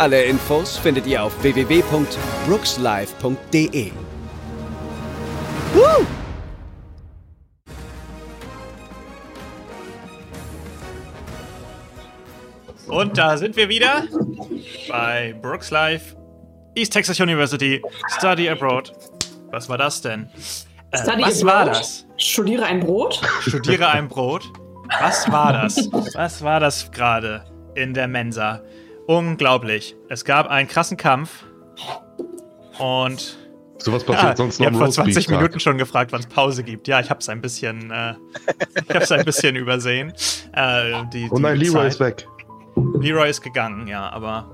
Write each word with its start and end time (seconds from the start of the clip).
Alle 0.00 0.24
Infos 0.24 0.76
findet 0.78 1.06
ihr 1.06 1.22
auf 1.22 1.42
www.brookslive.de. 1.42 3.92
Woo! 5.74 6.06
Und 12.88 13.18
da 13.18 13.36
sind 13.36 13.56
wir 13.56 13.68
wieder 13.68 14.04
bei 14.88 15.34
Brooks 15.42 15.70
Live, 15.70 16.16
East 16.74 16.94
Texas 16.94 17.20
University, 17.20 17.82
Study 18.16 18.48
Abroad. 18.48 18.94
Was 19.50 19.68
war 19.68 19.76
das 19.76 20.00
denn? 20.00 20.30
Äh, 20.92 20.96
Study 20.96 21.24
was 21.24 21.42
abroad? 21.42 21.54
war 21.54 21.66
das? 21.66 22.06
Studiere 22.16 22.64
ein 22.64 22.80
Brot? 22.80 23.20
Studiere 23.42 23.90
ein 23.90 24.08
Brot. 24.08 24.50
Was 24.98 25.30
war 25.30 25.52
das? 25.52 25.90
Was 26.14 26.42
war 26.42 26.58
das 26.58 26.90
gerade 26.90 27.44
in 27.74 27.92
der 27.92 28.08
Mensa? 28.08 28.62
Unglaublich. 29.10 29.96
Es 30.08 30.24
gab 30.24 30.48
einen 30.48 30.68
krassen 30.68 30.96
Kampf 30.96 31.44
und 32.78 33.36
Sowas 33.78 34.04
passiert 34.04 34.22
ja, 34.30 34.36
sonst 34.36 34.60
noch 34.60 34.66
habt 34.66 34.74
im 34.74 34.78
vor 34.78 34.88
20 34.88 35.16
Roastbeef-Tag. 35.16 35.36
Minuten 35.36 35.58
schon 35.58 35.78
gefragt, 35.78 36.12
wann 36.12 36.20
es 36.20 36.28
Pause 36.28 36.62
gibt. 36.62 36.86
Ja, 36.86 37.00
ich 37.00 37.10
habe 37.10 37.18
es 37.18 37.28
ein 37.28 37.40
bisschen, 37.40 37.90
äh, 37.90 38.14
ich 38.88 38.94
habe 38.94 38.98
ein 39.10 39.24
bisschen 39.24 39.56
übersehen. 39.56 40.12
Äh, 40.52 41.06
die, 41.12 41.28
Oh 41.32 41.38
nein, 41.40 41.58
die 41.58 41.64
Leroy 41.64 41.80
Zeit. 41.80 41.88
ist 41.88 42.00
weg. 42.00 42.28
Leroy 43.00 43.28
ist 43.28 43.40
gegangen, 43.40 43.88
ja, 43.88 44.08
aber 44.10 44.48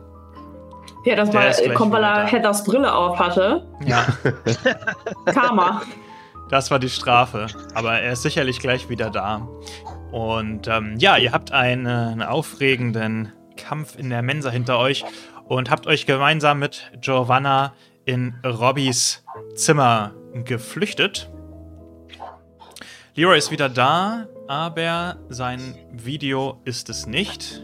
Ja, 1.04 1.16
das 1.16 1.34
war, 1.34 1.42
gleich 1.42 1.74
kommt, 1.74 1.92
weil 1.92 2.04
er. 2.04 2.24
Heathers 2.24 2.64
Brille 2.64 2.94
auf 2.94 3.18
hatte. 3.18 3.66
ja. 3.84 4.06
Karma. 5.26 5.82
Das 6.48 6.70
war 6.70 6.78
die 6.78 6.88
Strafe. 6.88 7.48
Aber 7.74 7.98
er 7.98 8.12
ist 8.12 8.22
sicherlich 8.22 8.58
gleich 8.60 8.88
wieder 8.88 9.10
da. 9.10 9.46
Und 10.12 10.66
ähm, 10.66 10.94
ja, 10.96 11.18
ihr 11.18 11.32
habt 11.32 11.52
einen, 11.52 11.86
einen 11.86 12.22
aufregenden 12.22 13.32
Kampf 13.56 13.96
in 13.98 14.10
der 14.10 14.22
Mensa 14.22 14.50
hinter 14.50 14.78
euch 14.78 15.04
und 15.46 15.70
habt 15.70 15.86
euch 15.86 16.06
gemeinsam 16.06 16.58
mit 16.58 16.90
Giovanna 17.00 17.74
in 18.04 18.34
Robbys 18.44 19.24
Zimmer 19.54 20.14
geflüchtet. 20.44 21.30
Leroy 23.14 23.38
ist 23.38 23.50
wieder 23.50 23.68
da, 23.68 24.26
aber 24.46 25.16
sein 25.28 25.74
Video 25.90 26.60
ist 26.64 26.90
es 26.90 27.06
nicht. 27.06 27.62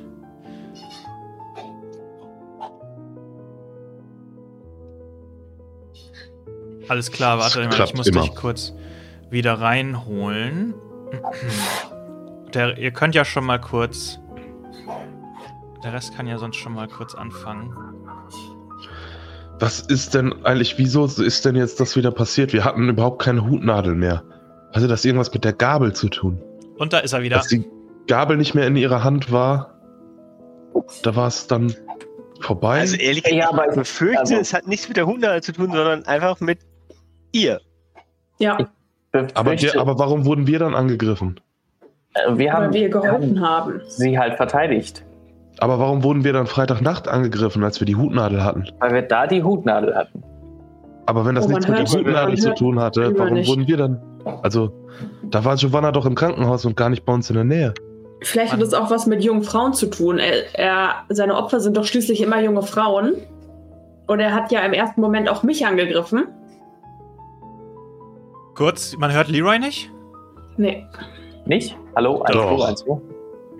Alles 6.89 7.11
klar, 7.11 7.39
warte 7.39 7.67
mal, 7.67 7.85
ich 7.85 7.95
muss 7.95 8.07
immer. 8.07 8.23
dich 8.23 8.35
kurz 8.35 8.75
wieder 9.31 9.55
reinholen. 9.61 10.75
Der, 12.55 12.77
ihr 12.77 12.91
könnt 12.91 13.15
ja 13.15 13.25
schon 13.25 13.45
mal 13.45 13.61
kurz. 13.61 14.19
Der 15.85 15.93
Rest 15.93 16.17
kann 16.17 16.27
ja 16.27 16.39
sonst 16.39 16.57
schon 16.57 16.75
mal 16.75 16.89
kurz 16.89 17.15
anfangen. 17.15 17.75
Was 19.59 19.81
ist 19.81 20.15
denn 20.15 20.45
eigentlich, 20.45 20.79
wieso 20.79 21.05
ist 21.05 21.45
denn 21.45 21.57
jetzt 21.57 21.81
das 21.81 21.97
wieder 21.97 22.11
passiert? 22.11 22.53
Wir 22.53 22.65
hatten 22.65 22.89
überhaupt 22.89 23.23
keine 23.23 23.45
Hutnadel 23.49 23.95
mehr. 23.95 24.23
Hatte 24.73 24.89
das 24.89 25.05
irgendwas 25.05 25.33
mit 25.33 25.45
der 25.45 25.53
Gabel 25.53 25.93
zu 25.93 26.09
tun? 26.09 26.41
Und 26.79 26.93
da 26.93 26.99
ist 26.99 27.13
er 27.13 27.23
wieder. 27.23 27.37
Dass 27.37 27.49
die 27.49 27.65
Gabel 28.07 28.37
nicht 28.37 28.55
mehr 28.55 28.67
in 28.67 28.77
ihrer 28.77 29.05
Hand 29.05 29.31
war, 29.31 29.79
da 31.03 31.15
war 31.15 31.29
es 31.29 31.47
dann 31.47 31.75
vorbei. 32.41 32.81
Also 32.81 32.97
ehrlich 32.97 33.23
gesagt, 33.23 33.41
Ja, 33.41 33.51
aber 33.51 33.69
ich 33.69 33.75
befürchte, 33.75 34.19
also- 34.21 34.37
es 34.37 34.53
hat 34.55 34.67
nichts 34.67 34.89
mit 34.89 34.97
der 34.97 35.07
Hunde 35.07 35.41
zu 35.43 35.53
tun, 35.53 35.71
sondern 35.71 36.05
einfach 36.07 36.41
mit 36.41 36.61
ihr. 37.33 37.61
Ja, 38.39 38.59
aber, 39.35 39.53
wir, 39.61 39.81
aber 39.81 39.99
warum 39.99 40.25
wurden 40.25 40.47
wir 40.47 40.59
dann 40.59 40.75
angegriffen? 40.75 41.41
äh, 42.15 42.37
wir 42.37 42.53
haben 42.53 42.67
weil 42.67 42.73
wir 42.75 42.89
geholfen 42.89 43.41
haben. 43.41 43.81
sie 43.87 44.19
halt 44.19 44.37
verteidigt, 44.37 45.05
Aber 45.59 45.79
warum 45.79 46.03
wurden 46.03 46.25
wir 46.25 46.33
dann 46.33 46.47
Freitagnacht 46.47 47.09
angegriffen, 47.09 47.63
als 47.63 47.79
wir 47.81 47.87
die 47.87 47.97
Hutnadel 47.97 48.43
hatten? 48.43 48.65
weil 48.81 48.93
wir 48.95 49.03
da 49.03 49.27
die 49.27 49.43
Hutnadel 49.43 49.95
hatten. 49.95 50.23
Aber 51.07 51.25
wenn 51.27 51.35
das 51.35 51.47
Oh, 51.47 51.49
nichts 51.49 51.67
mit 51.69 51.79
der 51.79 51.87
Hutnadel 51.89 52.37
zu 52.39 52.55
tun 52.55 52.81
hatte, 52.81 53.13
warum 53.19 53.35
nicht. 53.35 53.49
wurden 53.49 53.67
wir 53.69 53.77
dann? 53.77 54.01
Also, 54.43 54.73
da 55.31 55.45
war 55.45 55.57
Giovanna 55.57 55.91
doch 55.93 56.07
im 56.07 56.15
Krankenhaus 56.15 56.65
und 56.65 56.77
gar 56.77 56.89
nicht 56.91 57.05
bei 57.05 57.13
uns 57.13 57.29
in 57.29 57.35
der 57.35 57.45
Nähe. 57.45 57.75
Vielleicht 58.23 58.53
hat 58.53 58.63
es 58.63 58.73
auch 58.73 58.89
was 58.91 59.07
mit 59.07 59.25
jungen 59.25 59.43
Frauen 59.43 59.73
zu 59.75 59.87
tun. 59.91 60.19
Er, 60.21 60.45
er, 60.55 60.95
seine 61.09 61.37
Opfer 61.37 61.59
sind 61.59 61.77
doch 61.77 61.85
schließlich 61.85 62.21
immer 62.23 62.41
junge 62.41 62.63
Frauen. 62.63 63.15
Und 64.07 64.21
er 64.21 64.33
hat 64.33 64.53
ja 64.53 64.61
im 64.61 64.73
ersten 64.73 65.01
Moment 65.01 65.29
auch 65.29 65.43
mich 65.43 65.67
angegriffen. 65.67 66.27
Kurz, 68.55 68.97
man 68.97 69.13
hört 69.13 69.29
Leroy 69.29 69.59
nicht? 69.59 69.91
Nee. 70.57 70.87
Nicht? 71.47 71.77
Hallo? 71.97 72.23
Eins, 72.23 72.37
Doch. 72.37 72.57
zwei, 72.59 72.69
eins, 72.69 72.81
zwei. 72.85 73.01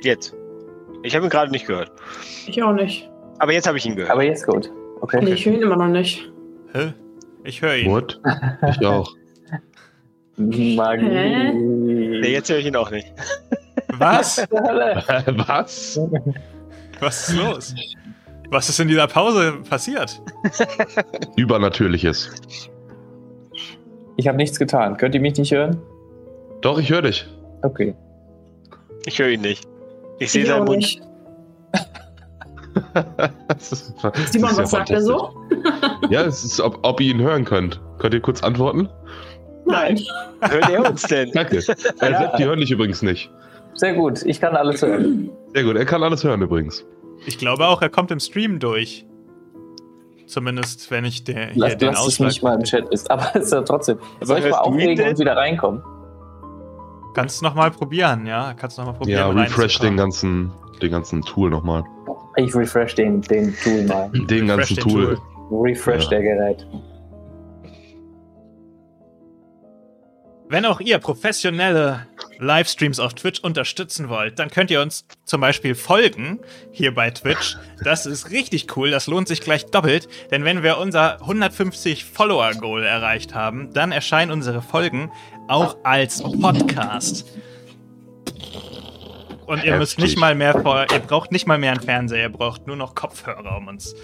Jetzt. 0.03 0.37
Ich 1.03 1.15
habe 1.15 1.27
ihn 1.27 1.31
gerade 1.31 1.51
nicht 1.51 1.67
gehört. 1.67 1.93
Ich 2.47 2.63
auch 2.63 2.73
nicht. 2.73 3.11
Aber 3.39 3.53
jetzt 3.53 3.67
habe 3.67 3.79
ich 3.79 3.87
ihn 3.87 3.97
gehört. 3.97 4.11
Aber 4.11 4.23
jetzt 4.23 4.47
gut. 4.47 4.71
Okay. 5.01 5.21
Nee, 5.23 5.33
ich 5.33 5.47
höre 5.47 5.55
ihn 5.55 5.63
immer 5.63 5.77
noch 5.77 5.89
nicht. 5.89 6.31
Hä? 6.73 6.93
Ich 7.45 7.61
höre 7.61 7.77
ihn. 7.77 7.91
What? 7.91 8.21
Ich 8.69 8.87
auch. 8.87 9.13
Magie. 10.37 10.77
Hä? 10.79 11.53
Nee, 11.53 12.33
jetzt 12.33 12.51
höre 12.51 12.59
ich 12.59 12.67
ihn 12.67 12.77
auch 12.77 12.91
nicht. 12.91 13.13
Was? 13.99 14.39
Was? 14.51 16.01
Was 17.01 17.29
ist 17.29 17.37
los? 17.37 17.75
Was 18.51 18.69
ist 18.69 18.79
in 18.79 18.89
dieser 18.89 19.07
Pause 19.07 19.55
passiert? 19.69 20.23
Übernatürliches. 21.37 22.31
Ich 24.17 24.29
habe 24.29 24.37
nichts 24.37 24.59
getan. 24.59 24.97
Könnt 24.99 25.15
ihr 25.15 25.21
mich 25.21 25.37
nicht 25.37 25.53
hören? 25.53 25.81
Doch, 26.61 26.79
ich 26.79 26.91
höre 26.91 27.03
dich. 27.03 27.27
Okay. 27.63 27.95
Ich 29.07 29.19
höre 29.19 29.31
ihn 29.31 29.41
nicht. 29.41 29.67
Ich 30.23 30.31
sehe 30.33 30.55
auch 30.55 30.65
Mund. 30.65 30.85
Simon, 33.59 34.57
was 34.57 34.71
sagt 34.71 34.91
er 34.91 35.01
so? 35.03 35.31
Ja, 36.11 36.23
es 36.23 36.45
ist, 36.45 36.61
ob, 36.61 36.79
ob 36.83 37.01
ihr 37.01 37.15
ihn 37.15 37.21
hören 37.21 37.45
könnt. 37.45 37.81
Könnt 37.99 38.15
ihr 38.15 38.21
kurz 38.21 38.43
antworten? 38.43 38.89
Nein. 39.67 40.01
Hört 40.41 40.71
er 40.71 40.89
uns 40.91 41.03
denn? 41.03 41.31
Danke. 41.33 41.63
Er 42.01 42.11
Ja. 42.11 42.19
sagt, 42.19 42.39
die 42.39 42.45
hören 42.45 42.59
dich 42.59 42.71
übrigens 42.71 43.03
nicht. 43.03 43.31
Sehr 43.75 43.95
gut. 43.95 44.23
Ich 44.25 44.41
kann 44.41 44.57
alles 44.57 44.83
hören. 44.83 45.31
Sehr 45.55 45.65
gut, 45.65 45.77
er 45.77 45.85
kann 45.85 46.03
alles 46.03 46.25
hören 46.25 46.43
übrigens. 46.43 46.85
Ich 47.27 47.39
glaube 47.39 47.67
auch, 47.67 47.81
er 47.83 47.89
kommt 47.89 48.11
im 48.11 48.21
Stream 48.21 48.59
durch. 48.59 49.07
Zumindest, 50.27 50.91
wenn 50.91 51.05
ich 51.05 51.25
der, 51.25 51.49
hier 51.51 51.63
Lass, 51.63 51.77
den 51.77 51.89
lass 51.89 51.99
es 52.01 52.07
Ausschlag. 52.07 52.29
nicht 52.29 52.43
mal 52.43 52.55
im 52.55 52.65
Chat 52.65 52.89
ist. 52.91 53.11
Aber 53.11 53.31
es 53.35 53.45
ist 53.47 53.53
ja 53.53 53.63
trotzdem. 53.63 53.99
Soll 54.21 54.39
ich 54.39 54.51
mal 54.51 54.59
auflegen 54.59 54.97
denn? 54.97 55.09
und 55.11 55.19
wieder 55.19 55.37
reinkommen? 55.37 55.83
Kannst 57.15 57.41
du 57.41 57.45
nochmal 57.45 57.71
probieren, 57.71 58.27
ja? 58.27 58.55
Kannst 58.55 58.79
du 58.79 58.83
nochmal 58.83 58.97
probieren. 58.97 59.37
Ja, 59.37 59.43
refresh 59.43 59.79
den 59.79 59.97
ganzen, 59.97 60.51
den 60.81 60.91
ganzen 60.91 61.23
Tool 61.23 61.51
nochmal. 61.51 61.85
Ich 62.37 62.55
refresh 62.55 62.95
den, 62.95 63.21
den 63.23 63.55
Tool 63.63 63.83
mal. 63.85 64.09
Den 64.27 64.47
ganzen 64.47 64.77
den 64.77 64.83
Tool. 64.83 65.19
Refresh 65.51 66.05
Ja. 66.05 66.11
der 66.11 66.23
Gerät. 66.23 66.67
Wenn 70.49 70.67
auch 70.67 70.81
ihr 70.81 70.99
professionelle 70.99 72.07
Livestreams 72.39 73.01
auf 73.01 73.15
Twitch 73.15 73.41
unterstützen 73.41 74.11
wollt, 74.11 74.39
dann 74.39 74.51
könnt 74.51 74.71
ihr 74.71 74.83
uns 74.83 75.07
zum 75.25 75.41
Beispiel 75.41 75.75
folgen 75.75 76.41
hier 76.71 76.95
bei 76.95 77.11
Twitch. 77.11 77.57
Das 77.83 78.05
ist 78.05 78.31
richtig 78.31 78.77
cool, 78.77 78.91
das 78.91 79.07
lohnt 79.07 79.29
sich 79.29 79.41
gleich 79.41 79.65
doppelt, 79.67 80.09
denn 80.31 80.45
wenn 80.45 80.63
wir 80.63 80.77
unser 80.77 81.21
150 81.23 82.05
Follower-Goal 82.05 82.85
erreicht 82.85 83.35
haben, 83.35 83.73
dann 83.73 83.93
erscheinen 83.93 84.31
unsere 84.31 84.61
Folgen 84.61 85.11
auch 85.53 85.77
als 85.85 86.23
Podcast. 86.23 87.27
Und 89.47 89.65
ihr 89.65 89.77
müsst 89.77 89.93
Heftig. 89.93 90.05
nicht 90.05 90.19
mal 90.19 90.35
mehr 90.35 90.61
vor, 90.63 90.87
ihr 90.93 90.99
braucht 91.01 91.31
nicht 91.33 91.47
mal 91.47 91.59
mehr 91.59 91.73
einen 91.73 91.81
Fernseher, 91.81 92.23
ihr 92.23 92.29
braucht 92.33 92.67
nur 92.67 92.77
noch 92.77 92.95
Kopfhörer, 92.95 93.57
um 93.59 93.69
uns 93.69 93.95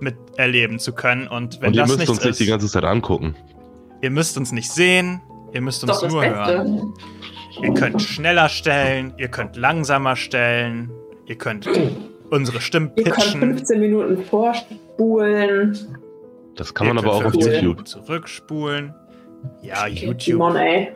miterleben 0.00 0.78
zu 0.78 0.92
können. 0.92 1.28
Und 1.28 1.60
wenn 1.60 1.68
Und 1.68 1.74
ihr 1.74 1.82
das 1.82 1.96
müsst 1.96 2.10
uns 2.10 2.24
nicht 2.24 2.40
die 2.40 2.46
ganze 2.46 2.68
Zeit 2.68 2.84
angucken. 2.84 3.34
ihr 4.02 4.10
müsst 4.10 4.36
uns 4.36 4.52
nicht 4.52 4.70
sehen, 4.70 5.20
ihr 5.52 5.60
müsst 5.62 5.82
uns 5.82 6.02
nur 6.02 6.20
Beste. 6.20 6.36
hören. 6.36 6.94
Ihr 7.62 7.74
könnt 7.74 8.02
schneller 8.02 8.48
stellen, 8.48 9.14
ihr 9.16 9.28
könnt 9.28 9.56
langsamer 9.56 10.14
stellen, 10.14 10.90
ihr 11.26 11.36
könnt 11.36 11.68
unsere 12.30 12.60
Stimmen 12.60 12.92
Ihr 12.96 13.04
könnt 13.04 13.16
pitchen. 13.16 13.40
15 13.40 13.80
Minuten 13.80 14.22
vorspulen. 14.24 15.96
Das 16.54 16.74
kann 16.74 16.86
ihr 16.88 16.94
man 16.94 17.04
aber 17.04 17.14
auch 17.14 17.24
auf 17.24 17.32
15 17.32 17.40
YouTube. 17.52 17.62
Minuten 17.62 17.86
Zurückspulen. 17.86 18.94
Ja, 19.62 19.86
YouTube. 19.86 20.20
Simon, 20.22 20.56
ey. 20.56 20.92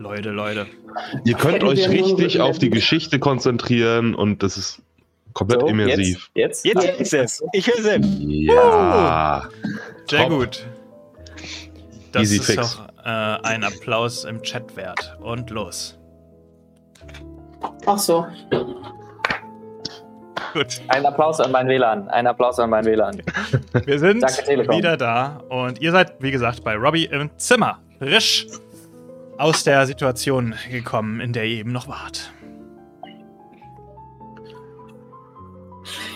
Leute, 0.00 0.30
Leute. 0.30 0.66
Ihr 1.24 1.34
könnt 1.34 1.62
euch 1.62 1.86
richtig 1.88 2.40
auf 2.40 2.58
die 2.58 2.70
Geschichte 2.70 3.18
konzentrieren 3.18 4.14
und 4.14 4.42
das 4.42 4.56
ist 4.56 4.82
Komplett 5.34 5.60
So, 5.60 5.66
immersiv. 5.66 6.30
Jetzt, 6.34 6.64
Jetzt 6.64 6.82
jetzt. 6.82 7.00
ist 7.00 7.12
es. 7.12 7.44
Ich 7.52 7.66
höre 7.68 7.98
es. 8.00 8.06
Ja. 8.18 9.48
Sehr 10.08 10.20
Top. 10.20 10.30
gut. 10.30 10.66
Das 12.12 12.22
Easy 12.22 12.36
ist 12.38 12.46
fix. 12.46 12.76
doch 12.76 12.88
äh, 13.04 13.08
ein 13.46 13.62
Applaus 13.62 14.24
im 14.24 14.42
Chat 14.42 14.74
wert. 14.74 15.16
Und 15.20 15.50
los. 15.50 15.98
Ach 17.86 17.98
so. 17.98 18.26
Gut. 20.54 20.80
Ein 20.88 21.06
Applaus 21.06 21.38
an 21.40 21.52
mein 21.52 21.68
WLAN. 21.68 22.08
Ein 22.08 22.26
Applaus 22.26 22.58
an 22.58 22.70
mein 22.70 22.84
WLAN. 22.84 23.22
Wir 23.84 23.98
sind 23.98 24.22
Danke, 24.22 24.68
wieder 24.70 24.96
da 24.96 25.42
und 25.48 25.80
ihr 25.80 25.92
seid, 25.92 26.14
wie 26.20 26.30
gesagt, 26.32 26.64
bei 26.64 26.74
Robbie 26.74 27.04
im 27.04 27.30
Zimmer. 27.36 27.78
Risch 28.00 28.46
aus 29.40 29.64
der 29.64 29.86
Situation 29.86 30.54
gekommen, 30.70 31.20
in 31.20 31.32
der 31.32 31.44
ihr 31.44 31.60
eben 31.60 31.72
noch 31.72 31.88
wart. 31.88 32.32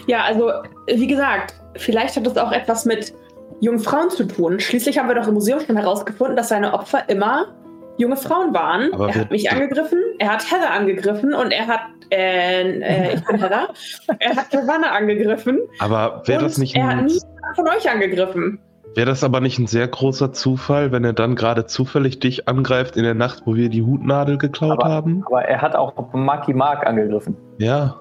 Ja, 0.06 0.24
also, 0.24 0.52
wie 0.86 1.06
gesagt, 1.06 1.54
vielleicht 1.76 2.16
hat 2.16 2.26
es 2.26 2.36
auch 2.36 2.52
etwas 2.52 2.84
mit 2.84 3.14
jungen 3.60 3.80
Frauen 3.80 4.10
zu 4.10 4.24
tun. 4.24 4.60
Schließlich 4.60 4.98
haben 4.98 5.08
wir 5.08 5.14
doch 5.14 5.26
im 5.26 5.34
Museum 5.34 5.60
schon 5.60 5.76
herausgefunden, 5.76 6.36
dass 6.36 6.50
seine 6.50 6.74
Opfer 6.74 7.08
immer 7.08 7.54
junge 7.96 8.16
Frauen 8.16 8.52
waren. 8.52 8.92
Aber 8.92 9.08
er 9.08 9.14
hat 9.14 9.30
mich 9.30 9.50
angegriffen, 9.50 9.98
er 10.18 10.32
hat 10.32 10.50
Heather 10.50 10.70
angegriffen 10.70 11.32
und 11.32 11.50
er 11.50 11.66
hat, 11.66 11.80
äh, 12.10 12.80
äh, 12.80 13.14
ich 13.14 13.24
bin 13.24 13.38
Heather, 13.40 13.68
er 14.18 14.36
hat 14.36 14.50
Giovanna 14.50 14.90
angegriffen. 14.90 15.60
Aber 15.78 16.22
wäre 16.26 16.42
das 16.42 16.58
nicht 16.58 16.76
er 16.76 16.88
hat 16.88 16.98
ein, 16.98 17.06
nie 17.06 17.20
von 17.56 17.68
euch 17.68 17.88
angegriffen. 17.88 18.60
Wäre 18.94 19.06
das 19.06 19.24
aber 19.24 19.40
nicht 19.40 19.58
ein 19.58 19.66
sehr 19.66 19.88
großer 19.88 20.32
Zufall, 20.32 20.92
wenn 20.92 21.04
er 21.04 21.12
dann 21.12 21.34
gerade 21.36 21.66
zufällig 21.66 22.20
dich 22.20 22.48
angreift 22.48 22.96
in 22.96 23.02
der 23.04 23.14
Nacht, 23.14 23.42
wo 23.44 23.54
wir 23.54 23.68
die 23.68 23.82
Hutnadel 23.82 24.38
geklaut 24.38 24.80
Aber- 24.80 24.88
haben? 24.88 25.24
Aber 25.26 25.42
er 25.44 25.60
hat 25.62 25.74
auch 25.76 26.12
Marky 26.12 26.54
Mark 26.54 26.86
angegriffen. 26.86 27.36
Ja. 27.58 28.00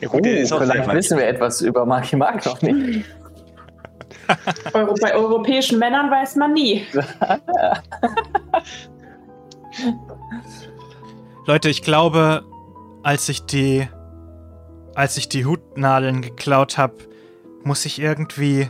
Ja, 0.00 0.08
gut, 0.08 0.20
auch 0.52 0.60
vielleicht 0.60 0.92
wissen 0.92 1.18
wir 1.18 1.26
etwas 1.26 1.60
über 1.60 1.84
Marky 1.84 2.16
Mark 2.16 2.44
noch 2.46 2.62
nicht. 2.62 3.04
Euro 4.74 4.94
bei 5.00 5.14
europäischen 5.14 5.78
Männern 5.78 6.10
weiß 6.10 6.36
man 6.36 6.52
nie. 6.52 6.84
Leute, 11.46 11.68
ich 11.70 11.82
glaube, 11.82 12.44
als 13.02 13.28
ich 13.28 13.44
die, 13.46 13.88
als 14.94 15.16
ich 15.16 15.28
die 15.28 15.46
Hutnadeln 15.46 16.20
geklaut 16.20 16.76
habe, 16.78 16.94
muss 17.64 17.84
ich 17.86 18.00
irgendwie 18.00 18.68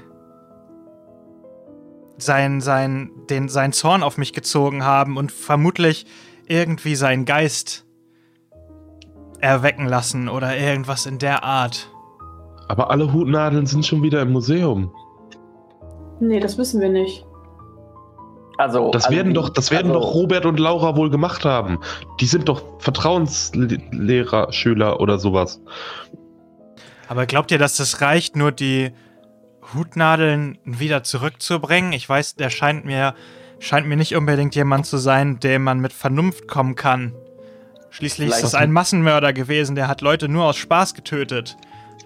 sein, 2.18 2.60
sein, 2.60 3.10
den, 3.30 3.48
sein 3.48 3.72
Zorn 3.72 4.02
auf 4.02 4.18
mich 4.18 4.32
gezogen 4.32 4.84
haben 4.84 5.16
und 5.16 5.32
vermutlich 5.32 6.06
irgendwie 6.46 6.94
seinen 6.94 7.24
Geist 7.24 7.84
erwecken 9.40 9.86
lassen 9.86 10.28
oder 10.28 10.56
irgendwas 10.56 11.06
in 11.06 11.18
der 11.18 11.44
Art. 11.44 11.90
Aber 12.68 12.90
alle 12.90 13.12
Hutnadeln 13.12 13.66
sind 13.66 13.86
schon 13.86 14.02
wieder 14.02 14.20
im 14.22 14.32
Museum. 14.32 14.92
Nee, 16.20 16.40
das 16.40 16.58
wissen 16.58 16.80
wir 16.80 16.88
nicht. 16.88 17.24
Also, 18.58 18.90
Das 18.90 19.04
also 19.04 19.16
werden 19.16 19.28
die- 19.28 19.34
doch, 19.34 19.48
das 19.50 19.70
werden 19.70 19.92
also, 19.92 20.00
doch 20.00 20.14
Robert 20.14 20.44
und 20.44 20.58
Laura 20.58 20.96
wohl 20.96 21.10
gemacht 21.10 21.44
haben. 21.44 21.78
Die 22.20 22.26
sind 22.26 22.48
doch 22.48 22.62
Vertrauenslehrer, 22.80 24.52
Schüler 24.52 25.00
oder 25.00 25.18
sowas. 25.18 25.60
Aber 27.06 27.24
glaubt 27.26 27.52
ihr, 27.52 27.58
dass 27.58 27.76
das 27.76 28.00
reicht, 28.00 28.34
nur 28.34 28.50
die 28.50 28.90
Hutnadeln 29.74 30.58
wieder 30.64 31.02
zurückzubringen? 31.02 31.92
Ich 31.92 32.08
weiß, 32.08 32.36
der 32.36 32.50
scheint 32.50 32.84
mir, 32.84 33.14
scheint 33.58 33.86
mir 33.86 33.96
nicht 33.96 34.14
unbedingt 34.16 34.54
jemand 34.54 34.86
zu 34.86 34.96
sein, 34.98 35.40
dem 35.40 35.64
man 35.64 35.80
mit 35.80 35.92
Vernunft 35.92 36.48
kommen 36.48 36.74
kann. 36.74 37.14
Schließlich 37.90 38.28
ist 38.28 38.34
Vielleicht- 38.36 38.46
es 38.48 38.54
ein 38.54 38.72
Massenmörder 38.72 39.32
gewesen, 39.32 39.74
der 39.74 39.88
hat 39.88 40.00
Leute 40.00 40.28
nur 40.28 40.44
aus 40.44 40.56
Spaß 40.56 40.94
getötet. 40.94 41.56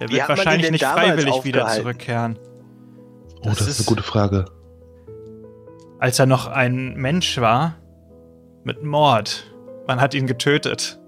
Der 0.00 0.08
Wie 0.08 0.14
wird 0.14 0.28
wahrscheinlich 0.28 0.70
nicht 0.70 0.84
freiwillig 0.84 1.44
wieder 1.44 1.66
zurückkehren. 1.68 2.38
Oh, 3.40 3.48
das, 3.48 3.58
Das 3.58 3.66
ist 3.68 3.80
ist- 3.80 3.88
eine 3.88 3.96
gute 3.96 4.02
Frage. 4.02 4.44
Als 5.98 6.18
er 6.18 6.26
noch 6.26 6.46
ein 6.48 6.94
Mensch 6.94 7.38
war, 7.40 7.76
mit 8.64 8.82
Mord. 8.82 9.52
Man 9.86 10.00
hat 10.00 10.14
ihn 10.14 10.26
getötet. 10.26 10.98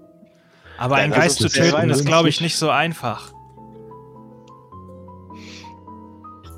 Aber 0.77 0.97
Ja, 0.97 1.03
einen 1.03 1.13
das 1.13 1.21
Geist 1.21 1.37
zu 1.39 1.45
ist 1.47 1.55
töten, 1.55 1.89
ist, 1.89 2.05
glaube 2.05 2.27
ich, 2.29 2.41
nicht 2.41 2.57
so 2.57 2.69
einfach. 2.69 3.31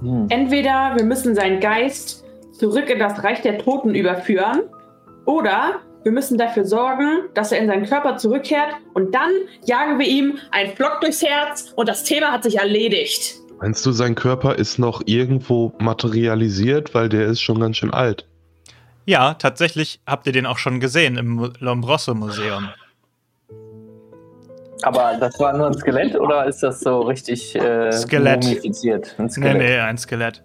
Hm. 0.01 0.27
Entweder 0.29 0.93
wir 0.95 1.05
müssen 1.05 1.35
seinen 1.35 1.59
Geist 1.59 2.23
zurück 2.53 2.89
in 2.89 2.99
das 2.99 3.23
Reich 3.23 3.41
der 3.41 3.57
Toten 3.59 3.95
überführen, 3.95 4.63
oder 5.25 5.81
wir 6.03 6.13
müssen 6.13 6.37
dafür 6.37 6.63
sorgen, 6.63 7.23
dass 7.33 7.51
er 7.51 7.59
in 7.59 7.67
seinen 7.67 7.85
Körper 7.85 8.15
zurückkehrt 8.15 8.75
und 8.93 9.13
dann 9.13 9.29
jagen 9.65 9.99
wir 9.99 10.07
ihm 10.07 10.37
einen 10.51 10.73
Flock 10.73 11.01
durchs 11.01 11.21
Herz 11.21 11.73
und 11.75 11.89
das 11.89 12.05
Thema 12.05 12.31
hat 12.31 12.43
sich 12.43 12.59
erledigt. 12.59 13.35
Meinst 13.59 13.85
du, 13.85 13.91
sein 13.91 14.15
Körper 14.15 14.55
ist 14.55 14.79
noch 14.79 15.01
irgendwo 15.05 15.73
materialisiert, 15.79 16.93
weil 16.93 17.09
der 17.09 17.25
ist 17.25 17.41
schon 17.41 17.59
ganz 17.59 17.75
schön 17.75 17.91
alt? 17.91 18.25
Ja, 19.05 19.33
tatsächlich 19.33 19.99
habt 20.07 20.27
ihr 20.27 20.31
den 20.31 20.45
auch 20.45 20.59
schon 20.59 20.79
gesehen 20.79 21.17
im 21.17 21.51
Lombroso 21.59 22.13
Museum. 22.13 22.69
Aber 24.83 25.17
das 25.19 25.39
war 25.39 25.57
nur 25.57 25.67
ein 25.67 25.73
Skelett 25.73 26.15
oder 26.19 26.45
ist 26.45 26.61
das 26.61 26.79
so 26.81 27.01
richtig 27.01 27.55
äh, 27.55 27.91
Skelett. 27.91 28.43
mumifiziert? 28.43 29.15
Ein 29.17 29.25
Nee, 29.25 29.31
Skelett. 29.31 29.57
nee, 29.57 29.79
ein 29.79 29.97
Skelett. 29.97 30.43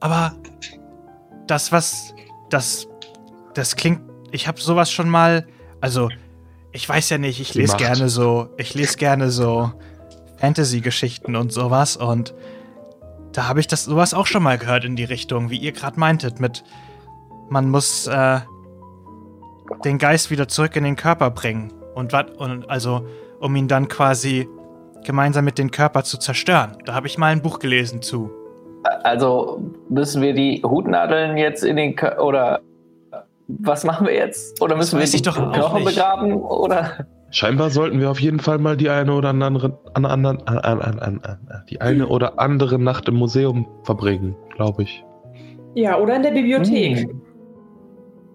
Aber 0.00 0.32
das, 1.46 1.72
was. 1.72 2.14
Das. 2.50 2.86
Das 3.54 3.76
klingt. 3.76 4.00
Ich 4.32 4.48
habe 4.48 4.60
sowas 4.60 4.90
schon 4.90 5.08
mal. 5.08 5.46
Also, 5.80 6.08
ich 6.72 6.88
weiß 6.88 7.10
ja 7.10 7.18
nicht, 7.18 7.40
ich 7.40 7.54
lese 7.54 7.76
gerne 7.76 8.08
so. 8.08 8.48
Ich 8.58 8.74
lese 8.74 8.96
gerne 8.96 9.30
so 9.30 9.72
Fantasy-Geschichten 10.38 11.36
und 11.36 11.52
sowas 11.52 11.96
und 11.96 12.34
da 13.32 13.46
habe 13.46 13.60
ich 13.60 13.66
das 13.68 13.84
sowas 13.84 14.14
auch 14.14 14.26
schon 14.26 14.42
mal 14.42 14.58
gehört 14.58 14.84
in 14.84 14.96
die 14.96 15.04
Richtung, 15.04 15.50
wie 15.50 15.58
ihr 15.58 15.72
gerade 15.72 16.00
meintet, 16.00 16.40
mit 16.40 16.64
man 17.48 17.68
muss 17.68 18.06
äh, 18.06 18.40
den 19.84 19.98
Geist 19.98 20.30
wieder 20.30 20.48
zurück 20.48 20.74
in 20.76 20.84
den 20.84 20.96
Körper 20.96 21.30
bringen. 21.30 21.72
Und 21.94 22.12
wat, 22.12 22.30
und 22.36 22.68
also, 22.70 23.06
um 23.40 23.56
ihn 23.56 23.68
dann 23.68 23.88
quasi 23.88 24.48
gemeinsam 25.04 25.44
mit 25.44 25.58
dem 25.58 25.70
Körper 25.70 26.04
zu 26.04 26.18
zerstören. 26.18 26.76
Da 26.84 26.94
habe 26.94 27.06
ich 27.06 27.18
mal 27.18 27.32
ein 27.32 27.42
Buch 27.42 27.58
gelesen 27.58 28.02
zu. 28.02 28.30
Also 29.02 29.60
müssen 29.88 30.22
wir 30.22 30.34
die 30.34 30.62
Hutnadeln 30.62 31.36
jetzt 31.36 31.64
in 31.64 31.76
den 31.76 31.96
Kö 31.96 32.16
oder 32.18 32.60
was 33.48 33.84
machen 33.84 34.06
wir 34.06 34.14
jetzt? 34.14 34.60
Oder 34.62 34.76
müssen 34.76 34.98
wir 34.98 35.02
weiß 35.02 35.10
die 35.10 35.16
ich 35.16 35.22
doch 35.22 35.38
auch 35.38 35.52
Knochen 35.52 35.84
nicht. 35.84 35.96
begraben? 35.96 36.34
Oder? 36.34 37.06
Scheinbar 37.30 37.70
sollten 37.70 38.00
wir 38.00 38.10
auf 38.10 38.20
jeden 38.20 38.40
Fall 38.40 38.58
mal 38.58 38.76
die 38.76 38.88
eine 38.88 39.12
oder 39.12 39.30
andere, 39.30 39.78
an, 39.94 40.04
an, 40.04 40.26
an, 40.26 40.38
an, 40.46 40.58
an, 40.58 40.98
an, 40.98 41.20
an, 41.22 41.64
die 41.68 41.80
eine 41.80 42.08
oder 42.08 42.40
andere 42.40 42.78
Nacht 42.78 43.08
im 43.08 43.14
Museum 43.14 43.68
verbringen, 43.84 44.36
glaube 44.56 44.82
ich. 44.82 45.04
Ja, 45.74 45.98
oder 45.98 46.16
in 46.16 46.22
der 46.22 46.32
Bibliothek. 46.32 46.98
Hm. 46.98 47.22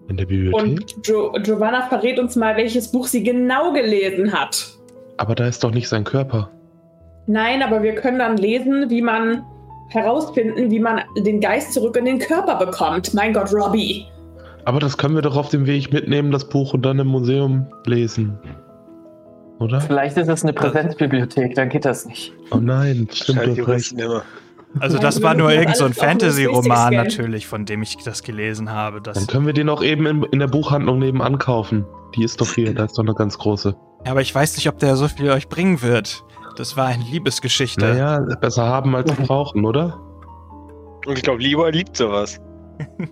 In 0.08 0.16
der 0.16 0.26
Bibliothek. 0.26 0.62
Und 0.62 1.06
jo 1.06 1.32
Giovanna 1.42 1.82
verrät 1.88 2.18
uns 2.18 2.36
mal, 2.36 2.56
welches 2.56 2.90
Buch 2.90 3.06
sie 3.06 3.22
genau 3.22 3.72
gelesen 3.72 4.32
hat. 4.32 4.75
Aber 5.18 5.34
da 5.34 5.46
ist 5.46 5.64
doch 5.64 5.70
nicht 5.70 5.88
sein 5.88 6.04
Körper. 6.04 6.50
Nein, 7.26 7.62
aber 7.62 7.82
wir 7.82 7.94
können 7.94 8.18
dann 8.18 8.36
lesen, 8.36 8.88
wie 8.88 9.02
man 9.02 9.42
herausfinden, 9.88 10.70
wie 10.70 10.80
man 10.80 11.00
den 11.18 11.40
Geist 11.40 11.72
zurück 11.72 11.96
in 11.96 12.04
den 12.04 12.18
Körper 12.18 12.56
bekommt. 12.56 13.14
Mein 13.14 13.32
Gott, 13.32 13.52
Robbie. 13.52 14.06
Aber 14.64 14.80
das 14.80 14.96
können 14.96 15.14
wir 15.14 15.22
doch 15.22 15.36
auf 15.36 15.48
dem 15.48 15.66
Weg 15.66 15.92
mitnehmen, 15.92 16.30
das 16.32 16.48
Buch 16.48 16.74
und 16.74 16.82
dann 16.82 16.98
im 16.98 17.06
Museum 17.06 17.66
lesen. 17.86 18.38
Oder? 19.60 19.80
Vielleicht 19.80 20.16
ist 20.16 20.28
es 20.28 20.42
eine 20.42 20.52
Präsenzbibliothek, 20.52 21.54
dann 21.54 21.68
geht 21.68 21.84
das 21.84 22.04
nicht. 22.04 22.32
Oh 22.50 22.56
nein, 22.56 23.08
stimmt, 23.12 23.46
hast 23.46 23.68
recht. 23.68 23.92
Immer. 23.92 24.22
Also 24.80 24.98
das 24.98 25.22
war 25.22 25.34
nur 25.34 25.48
müssen 25.48 25.60
irgend 25.60 25.76
so 25.76 25.84
ein 25.84 25.94
Fantasy-Roman 25.94 26.94
natürlich, 26.94 27.46
von 27.46 27.64
dem 27.64 27.82
ich 27.82 27.96
das 28.04 28.22
gelesen 28.22 28.70
habe. 28.70 29.00
Dann 29.00 29.26
können 29.26 29.46
wir 29.46 29.54
den 29.54 29.68
auch 29.68 29.82
eben 29.82 30.06
in, 30.06 30.22
in 30.24 30.40
der 30.40 30.48
Buchhandlung 30.48 30.98
nebenan 30.98 31.38
kaufen. 31.38 31.86
Die 32.14 32.24
ist 32.24 32.40
doch 32.40 32.52
hier, 32.52 32.74
da 32.74 32.84
ist 32.84 32.98
doch 32.98 33.04
eine 33.04 33.14
ganz 33.14 33.38
große. 33.38 33.74
Ja, 34.06 34.12
aber 34.12 34.20
ich 34.20 34.32
weiß 34.32 34.56
nicht, 34.56 34.68
ob 34.68 34.78
der 34.78 34.94
so 34.94 35.08
viel 35.08 35.28
euch 35.32 35.48
bringen 35.48 35.82
wird. 35.82 36.22
Das 36.56 36.76
war 36.76 36.86
eine 36.86 37.02
Liebesgeschichte. 37.02 37.84
Naja, 37.84 38.20
besser 38.40 38.64
haben 38.64 38.94
als 38.94 39.12
brauchen, 39.16 39.64
oder? 39.64 40.00
Und 41.04 41.18
ich 41.18 41.24
glaube, 41.24 41.42
Lieber 41.42 41.72
liebt 41.72 41.96
sowas. 41.96 42.40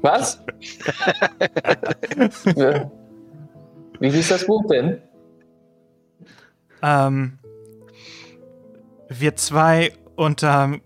Was? 0.03 0.41
Wie 3.99 4.09
hieß 4.09 4.29
das 4.29 4.47
Buch 4.47 4.63
denn? 4.71 5.03
Ähm, 6.81 7.41
wir 9.09 9.35
zwei 9.35 9.95
unterm, 10.15 10.81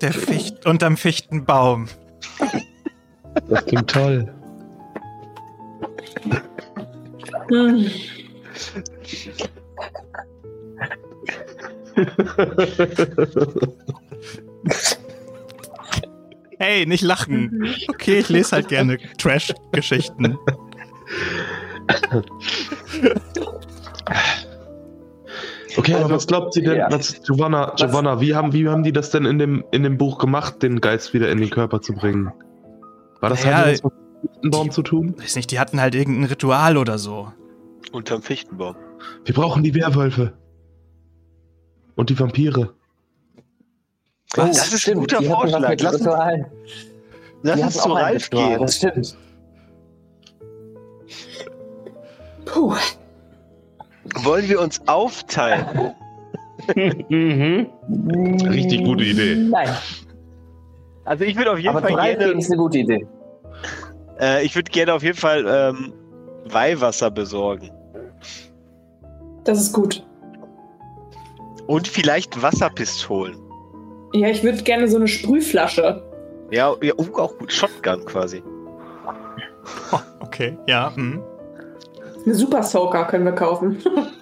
der 0.00 0.12
Ficht, 0.12 0.64
unterm 0.64 0.96
Fichtenbaum. 0.96 1.88
Das 3.48 3.66
klingt 3.66 3.90
toll. 3.90 4.32
Hey, 16.58 16.86
nicht 16.86 17.02
lachen. 17.02 17.66
Okay, 17.88 18.18
ich 18.18 18.28
lese 18.28 18.56
halt 18.56 18.68
gerne 18.68 18.98
Trash-Geschichten. 19.18 20.36
Okay, 25.76 25.94
aber 25.94 26.04
Also, 26.04 26.14
was 26.16 26.26
glaubt 26.26 26.54
sie 26.54 26.62
denn, 26.62 26.76
ja. 26.76 26.90
was, 26.90 27.22
Giovanna, 27.22 27.72
Giovanna, 27.76 28.20
wie 28.20 28.34
haben, 28.34 28.52
wie 28.52 28.68
haben 28.68 28.82
die 28.82 28.92
das 28.92 29.10
denn 29.10 29.24
in 29.24 29.38
dem, 29.38 29.64
in 29.70 29.84
dem 29.84 29.96
Buch 29.96 30.18
gemacht, 30.18 30.62
den 30.62 30.80
Geist 30.80 31.14
wieder 31.14 31.30
in 31.30 31.38
den 31.38 31.50
Körper 31.50 31.80
zu 31.80 31.92
bringen? 31.92 32.32
War 33.20 33.30
das 33.30 33.44
Ja, 33.44 33.58
halt 33.58 33.84
was 33.84 33.92
mit 33.92 33.92
dem 33.92 34.30
Fichtenbaum 34.32 34.70
zu 34.72 34.82
tun? 34.82 35.14
Weiß 35.18 35.36
nicht, 35.36 35.50
die 35.52 35.60
hatten 35.60 35.80
halt 35.80 35.94
irgendein 35.94 36.24
Ritual 36.24 36.76
oder 36.76 36.98
so. 36.98 37.32
Unterm 37.92 38.22
Fichtenbaum. 38.22 38.76
Wir 39.24 39.34
brauchen 39.34 39.62
die 39.62 39.74
Werwölfe. 39.74 40.32
Und 41.96 42.10
die 42.10 42.18
Vampire. 42.18 42.74
Was? 44.34 44.56
Das 44.56 44.72
ist 44.72 44.88
ein 44.88 44.98
guter 44.98 45.18
die 45.18 45.26
Vorschlag. 45.26 45.74
Lass 45.80 45.94
uns-. 46.00 46.06
Lass 47.42 47.60
uns 47.60 47.74
zu 47.82 47.92
Ralf 47.92 48.30
gehen. 48.30 48.60
Das 48.60 48.76
stimmt. 48.76 49.16
Puh. 52.44 52.74
Wollen 54.22 54.48
wir 54.48 54.60
uns 54.60 54.80
aufteilen? 54.88 55.92
Mhm. 57.08 57.66
Richtig 58.48 58.84
gute 58.84 59.04
Idee. 59.04 59.36
Nein, 59.36 59.68
Also 61.04 61.24
ich 61.24 61.36
würde 61.36 61.52
auf 61.52 61.58
jeden 61.58 61.76
aber 61.76 61.80
Fall 61.88 62.14
gerne, 62.14 62.32
ist 62.32 62.50
eine 62.50 62.58
gute 62.58 62.78
Idee. 62.78 63.06
äh, 64.20 64.44
ich 64.44 64.54
würde 64.54 64.70
gerne 64.70 64.92
auf 64.94 65.02
jeden 65.02 65.16
Fall 65.16 65.44
ähm, 65.48 65.92
Weihwasser 66.52 67.10
besorgen. 67.10 67.70
Das 69.44 69.60
ist 69.60 69.72
gut. 69.72 70.04
Und 71.66 71.88
vielleicht 71.88 72.40
Wasserpistolen. 72.42 73.36
Ja, 74.12 74.28
ich 74.28 74.42
würde 74.42 74.62
gerne 74.62 74.88
so 74.88 74.96
eine 74.96 75.08
Sprühflasche. 75.08 76.02
Ja, 76.50 76.74
ja 76.82 76.94
uh, 76.96 77.18
auch 77.18 77.36
gut. 77.38 77.52
Shotgun 77.52 78.04
quasi. 78.06 78.42
Oh, 79.92 79.98
okay, 80.20 80.56
ja. 80.66 80.94
Hm. 80.94 81.22
Eine 82.24 82.34
Super 82.34 82.62
Soaker 82.62 83.04
können 83.04 83.24
wir 83.24 83.32
kaufen. 83.32 83.78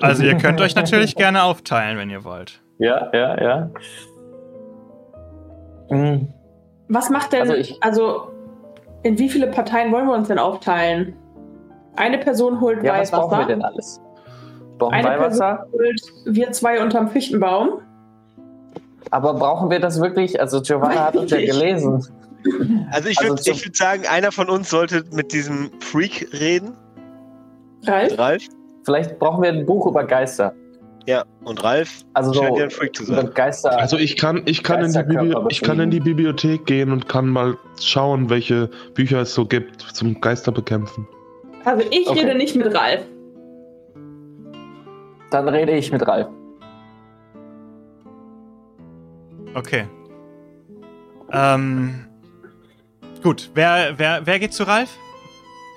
Also 0.00 0.24
ihr 0.24 0.36
könnt 0.36 0.60
euch 0.60 0.74
natürlich 0.74 1.14
gerne 1.14 1.44
aufteilen, 1.44 1.96
wenn 1.98 2.10
ihr 2.10 2.24
wollt. 2.24 2.60
Ja, 2.78 3.08
ja, 3.12 3.40
ja. 3.40 3.70
Hm, 5.90 6.28
Was 6.88 7.10
macht 7.10 7.32
denn, 7.32 7.42
Also 7.42 7.52
also, 7.80 8.30
ich- 8.32 9.04
in 9.04 9.18
wie 9.18 9.28
viele 9.28 9.48
Parteien 9.48 9.92
wollen 9.92 10.06
wir 10.06 10.14
uns 10.14 10.28
denn 10.28 10.38
aufteilen? 10.38 11.14
Eine 11.96 12.18
Person 12.18 12.60
holt 12.60 12.82
Ja, 12.82 12.98
was 12.98 13.10
brauchen 13.10 13.30
wir 13.30 13.38
Weihwasser, 13.38 13.48
denn 13.48 13.62
alles? 13.62 14.00
Brauchen 14.78 14.94
eine 14.94 15.08
Weihwasser? 15.08 15.66
Person 15.70 15.80
holt 15.80 16.02
wir 16.26 16.52
zwei 16.52 16.82
unterm 16.82 17.08
Fichtenbaum. 17.08 17.80
Aber 19.10 19.34
brauchen 19.34 19.70
wir 19.70 19.78
das 19.78 20.00
wirklich? 20.00 20.40
Also 20.40 20.62
Giovanna 20.62 21.06
hat 21.06 21.16
uns 21.16 21.30
ja 21.30 21.38
gelesen. 21.38 22.06
Also 22.90 23.08
ich 23.08 23.18
Also 23.20 23.36
würde 23.36 23.42
ich 23.50 23.64
würd 23.64 23.76
sagen, 23.76 24.02
einer 24.08 24.32
von 24.32 24.48
uns 24.48 24.70
sollte 24.70 25.04
mit 25.12 25.32
diesem 25.32 25.70
Freak 25.80 26.28
reden. 26.32 26.76
Ralf? 27.86 28.18
Ralf. 28.18 28.42
Vielleicht 28.84 29.18
brauchen 29.18 29.42
wir 29.42 29.50
ein 29.50 29.66
Buch 29.66 29.86
über 29.86 30.04
Geister. 30.04 30.52
Ja, 31.06 31.24
und 31.44 31.62
Ralf 31.62 32.02
Also 32.14 32.32
scheint 32.32 32.54
so 32.54 32.58
ja 32.58 32.64
ein 32.64 32.70
Freak 32.70 32.96
zu 32.96 33.04
sein. 33.04 33.30
Geister. 33.34 33.76
Also 33.76 33.96
ich 33.96 34.16
kann, 34.16 34.42
ich 34.46 34.62
kann, 34.62 34.84
in 34.84 34.92
die, 34.92 35.02
Bibli 35.02 35.34
ich 35.48 35.60
kann 35.60 35.80
in 35.80 35.90
die. 35.90 36.00
Bibliothek 36.00 36.64
gehen 36.66 36.92
und 36.92 37.08
kann 37.08 37.28
mal 37.28 37.56
schauen, 37.80 38.30
welche 38.30 38.70
Bücher 38.94 39.20
es 39.20 39.34
so 39.34 39.44
gibt 39.44 39.82
zum 39.82 40.20
Geisterbekämpfen. 40.20 41.06
Also 41.64 41.86
ich 41.90 42.08
Okay. 42.08 42.20
rede 42.20 42.34
nicht 42.36 42.56
mit 42.56 42.74
Ralf. 42.74 43.04
Dann 45.30 45.48
rede 45.48 45.72
ich 45.72 45.92
mit 45.92 46.06
Ralf. 46.06 46.28
Okay. 49.54 49.86
Ähm. 51.30 52.06
Gut, 53.22 53.50
wer, 53.54 53.94
wer, 53.98 54.26
wer 54.26 54.38
geht 54.38 54.52
zu 54.52 54.64
Ralf? 54.64 54.96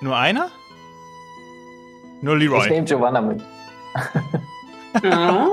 Nur 0.00 0.16
einer? 0.16 0.48
Nur 2.22 2.36
Ich 2.36 2.42
Leroy. 2.44 2.68
nehme 2.70 2.84
Giovanna 2.84 3.20
mit. 3.20 3.40
Ah. 5.04 5.46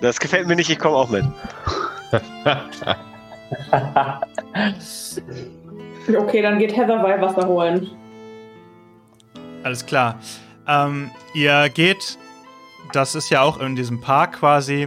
Das 0.00 0.20
gefällt 0.20 0.46
mir 0.46 0.56
nicht, 0.56 0.70
ich 0.70 0.78
komme 0.78 0.96
auch 0.96 1.10
mit. 1.10 1.24
Okay, 6.18 6.42
dann 6.42 6.58
geht 6.58 6.76
Heather 6.76 7.02
Weihwasser 7.02 7.46
holen. 7.48 7.90
Alles 9.66 9.84
klar. 9.84 10.20
Ähm, 10.68 11.10
ihr 11.34 11.68
geht, 11.70 12.18
das 12.92 13.16
ist 13.16 13.30
ja 13.30 13.42
auch 13.42 13.58
in 13.58 13.74
diesem 13.74 14.00
Park 14.00 14.38
quasi, 14.38 14.86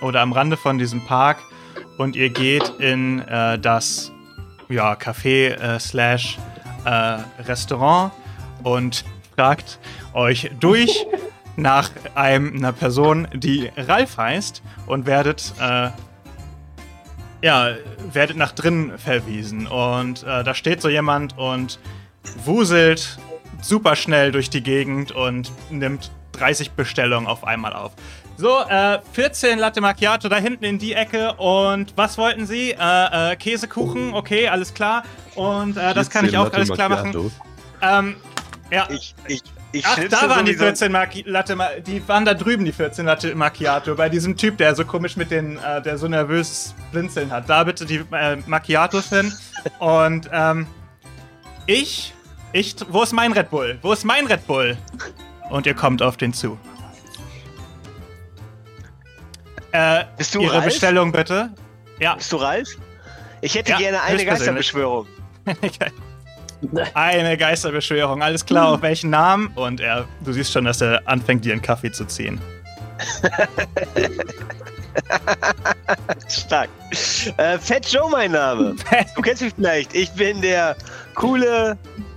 oder 0.00 0.22
am 0.22 0.32
Rande 0.32 0.56
von 0.56 0.78
diesem 0.78 1.04
Park, 1.04 1.36
und 1.98 2.16
ihr 2.16 2.30
geht 2.30 2.66
in 2.78 3.20
äh, 3.28 3.58
das 3.58 4.12
ja, 4.70 4.94
Café 4.94 5.48
äh, 5.48 5.78
slash 5.78 6.38
äh, 6.86 7.18
Restaurant 7.42 8.12
und 8.62 9.04
fragt 9.34 9.78
euch 10.14 10.50
durch 10.58 11.04
nach 11.56 11.90
einem, 12.14 12.56
einer 12.56 12.72
Person, 12.72 13.28
die 13.34 13.70
Ralf 13.76 14.16
heißt, 14.16 14.62
und 14.86 15.04
werdet 15.04 15.52
äh, 15.60 15.90
ja, 17.42 17.72
werdet 18.10 18.38
nach 18.38 18.52
drinnen 18.52 18.96
verwiesen. 18.96 19.66
Und 19.66 20.22
äh, 20.22 20.42
da 20.44 20.54
steht 20.54 20.80
so 20.80 20.88
jemand 20.88 21.36
und 21.36 21.78
wuselt 22.42 23.18
super 23.62 23.96
schnell 23.96 24.32
durch 24.32 24.50
die 24.50 24.62
Gegend 24.62 25.12
und 25.12 25.52
nimmt 25.70 26.10
30 26.32 26.72
Bestellungen 26.72 27.26
auf 27.26 27.44
einmal 27.44 27.72
auf. 27.72 27.92
So, 28.36 28.60
äh, 28.68 28.98
14 29.12 29.58
Latte 29.58 29.80
Macchiato 29.80 30.28
da 30.28 30.36
hinten 30.36 30.64
in 30.64 30.78
die 30.78 30.92
Ecke. 30.92 31.34
Und 31.34 31.94
was 31.96 32.18
wollten 32.18 32.46
Sie? 32.46 32.72
Äh, 32.72 33.32
äh, 33.32 33.36
Käsekuchen, 33.36 34.12
okay, 34.12 34.48
alles 34.48 34.74
klar. 34.74 35.04
Und 35.34 35.76
äh, 35.78 35.94
das 35.94 36.10
kann 36.10 36.26
ich 36.26 36.32
14 36.32 36.38
auch 36.40 36.44
Latte 36.44 36.56
alles 36.56 36.70
klar 36.72 36.88
machen. 36.90 37.06
Macchiato. 37.12 37.30
Ähm, 37.80 38.16
ja. 38.70 38.86
Ich, 38.90 39.14
ich, 39.26 39.42
ich 39.72 39.86
Ach, 39.86 39.98
da 40.10 40.28
waren 40.28 40.44
die 40.44 40.52
sowieso- 40.52 40.64
14 40.64 40.92
Macchi 40.92 41.22
Latte 41.26 41.56
Ma 41.56 41.68
Die 41.86 42.06
waren 42.08 42.24
da 42.26 42.34
drüben, 42.34 42.64
die 42.66 42.72
14 42.72 43.06
Latte 43.06 43.34
Macchiato. 43.34 43.94
Bei 43.94 44.08
diesem 44.10 44.36
Typ, 44.36 44.58
der 44.58 44.74
so 44.74 44.84
komisch 44.84 45.16
mit 45.16 45.30
den, 45.30 45.56
äh, 45.58 45.80
der 45.80 45.96
so 45.96 46.06
nervös 46.06 46.74
blinzeln 46.92 47.30
hat. 47.30 47.48
Da 47.48 47.64
bitte 47.64 47.86
die 47.86 48.02
äh, 48.12 48.36
Macchiatos 48.46 49.08
hin. 49.08 49.32
Und, 49.78 50.28
ähm, 50.30 50.66
ich, 51.66 52.12
ich, 52.52 52.76
wo 52.88 53.02
ist 53.02 53.12
mein 53.12 53.32
Red 53.32 53.50
Bull? 53.50 53.78
Wo 53.82 53.92
ist 53.92 54.04
mein 54.04 54.26
Red 54.26 54.46
Bull? 54.46 54.76
Und 55.50 55.66
ihr 55.66 55.74
kommt 55.74 56.02
auf 56.02 56.16
den 56.16 56.32
zu. 56.32 56.58
Äh, 59.72 60.04
Bist 60.16 60.34
du 60.34 60.40
Ihre 60.40 60.54
Ralf? 60.54 60.64
Bestellung 60.64 61.12
bitte. 61.12 61.50
Ja. 61.98 62.14
Bist 62.14 62.32
du 62.32 62.36
Ralf? 62.36 62.68
Ich 63.42 63.54
hätte 63.54 63.72
Ja, 63.72 63.78
gerne 63.78 64.02
eine. 64.02 64.24
Geisterbeschwörung. 64.24 65.06
Eine 66.94 67.36
Geisterbeschwörung, 67.36 68.22
alles 68.22 68.44
klar, 68.46 68.68
auf 68.68 68.82
welchen 68.82 69.10
Namen? 69.10 69.48
Und 69.56 69.78
er, 69.78 70.08
du 70.24 70.32
siehst 70.32 70.52
schon, 70.52 70.64
dass 70.64 70.80
er 70.80 71.02
anfängt, 71.06 71.44
dir 71.44 71.52
einen 71.52 71.60
Kaffee 71.60 71.92
zu 71.92 72.06
ziehen. 72.06 72.40
Stark. 76.28 76.70
Äh, 77.36 77.58
Fat 77.58 77.86
Joe 77.92 78.10
mein 78.10 78.32
Name. 78.32 78.74
Du 79.14 79.20
kennst 79.22 79.42
mich 79.42 79.52
vielleicht. 79.54 79.94
Ich 79.94 80.10
bin 80.12 80.40
der 80.40 80.76
coole 81.14 81.76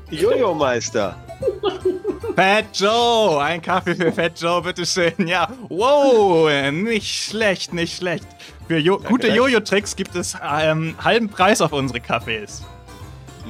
Jojo-Meister. 0.09 1.15
Fat 2.35 2.65
Joe, 2.73 3.41
ein 3.41 3.61
Kaffee 3.61 3.95
für 3.95 4.11
Fat 4.11 4.39
Joe, 4.39 4.61
bitteschön. 4.61 5.27
Ja, 5.27 5.47
wow, 5.67 6.49
nicht 6.71 7.25
schlecht, 7.25 7.73
nicht 7.73 7.97
schlecht. 7.97 8.25
Für 8.67 8.77
jo 8.77 8.97
gute 8.97 9.27
danke. 9.27 9.35
Jojo-Tricks 9.37 9.95
gibt 9.95 10.15
es 10.15 10.37
ähm, 10.43 10.95
halben 11.03 11.29
Preis 11.29 11.61
auf 11.61 11.73
unsere 11.73 11.99
Kaffees. 11.99 12.63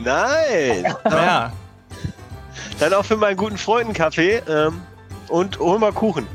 Nein. 0.03 0.95
Ja, 1.05 1.51
Dann 2.79 2.93
auch 2.93 3.05
für 3.05 3.17
meinen 3.17 3.37
guten 3.37 3.57
Freund 3.57 3.85
einen 3.85 3.93
Kaffee. 3.93 4.41
Ähm, 4.47 4.81
und 5.27 5.59
hol 5.59 5.77
mal 5.79 5.91
Kuchen. 5.91 6.25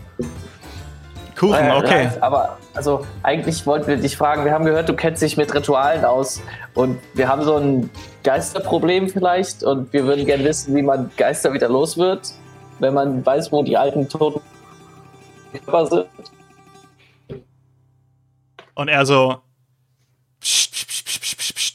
Kuchen, 1.37 1.55
Äh, 1.55 1.73
okay. 1.77 2.05
Ralf, 2.05 2.23
aber 2.23 2.59
also 2.75 3.07
eigentlich 3.23 3.67
wollten 3.67 3.87
wir 3.89 3.97
dich 3.97 4.17
fragen, 4.17 4.45
wir 4.45 4.53
haben 4.53 4.65
gehört, 4.65 4.89
du 4.89 4.95
kennst 4.95 5.23
dich 5.23 5.37
mit 5.37 5.53
Ritualen 5.55 6.05
aus 6.05 6.41
und 6.75 6.99
wir 7.15 7.29
haben 7.29 7.43
so 7.43 7.57
ein 7.57 7.91
Geisterproblem 8.23 9.09
vielleicht 9.09 9.63
und 9.63 9.93
wir 9.93 10.05
würden 10.05 10.25
gerne 10.27 10.45
wissen, 10.45 10.75
wie 10.75 10.83
man 10.83 11.11
Geister 11.17 11.53
wieder 11.53 11.69
los 11.69 11.97
wird, 11.97 12.33
wenn 12.79 12.95
man 12.95 13.25
weiß, 13.25 13.53
wo 13.53 13.63
die 13.63 13.77
alten 13.77 14.09
toten 14.09 14.41
Körper 15.53 15.87
sind. 15.87 16.07
Und 18.75 18.89
er 18.89 19.07
so. 19.07 19.41
Psst, 20.41 20.73
psst, 20.73 21.05
psst. 21.07 21.75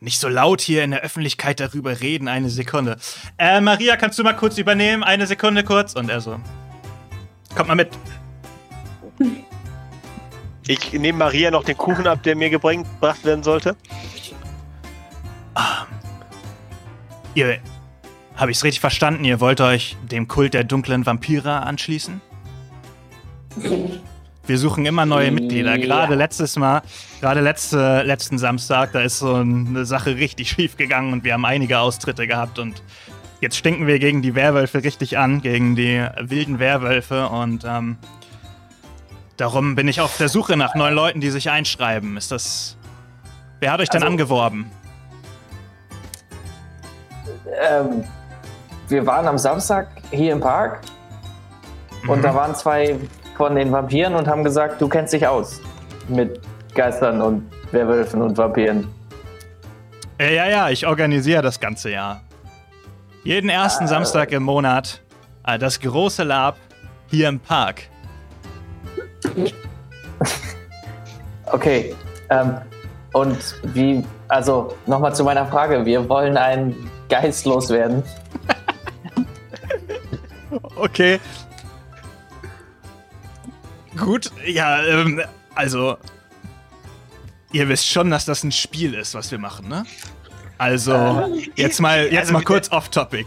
Nicht 0.00 0.18
so 0.20 0.28
laut 0.28 0.60
hier 0.60 0.84
in 0.84 0.90
der 0.90 1.00
Öffentlichkeit 1.00 1.60
darüber 1.60 2.00
reden, 2.00 2.28
eine 2.28 2.50
Sekunde. 2.50 2.98
Äh, 3.38 3.62
Maria, 3.62 3.96
kannst 3.96 4.18
du 4.18 4.22
mal 4.22 4.34
kurz 4.34 4.58
übernehmen? 4.58 5.02
Eine 5.02 5.26
Sekunde 5.26 5.64
kurz. 5.64 5.94
Und 5.94 6.10
er 6.10 6.20
so. 6.20 6.38
Kommt 7.56 7.68
mal 7.68 7.74
mit. 7.74 7.88
Ich 10.66 10.92
nehme 10.92 11.18
Maria 11.18 11.50
noch 11.50 11.64
den 11.64 11.76
Kuchen 11.76 12.06
ab, 12.06 12.22
der 12.22 12.36
mir 12.36 12.50
gebracht 12.50 13.24
werden 13.24 13.42
sollte. 13.42 13.76
Ihr. 17.34 17.58
Habe 18.36 18.50
ich 18.50 18.56
es 18.56 18.64
richtig 18.64 18.80
verstanden? 18.80 19.24
Ihr 19.24 19.38
wollt 19.38 19.60
euch 19.60 19.96
dem 20.10 20.26
Kult 20.26 20.54
der 20.54 20.64
dunklen 20.64 21.06
Vampire 21.06 21.62
anschließen? 21.62 22.20
Wir 24.46 24.58
suchen 24.58 24.84
immer 24.84 25.06
neue 25.06 25.30
Mitglieder. 25.30 25.76
Ja. 25.76 25.84
Gerade 25.84 26.16
letztes 26.16 26.56
Mal, 26.56 26.82
gerade 27.20 27.40
letzte, 27.40 28.02
letzten 28.02 28.38
Samstag, 28.38 28.92
da 28.92 29.02
ist 29.02 29.20
so 29.20 29.34
eine 29.34 29.84
Sache 29.84 30.16
richtig 30.16 30.50
schief 30.50 30.76
gegangen 30.76 31.12
und 31.12 31.24
wir 31.24 31.34
haben 31.34 31.44
einige 31.44 31.78
Austritte 31.78 32.26
gehabt 32.26 32.58
und 32.58 32.82
jetzt 33.40 33.56
stinken 33.56 33.86
wir 33.86 34.00
gegen 34.00 34.20
die 34.20 34.34
Werwölfe 34.34 34.82
richtig 34.82 35.16
an, 35.16 35.40
gegen 35.40 35.76
die 35.76 36.04
wilden 36.20 36.58
Werwölfe 36.58 37.28
und 37.28 37.64
ähm, 37.64 37.96
darum 39.36 39.74
bin 39.74 39.88
ich 39.88 40.00
auf 40.00 40.16
der 40.16 40.28
Suche 40.28 40.56
nach 40.56 40.74
neuen 40.74 40.94
Leuten, 40.94 41.20
die 41.20 41.30
sich 41.30 41.50
einschreiben. 41.50 42.16
Ist 42.16 42.30
das. 42.32 42.76
Wer 43.60 43.72
hat 43.72 43.80
euch 43.80 43.88
denn 43.88 44.02
Also- 44.02 44.12
angeworben? 44.12 44.70
Ähm, 47.60 48.04
wir 48.88 49.06
waren 49.06 49.26
am 49.26 49.38
Samstag 49.38 49.88
hier 50.10 50.32
im 50.32 50.40
Park 50.40 50.80
und 52.06 52.18
Mhm. 52.18 52.22
da 52.22 52.34
waren 52.34 52.54
zwei 52.54 52.96
von 53.36 53.54
den 53.54 53.72
Vampiren 53.72 54.14
und 54.14 54.26
haben 54.28 54.44
gesagt, 54.44 54.80
du 54.80 54.88
kennst 54.88 55.12
dich 55.12 55.26
aus 55.26 55.60
mit 56.08 56.40
Geistern 56.74 57.20
und 57.22 57.50
Werwölfen 57.72 58.20
und 58.22 58.36
Vampiren. 58.36 58.86
Ja, 60.20 60.26
ja, 60.26 60.46
ja, 60.48 60.68
ich 60.70 60.86
organisiere 60.86 61.42
das 61.42 61.58
ganze 61.58 61.90
Jahr. 61.90 62.20
Jeden 63.24 63.48
ersten 63.48 63.84
Äh. 63.84 63.88
Samstag 63.88 64.32
im 64.32 64.42
Monat 64.42 65.00
äh, 65.46 65.58
das 65.58 65.80
große 65.80 66.22
Lab 66.24 66.56
hier 67.08 67.28
im 67.28 67.40
Park. 67.40 67.82
Okay, 71.46 71.94
ähm, 72.30 72.56
und 73.12 73.38
wie, 73.74 74.04
also 74.28 74.74
nochmal 74.86 75.14
zu 75.14 75.24
meiner 75.24 75.46
Frage, 75.46 75.84
wir 75.84 76.08
wollen 76.08 76.36
einen 76.36 76.90
Geist 77.08 77.46
loswerden. 77.46 78.02
Okay. 80.76 81.18
Gut, 83.96 84.30
ja, 84.46 84.84
ähm, 84.84 85.20
also. 85.54 85.96
Ihr 87.52 87.68
wisst 87.68 87.88
schon, 87.88 88.10
dass 88.10 88.24
das 88.24 88.42
ein 88.42 88.52
Spiel 88.52 88.94
ist, 88.94 89.14
was 89.14 89.30
wir 89.30 89.38
machen, 89.38 89.68
ne? 89.68 89.84
Also, 90.58 91.28
jetzt 91.54 91.80
mal, 91.80 92.06
jetzt 92.06 92.18
Also 92.18 92.32
mal 92.32 92.42
kurz 92.42 92.70
off-topic. 92.70 93.26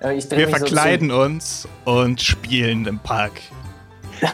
Äh, 0.00 0.08
Wir 0.08 0.14
mich 0.14 0.24
so 0.24 0.38
verkleiden 0.38 1.10
uns 1.10 1.68
und 1.84 2.20
spielen 2.20 2.86
im 2.86 2.98
Park. 2.98 3.32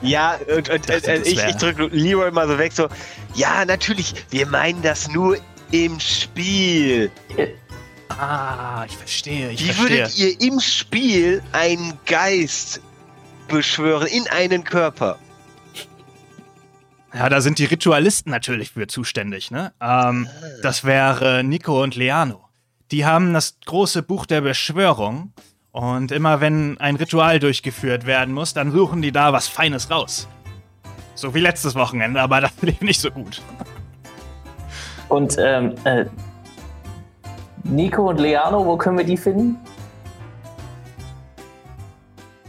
Ja, 0.03 0.39
und, 0.57 0.69
und, 0.69 0.89
dachte, 0.89 1.13
äh, 1.13 1.23
ich, 1.23 1.43
ich 1.43 1.57
drücke 1.57 1.87
Leroy 1.87 2.31
mal 2.31 2.49
so 2.49 2.59
weg, 2.59 2.73
so, 2.73 2.89
ja, 3.35 3.65
natürlich, 3.65 4.15
wir 4.31 4.47
meinen 4.47 4.83
das 4.83 5.09
nur 5.09 5.37
im 5.71 5.99
Spiel. 6.01 7.11
Ah, 8.09 8.85
ich 8.87 8.97
verstehe, 8.97 9.51
ich 9.51 9.65
Wie 9.65 9.73
verstehe. 9.73 9.99
würdet 9.99 10.19
ihr 10.19 10.41
im 10.41 10.61
Spiel 10.61 11.43
einen 11.53 11.99
Geist 12.07 12.81
beschwören 13.49 14.09
in 14.09 14.29
einen 14.29 14.65
Körper? 14.65 15.19
Ja, 17.13 17.29
da 17.29 17.41
sind 17.41 17.59
die 17.59 17.65
Ritualisten 17.65 18.31
natürlich 18.31 18.71
für 18.71 18.87
zuständig, 18.87 19.51
ne? 19.51 19.73
Ähm, 19.81 20.29
das 20.63 20.85
wäre 20.85 21.43
Nico 21.43 21.83
und 21.83 21.97
Leano. 21.97 22.49
Die 22.93 23.05
haben 23.05 23.33
das 23.33 23.57
große 23.67 24.03
Buch 24.03 24.27
der 24.27 24.41
Beschwörung 24.41 25.33
und 25.73 26.11
immer 26.13 26.41
wenn 26.41 26.79
ein 26.79 26.97
Ritual 26.97 27.39
durchgeführt 27.39 28.07
werden 28.07 28.35
muss, 28.35 28.55
dann 28.55 28.73
suchen 28.73 29.03
die 29.03 29.13
da 29.13 29.33
was 29.33 29.49
Feines 29.49 29.91
raus. 29.91 30.29
So 31.15 31.35
wie 31.35 31.41
letztes 31.41 31.75
Wochenende, 31.75 32.21
aber 32.21 32.41
das 32.41 32.53
lief 32.63 32.81
nicht 32.81 33.01
so 33.01 33.11
gut. 33.11 33.43
Und 35.09 35.37
ähm, 35.39 35.75
äh, 35.85 36.05
Nico 37.65 38.09
und 38.09 38.21
Leano, 38.21 38.65
wo 38.65 38.77
können 38.77 38.99
wir 38.99 39.05
die 39.05 39.17
finden? 39.17 39.59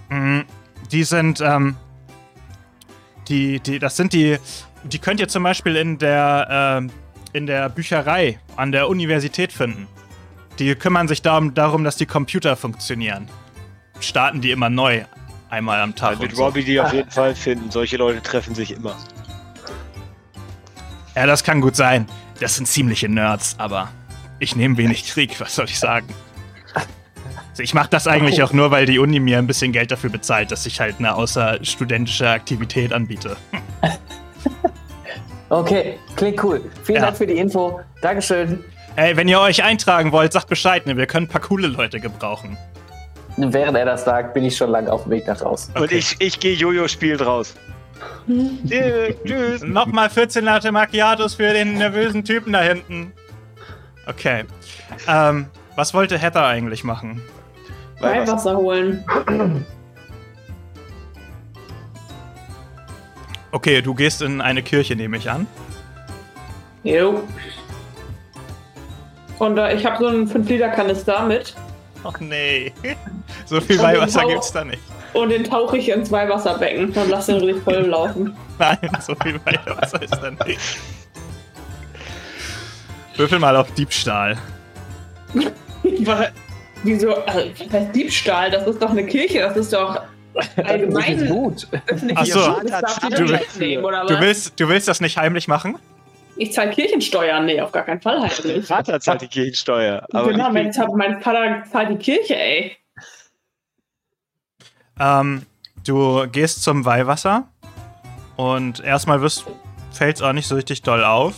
Mm, 0.09 0.41
Die 0.91 1.03
sind, 1.03 1.41
ähm, 1.41 1.75
die, 3.27 3.59
die, 3.59 3.79
das 3.79 3.97
sind 3.97 4.13
die, 4.13 4.37
die 4.83 4.99
könnt 4.99 5.19
ihr 5.19 5.27
zum 5.27 5.43
Beispiel 5.43 5.75
in 5.75 5.97
der, 5.97 6.47
ähm, 6.49 6.91
in 7.33 7.45
der 7.45 7.69
Bücherei 7.69 8.39
an 8.55 8.71
der 8.71 8.89
Universität 8.89 9.51
finden. 9.51 9.87
Die 10.59 10.75
kümmern 10.75 11.07
sich 11.07 11.21
darum, 11.21 11.53
darum, 11.53 11.83
dass 11.83 11.95
die 11.95 12.05
Computer 12.05 12.55
funktionieren. 12.55 13.27
Starten 13.99 14.41
die 14.41 14.51
immer 14.51 14.69
neu, 14.69 15.03
einmal 15.49 15.79
am 15.81 15.95
Tag. 15.95 16.11
Dann 16.13 16.21
wird 16.21 16.31
und 16.31 16.37
so. 16.37 16.45
Robbie 16.45 16.63
die 16.63 16.79
auf 16.79 16.93
jeden 16.93 17.09
Fall 17.11 17.35
finden. 17.35 17.71
Solche 17.71 17.97
Leute 17.97 18.21
treffen 18.21 18.55
sich 18.55 18.71
immer. 18.71 18.95
Ja, 21.15 21.25
das 21.25 21.43
kann 21.43 21.61
gut 21.61 21.75
sein. 21.75 22.07
Das 22.39 22.55
sind 22.55 22.67
ziemliche 22.67 23.09
Nerds, 23.09 23.55
aber 23.57 23.89
ich 24.39 24.55
nehme 24.55 24.77
wenig 24.77 25.05
Krieg, 25.07 25.39
was 25.39 25.55
soll 25.55 25.65
ich 25.65 25.77
sagen? 25.79 26.07
Also 27.51 27.63
ich 27.63 27.73
mache 27.73 27.89
das 27.89 28.07
eigentlich 28.07 28.41
auch 28.43 28.53
nur, 28.53 28.71
weil 28.71 28.85
die 28.85 28.97
Uni 28.97 29.19
mir 29.19 29.37
ein 29.37 29.45
bisschen 29.45 29.73
Geld 29.73 29.91
dafür 29.91 30.09
bezahlt, 30.09 30.51
dass 30.51 30.65
ich 30.65 30.79
halt 30.79 30.95
eine 30.99 31.15
außerstudentische 31.15 32.29
Aktivität 32.29 32.93
anbiete. 32.93 33.35
Okay, 35.49 35.99
klingt 36.15 36.41
cool. 36.45 36.61
Vielen 36.85 36.99
Ja. 36.99 37.07
Dank 37.07 37.17
für 37.17 37.27
die 37.27 37.33
Info. 37.37 37.81
Dankeschön. 38.01 38.63
Ey, 38.95 39.15
wenn 39.15 39.27
ihr 39.27 39.39
euch 39.39 39.63
eintragen 39.63 40.11
wollt, 40.11 40.33
sagt 40.33 40.47
Bescheid, 40.47 40.85
ne? 40.85 40.97
Wir 40.97 41.05
können 41.05 41.27
ein 41.27 41.29
paar 41.29 41.41
coole 41.41 41.67
Leute 41.67 41.99
gebrauchen. 41.99 42.57
Während 43.37 43.77
er 43.77 43.85
das 43.85 44.03
sagt, 44.03 44.33
bin 44.33 44.43
ich 44.43 44.57
schon 44.57 44.69
lange 44.69 44.91
auf 44.91 45.03
dem 45.03 45.11
Weg 45.11 45.27
nach 45.27 45.37
draußen. 45.37 45.73
Und 45.75 45.91
ich, 45.91 46.17
ich 46.19 46.39
gehe 46.39 46.53
Jojo 46.53 46.87
spielen 46.87 47.21
raus. 47.21 47.55
Tschüss. 48.27 49.15
Tschüss. 49.25 49.63
Nochmal 49.63 50.09
14 50.09 50.43
Latte 50.43 50.71
Macchiatos 50.71 51.35
für 51.35 51.53
den 51.53 51.77
nervösen 51.77 52.25
Typen 52.25 52.51
da 52.53 52.61
hinten. 52.61 53.13
Okay. 54.07 54.43
Ähm, 55.07 55.47
was 55.75 55.93
wollte 55.93 56.17
Heather 56.17 56.45
eigentlich 56.45 56.83
machen? 56.83 57.21
Weihwasser 57.99 58.57
holen. 58.57 59.05
Okay, 63.51 63.81
du 63.81 63.93
gehst 63.93 64.21
in 64.21 64.41
eine 64.41 64.63
Kirche, 64.63 64.95
nehme 64.95 65.17
ich 65.17 65.29
an. 65.29 65.47
Jo. 66.83 67.23
Und 69.41 69.57
äh, 69.57 69.73
ich 69.73 69.83
habe 69.83 69.97
so 69.97 70.05
einen 70.07 70.29
5-Liter-Kanister 70.29 71.23
mit 71.25 71.55
Och 72.03 72.19
nee. 72.19 72.71
So 73.45 73.59
viel 73.59 73.77
Und 73.79 73.83
Weihwasser 73.85 74.23
gibt's 74.27 74.51
da 74.51 74.63
nicht. 74.63 74.77
und 75.13 75.29
den 75.29 75.43
tauche 75.43 75.79
ich 75.79 75.89
ins 75.89 76.11
Weihwasserbecken 76.11 76.91
und 76.95 77.09
lasse 77.09 77.33
den 77.33 77.43
richtig 77.45 77.63
voll 77.63 77.87
laufen. 77.87 78.35
Nein, 78.59 78.77
so 78.99 79.15
viel 79.15 79.39
Weihwasser 79.43 79.99
ist 79.99 80.11
da 80.15 80.29
nicht. 80.45 80.59
Würfel 83.17 83.39
mal 83.39 83.55
auf 83.55 83.71
Diebstahl. 83.73 84.37
Wieso? 86.83 87.15
Also, 87.25 87.49
was 87.65 87.73
heißt 87.73 87.95
Diebstahl? 87.95 88.51
Das 88.51 88.67
ist 88.67 88.79
doch 88.79 88.91
eine 88.91 89.05
Kirche, 89.07 89.39
das 89.39 89.57
ist 89.57 89.73
doch 89.73 90.01
allgemein 90.55 91.27
gut. 91.27 91.67
Das 91.87 92.01
Du 92.01 92.07
willst- 93.27 93.57
mitnehmen, 93.57 93.83
oder 93.85 94.05
Du 94.05 94.19
willst, 94.19 94.59
du 94.59 94.69
willst 94.69 94.87
das 94.87 95.01
nicht 95.01 95.17
heimlich 95.17 95.47
machen? 95.47 95.77
Ich 96.41 96.53
zahle 96.53 96.71
Kirchensteuern. 96.71 97.45
Nee, 97.45 97.61
auf 97.61 97.71
gar 97.71 97.83
keinen 97.83 98.01
Fall 98.01 98.19
heimlich. 98.19 98.65
Vater 98.65 98.99
zahlt 98.99 99.21
die 99.21 99.27
Kirchensteuer. 99.27 100.07
Aber 100.11 100.31
genau, 100.31 100.49
mein, 100.51 100.73
mein 100.95 101.21
Vater 101.21 101.63
zahlt 101.71 101.91
die 101.91 101.97
Kirche, 101.97 102.35
ey. 102.35 102.77
Ähm, 104.99 105.45
du 105.85 106.27
gehst 106.31 106.63
zum 106.63 106.83
Weihwasser 106.83 107.47
und 108.37 108.79
erstmal 108.79 109.21
wirst, 109.21 109.45
fällt's 109.91 110.23
auch 110.23 110.33
nicht 110.33 110.47
so 110.47 110.55
richtig 110.55 110.81
doll 110.81 111.03
auf. 111.03 111.35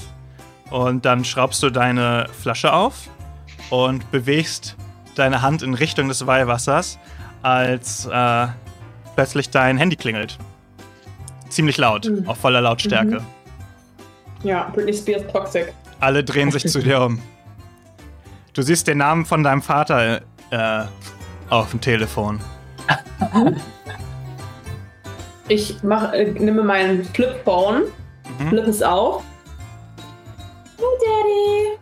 Und 0.69 1.03
dann 1.03 1.25
schraubst 1.25 1.61
du 1.63 1.69
deine 1.69 2.29
Flasche 2.41 2.71
auf 2.71 3.09
und 3.71 4.09
bewegst 4.09 4.77
deine 5.15 5.41
Hand 5.41 5.63
in 5.63 5.73
Richtung 5.73 6.07
des 6.07 6.25
Weihwassers, 6.25 6.97
als 7.41 8.05
äh, 8.05 8.47
plötzlich 9.17 9.49
dein 9.49 9.77
Handy 9.77 9.97
klingelt. 9.97 10.37
Ziemlich 11.49 11.75
laut, 11.75 12.05
Mhm. 12.09 12.27
auf 12.29 12.37
voller 12.37 12.61
Lautstärke. 12.61 13.19
Mhm. 13.19 13.25
Ja, 14.43 14.69
Britney 14.73 14.93
Spears 14.93 15.23
Toxic. 15.31 15.73
Alle 15.99 16.23
drehen 16.23 16.51
sich 16.51 16.67
zu 16.67 16.79
dir 16.79 17.01
um. 17.01 17.21
Du 18.53 18.61
siehst 18.61 18.87
den 18.87 18.97
Namen 18.99 19.25
von 19.25 19.41
deinem 19.43 19.61
Vater 19.61 20.21
äh, 20.51 20.83
auf 21.49 21.71
dem 21.71 21.81
Telefon. 21.81 22.39
Ich 25.47 25.77
mach, 25.83 26.13
äh, 26.13 26.25
nehme 26.31 26.63
meinen 26.63 27.03
Flip-Phone, 27.05 27.83
Mhm. 28.39 28.47
flip 28.49 28.67
es 28.67 28.81
auf. 28.81 29.23
Hey, 30.77 30.85
Daddy. 31.01 31.77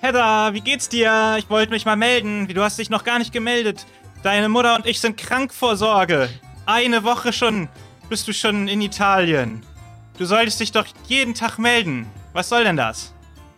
Heather, 0.00 0.54
wie 0.54 0.60
geht's 0.60 0.88
dir? 0.88 1.36
Ich 1.38 1.48
wollte 1.50 1.70
mich 1.72 1.84
mal 1.84 1.96
melden. 1.96 2.48
Du 2.48 2.62
hast 2.62 2.78
dich 2.78 2.88
noch 2.90 3.04
gar 3.04 3.18
nicht 3.18 3.32
gemeldet. 3.32 3.86
Deine 4.22 4.48
Mutter 4.48 4.74
und 4.76 4.86
ich 4.86 5.00
sind 5.00 5.16
krank 5.18 5.52
vor 5.52 5.76
Sorge. 5.76 6.28
Eine 6.66 7.04
Woche 7.04 7.32
schon 7.32 7.68
bist 8.08 8.26
du 8.26 8.32
schon 8.32 8.66
in 8.68 8.80
Italien. 8.80 9.62
Du 10.20 10.26
solltest 10.26 10.60
dich 10.60 10.70
doch 10.70 10.84
jeden 11.06 11.32
Tag 11.32 11.58
melden. 11.58 12.04
Was 12.34 12.50
soll 12.50 12.62
denn 12.64 12.76
das? 12.76 13.14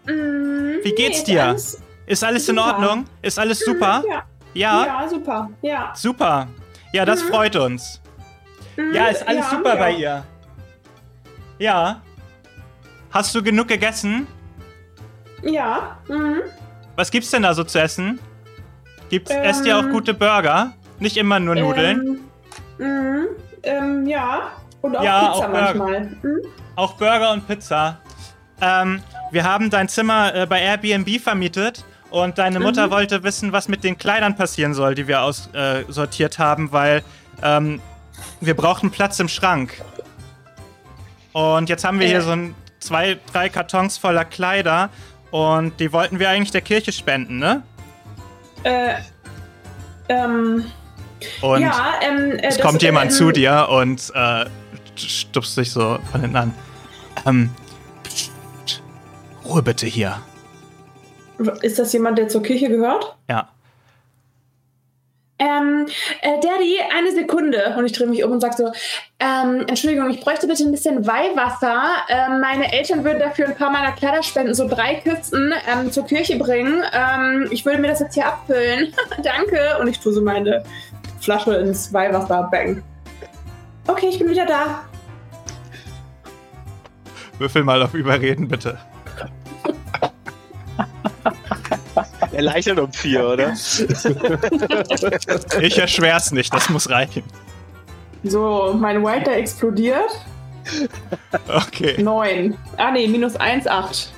Mm, 0.06 0.78
Wie 0.84 0.92
geht's 0.96 1.18
ist 1.18 1.26
dir? 1.26 1.42
alles- 1.48 1.82
Ist 2.06 2.22
alles 2.22 2.48
in 2.48 2.54
Super. 2.56 2.68
Ordnung? 2.68 3.06
Ist 3.20 3.36
alles 3.36 3.58
super? 3.58 4.04
Ja. 4.08 4.22
Ja? 4.54 4.86
ja, 4.86 5.08
super. 5.08 5.50
Ja. 5.60 5.92
Super. 5.96 6.46
Ja, 6.92 7.04
das 7.04 7.20
freut 7.22 7.56
uns. 7.56 8.00
Mm, 8.76 8.92
Ja, 8.94 9.06
ist 9.06 9.26
alles 9.26 9.44
ja, 9.50 9.50
super 9.58 9.74
bei 9.76 9.90
ihr. 9.96 10.24
Ja. 11.58 12.00
Hast 13.10 13.34
du 13.34 13.42
genug 13.42 13.66
gegessen? 13.66 14.28
Ja. 15.42 15.98
Mhm. 16.06 16.42
Was 16.94 17.10
gibt's 17.10 17.32
denn 17.32 17.42
da 17.42 17.54
so 17.54 17.64
zu 17.64 17.80
essen? 17.80 18.20
Gibt's, 19.08 19.32
esst 19.32 19.66
ihr 19.66 19.76
auch 19.76 19.82
Ähm, 19.82 19.90
gute 19.90 20.14
Burger? 20.14 20.74
Nicht 21.00 21.16
immer 21.16 21.40
nur 21.40 21.56
Nudeln? 21.56 22.20
Ähm, 22.78 22.86
mhm. 22.86 23.26
ähm, 23.64 24.06
ja. 24.06 24.52
Und 24.82 24.96
auch 24.96 25.02
Ja, 25.02 25.20
Pizza 25.20 25.32
auch 25.32 25.40
Burger. 25.50 25.74
manchmal. 25.74 26.00
Mhm. 26.22 26.40
Auch 26.76 26.92
Burger 26.94 27.32
und 27.32 27.46
Pizza. 27.46 27.98
Ähm, 28.60 29.02
wir 29.30 29.44
haben 29.44 29.70
dein 29.70 29.88
Zimmer 29.88 30.34
äh, 30.34 30.46
bei 30.46 30.60
Airbnb 30.60 31.20
vermietet 31.20 31.84
Und 32.10 32.36
deine 32.36 32.60
Mutter 32.60 32.90
wollte 32.90 33.22
wissen, 33.22 33.52
was 33.52 33.68
mit 33.68 33.84
den 33.84 33.96
Kleidern 33.96 34.36
passieren 34.36 34.74
soll, 34.74 34.94
die 34.94 35.08
wir 35.08 35.22
aussortiert 35.22 36.38
äh, 36.38 36.42
haben, 36.42 36.70
weil 36.70 37.02
ähm, 37.42 37.80
wir 38.40 38.54
brauchten 38.54 38.90
Platz 38.90 39.18
im 39.18 39.28
Schrank. 39.28 39.80
Und 41.32 41.70
jetzt 41.70 41.84
haben 41.84 41.98
wir 42.00 42.06
hier 42.06 42.20
so 42.20 42.32
ein, 42.32 42.54
zwei, 42.80 43.18
drei 43.32 43.48
Kartons 43.48 43.96
voller 43.96 44.26
Kleider 44.26 44.90
und 45.30 45.80
die 45.80 45.90
wollten 45.94 46.18
wir 46.18 46.28
eigentlich 46.28 46.50
der 46.50 46.60
Kirche 46.60 46.92
spenden, 46.92 47.38
ne? 47.38 47.62
Äh, 48.64 48.96
ähm, 50.10 50.66
Und 51.40 51.62
ja, 51.62 51.94
ähm, 52.02 52.32
äh, 52.32 52.42
es 52.48 52.60
kommt 52.60 52.82
jemand 52.82 53.10
ähm, 53.10 53.16
zu 53.16 53.32
dir 53.32 53.68
und 53.70 54.12
äh, 54.14 54.44
stupst 54.96 55.56
dich 55.56 55.70
so 55.70 55.98
von 56.10 56.20
hinten 56.20 56.36
an. 56.36 56.54
Ähm, 57.26 57.50
pst, 58.04 58.30
pst, 58.64 58.82
Ruhe 59.44 59.62
bitte 59.62 59.86
hier. 59.86 60.20
Ist 61.62 61.78
das 61.78 61.92
jemand, 61.92 62.18
der 62.18 62.28
zur 62.28 62.42
Kirche 62.42 62.68
gehört? 62.68 63.16
Ja. 63.28 63.48
Ähm, 65.42 65.86
äh, 66.20 66.40
Daddy, 66.40 66.78
eine 66.96 67.10
Sekunde. 67.12 67.74
Und 67.76 67.86
ich 67.86 67.92
drehe 67.92 68.06
mich 68.06 68.22
um 68.22 68.32
und 68.32 68.40
sage 68.40 68.54
so, 68.56 68.72
ähm, 69.18 69.64
Entschuldigung, 69.66 70.08
ich 70.10 70.20
bräuchte 70.20 70.46
bitte 70.46 70.62
ein 70.62 70.70
bisschen 70.70 71.04
Weihwasser. 71.04 71.82
Ähm, 72.08 72.40
meine 72.40 72.72
Eltern 72.72 73.02
würden 73.02 73.18
dafür 73.18 73.48
ein 73.48 73.56
paar 73.56 73.70
meiner 73.70 73.92
Kleider 73.92 74.22
spenden, 74.22 74.54
so 74.54 74.68
drei 74.68 74.96
Kisten 74.96 75.52
ähm, 75.68 75.90
zur 75.90 76.06
Kirche 76.06 76.36
bringen. 76.38 76.84
Ähm, 76.92 77.48
ich 77.50 77.64
würde 77.64 77.78
mir 77.78 77.88
das 77.88 78.00
jetzt 78.00 78.14
hier 78.14 78.26
abfüllen. 78.26 78.94
Danke. 79.22 79.78
Und 79.80 79.88
ich 79.88 79.98
tue 79.98 80.12
so 80.12 80.22
meine 80.22 80.62
Flasche 81.20 81.54
ins 81.56 81.92
Weihwasser. 81.92 82.48
Bang. 82.52 82.82
Okay, 83.86 84.06
ich 84.08 84.18
bin 84.18 84.30
wieder 84.30 84.46
da. 84.46 84.84
Würfel 87.38 87.64
mal 87.64 87.82
auf 87.82 87.94
Überreden, 87.94 88.48
bitte. 88.48 88.78
Erleichtert 92.32 92.78
um 92.78 92.92
vier, 92.92 93.28
oder? 93.28 93.52
Ich 95.60 95.78
erschwer's 95.78 96.32
nicht, 96.32 96.52
das 96.54 96.68
muss 96.68 96.88
reichen. 96.88 97.24
So, 98.24 98.74
mein 98.78 99.04
White 99.04 99.30
explodiert. 99.32 100.10
Okay, 101.48 102.00
Neun. 102.00 102.56
Ah, 102.76 102.92
nee, 102.92 103.08
minus 103.08 103.34
eins, 103.36 103.66
acht. 103.66 104.12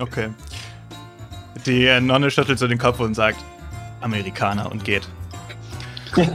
okay. 0.00 0.28
Die 1.66 1.86
äh, 1.86 2.00
Nonne 2.00 2.30
schüttelt 2.30 2.58
so 2.58 2.66
den 2.66 2.78
Kopf 2.78 2.98
und 3.00 3.14
sagt, 3.14 3.38
Amerikaner 4.00 4.70
und 4.70 4.84
geht. 4.84 5.06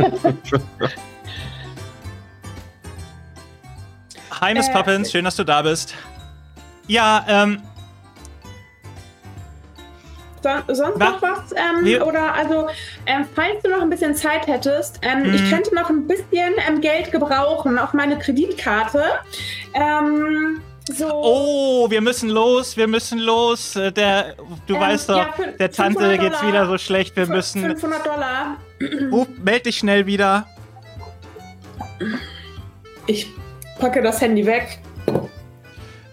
Hi, 4.43 4.53
Miss 4.53 4.67
Äh, 4.67 4.73
Poppins, 4.73 5.09
schön, 5.09 5.23
dass 5.23 5.37
du 5.37 5.45
da 5.45 5.61
bist. 5.61 5.93
Ja, 6.87 7.25
ähm, 7.29 7.61
Son 10.41 10.61
sonst 10.67 10.99
Was? 10.99 11.09
noch 11.11 11.21
was? 11.21 11.51
Ähm, 11.53 11.85
Wir- 11.85 12.05
oder 12.05 12.33
also, 12.33 12.67
ähm, 13.05 13.25
falls 13.33 13.63
du 13.63 13.69
noch 13.69 13.81
ein 13.81 13.89
bisschen 13.89 14.13
Zeit 14.15 14.45
hättest, 14.47 14.99
ähm, 15.01 15.23
Mhm. 15.29 15.33
ich 15.33 15.49
könnte 15.49 15.73
noch 15.73 15.89
ein 15.89 16.05
bisschen 16.05 16.53
ähm, 16.67 16.81
Geld 16.81 17.09
gebrauchen 17.13 17.79
auf 17.79 17.93
meine 17.93 18.19
Kreditkarte. 18.19 19.01
Ähm, 19.73 20.61
so. 20.91 21.07
oh, 21.09 21.89
wir 21.89 22.01
müssen 22.01 22.27
los, 22.27 22.75
wir 22.75 22.87
müssen 22.89 23.19
los. 23.19 23.77
Äh, 23.77 23.93
Der, 23.93 24.35
du 24.67 24.75
Ähm, 24.75 24.81
weißt 24.81 25.07
doch, 25.07 25.15
ja, 25.15 25.33
der 25.57 25.71
Tante 25.71 25.99
500 26.01 26.19
geht's 26.19 26.39
Dollar. 26.41 26.51
wieder 26.51 26.65
so 26.67 26.77
schlecht, 26.77 27.15
wir 27.15 27.27
müssen. 27.27 27.61
500 27.63 28.05
Dollar. 28.05 28.57
Ruf, 29.09 29.27
meld 29.41 29.65
dich 29.65 29.77
schnell 29.77 30.05
wieder. 30.05 30.45
Ich 33.07 33.27
packe 33.83 34.01
das 34.01 34.21
Handy 34.21 34.45
weg. 34.45 34.79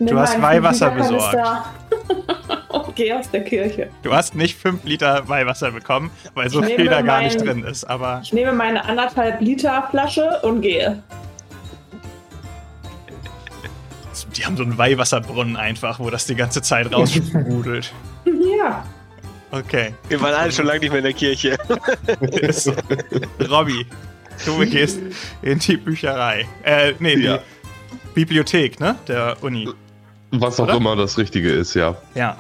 Du 0.01 0.19
hast 0.19 0.41
Weihwasser 0.43 0.93
Und 2.71 2.97
geh 2.97 3.13
aus 3.13 3.31
der 3.31 3.45
Kirche. 3.45 3.91
Du 4.03 4.13
hast 4.13 4.35
nicht 4.35 4.59
5 4.59 4.83
Liter 4.85 5.29
Weihwasser 5.29 5.71
bekommen, 5.71 6.11
weil 6.35 6.49
so 6.51 6.63
Ich 6.63 6.75
viel 6.75 6.87
da 6.89 7.03
gar 7.03 7.21
nicht 7.23 7.37
mein- 7.39 7.47
drin 7.47 7.65
ist. 7.65 7.85
Aber 7.85 8.21
Ich 8.25 8.33
nehme 8.33 8.53
meine 8.53 8.85
anderthalb 8.85 9.41
Liter 9.41 9.87
Flasche 9.91 10.41
und 10.43 10.63
gehe. 10.63 11.01
die 14.37 14.45
haben 14.45 14.57
so 14.57 14.63
einen 14.65 14.77
Weihwasserbrunnen 14.79 15.57
einfach, 15.57 15.99
wo 16.01 16.11
das 16.11 16.27
die 16.27 16.35
ganze 16.35 16.61
Zeit 16.63 16.93
raussprudelt. 16.93 17.93
Ja. 18.59 18.85
Okay. 19.51 19.95
Wir 20.09 20.21
waren 20.21 20.35
alle 20.35 20.53
schon 20.53 20.67
lange 20.67 20.81
nicht 20.81 20.91
mehr 20.91 20.99
in 20.99 21.05
der 21.05 21.15
Kirche. 21.15 21.57
Robby, 23.51 23.87
du 24.45 24.59
gehst 24.67 25.01
in 25.43 25.59
die 25.59 25.77
Bücherei. 25.79 26.47
Äh, 26.63 26.93
nee, 26.99 27.15
Ja. 27.17 27.39
die 27.39 27.43
Bibliothek, 28.15 28.81
ne? 28.81 28.97
Der 29.09 29.37
Uni. 29.43 29.69
Was 30.31 30.61
auch 30.61 30.65
Oder? 30.65 30.77
immer 30.77 30.97
das 30.97 31.19
Richtige 31.19 31.51
ist, 31.51 31.75
ja. 31.75 31.97
Ja. 32.15 32.37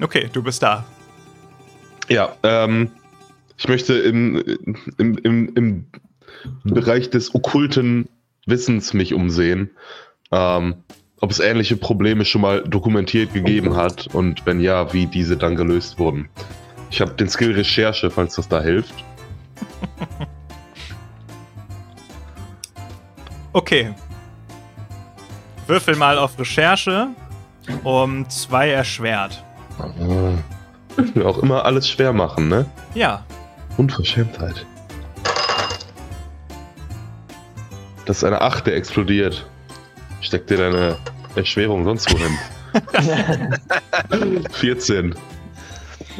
Okay, 0.00 0.28
du 0.32 0.42
bist 0.42 0.62
da. 0.62 0.84
Ja, 2.08 2.34
ähm, 2.42 2.90
ich 3.56 3.68
möchte 3.68 3.94
im, 3.94 4.42
im, 4.98 5.18
im, 5.18 5.54
im 5.54 5.86
Bereich 6.64 7.10
des 7.10 7.34
okkulten 7.34 8.08
Wissens 8.46 8.94
mich 8.94 9.14
umsehen. 9.14 9.70
Ähm, 10.30 10.76
ob 11.20 11.30
es 11.30 11.40
ähnliche 11.40 11.76
Probleme 11.76 12.24
schon 12.24 12.42
mal 12.42 12.62
dokumentiert 12.62 13.34
gegeben 13.34 13.74
hat 13.74 14.06
und 14.14 14.46
wenn 14.46 14.60
ja, 14.60 14.92
wie 14.92 15.06
diese 15.06 15.36
dann 15.36 15.56
gelöst 15.56 15.98
wurden. 15.98 16.28
Ich 16.90 17.00
habe 17.00 17.12
den 17.14 17.28
Skill 17.28 17.52
Recherche, 17.52 18.10
falls 18.10 18.36
das 18.36 18.48
da 18.48 18.62
hilft. 18.62 18.94
Okay. 23.58 23.92
Würfel 25.66 25.96
mal 25.96 26.16
auf 26.16 26.38
Recherche 26.38 27.08
um 27.82 28.30
zwei 28.30 28.70
erschwert. 28.70 29.42
Ah, 29.80 29.88
Mir 31.14 31.26
auch 31.26 31.38
immer 31.38 31.64
alles 31.64 31.90
schwer 31.90 32.12
machen, 32.12 32.46
ne? 32.46 32.66
Ja. 32.94 33.24
Unverschämtheit. 33.76 34.64
Das 38.04 38.18
ist 38.18 38.24
eine 38.24 38.40
8, 38.42 38.68
der 38.68 38.76
explodiert. 38.76 39.44
Steck 40.20 40.46
dir 40.46 40.58
deine 40.58 40.96
Erschwerung 41.34 41.82
sonst 41.82 42.08
wo 42.12 42.16
hin. 42.16 42.38
14. 44.52 45.16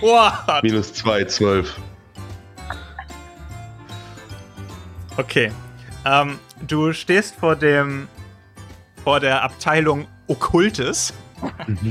What? 0.01 0.65
Minus 0.65 0.93
2, 0.93 1.25
12. 1.25 1.77
Okay. 5.17 5.53
Ähm, 6.05 6.41
du 6.67 6.93
stehst 6.93 7.35
vor 7.37 7.57
dem 7.57 8.09
vor 9.05 9.21
der 9.21 9.43
Abteilung 9.43 10.07
Okkultes. 10.27 11.15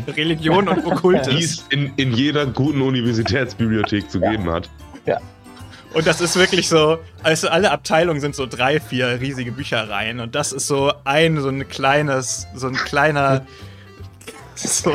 Religion 0.07 0.67
und 0.67 0.83
Die 0.83 0.85
Okkultes. 0.85 1.33
es 1.33 1.65
in, 1.69 1.93
in 1.95 2.11
jeder 2.11 2.45
guten 2.45 2.81
Universitätsbibliothek 2.81 4.09
zu 4.11 4.19
geben 4.19 4.49
hat. 4.51 4.69
Und 5.93 6.05
das 6.05 6.21
ist 6.21 6.35
wirklich 6.35 6.67
so, 6.67 6.99
also 7.23 7.47
alle 7.47 7.71
Abteilungen 7.71 8.19
sind 8.19 8.35
so 8.35 8.45
drei, 8.45 8.79
vier 8.79 9.19
riesige 9.21 9.51
Büchereien. 9.51 10.19
Und 10.19 10.35
das 10.35 10.51
ist 10.51 10.67
so 10.67 10.93
ein, 11.05 11.39
so 11.39 11.47
ein 11.47 11.67
kleines, 11.67 12.45
so 12.53 12.67
ein 12.67 12.75
kleiner, 12.75 13.47
so 14.53 14.93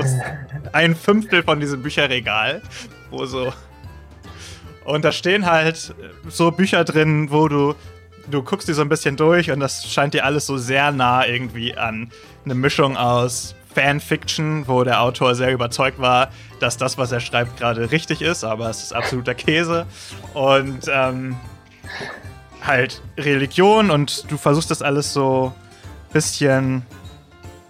ein 0.72 0.94
Fünftel 0.94 1.42
von 1.42 1.58
diesem 1.58 1.82
Bücherregal, 1.82 2.62
wo 3.10 3.24
so. 3.24 3.52
Und 4.84 5.04
da 5.04 5.12
stehen 5.12 5.46
halt 5.46 5.94
so 6.28 6.50
Bücher 6.50 6.84
drin, 6.84 7.30
wo 7.30 7.48
du, 7.48 7.74
du 8.32 8.42
guckst 8.42 8.66
die 8.66 8.72
so 8.72 8.82
ein 8.82 8.88
bisschen 8.88 9.16
durch 9.16 9.50
und 9.50 9.60
das 9.60 9.86
scheint 9.86 10.14
dir 10.14 10.24
alles 10.24 10.46
so 10.46 10.56
sehr 10.56 10.90
nah 10.90 11.26
irgendwie 11.26 11.76
an 11.76 12.10
eine 12.44 12.54
Mischung 12.54 12.96
aus 12.96 13.54
Fanfiction, 13.74 14.66
wo 14.66 14.84
der 14.84 15.00
Autor 15.00 15.34
sehr 15.34 15.52
überzeugt 15.52 15.98
war, 15.98 16.30
dass 16.60 16.76
das, 16.76 16.98
was 16.98 17.12
er 17.12 17.20
schreibt, 17.20 17.58
gerade 17.58 17.90
richtig 17.90 18.20
ist, 18.22 18.44
aber 18.44 18.68
es 18.68 18.82
ist 18.82 18.92
absoluter 18.92 19.34
Käse. 19.34 19.86
Und 20.34 20.86
ähm, 20.88 21.36
halt 22.62 23.02
Religion 23.16 23.90
und 23.90 24.30
du 24.30 24.36
versuchst 24.36 24.70
das 24.70 24.82
alles 24.82 25.12
so 25.12 25.52
ein 26.08 26.12
bisschen 26.12 26.86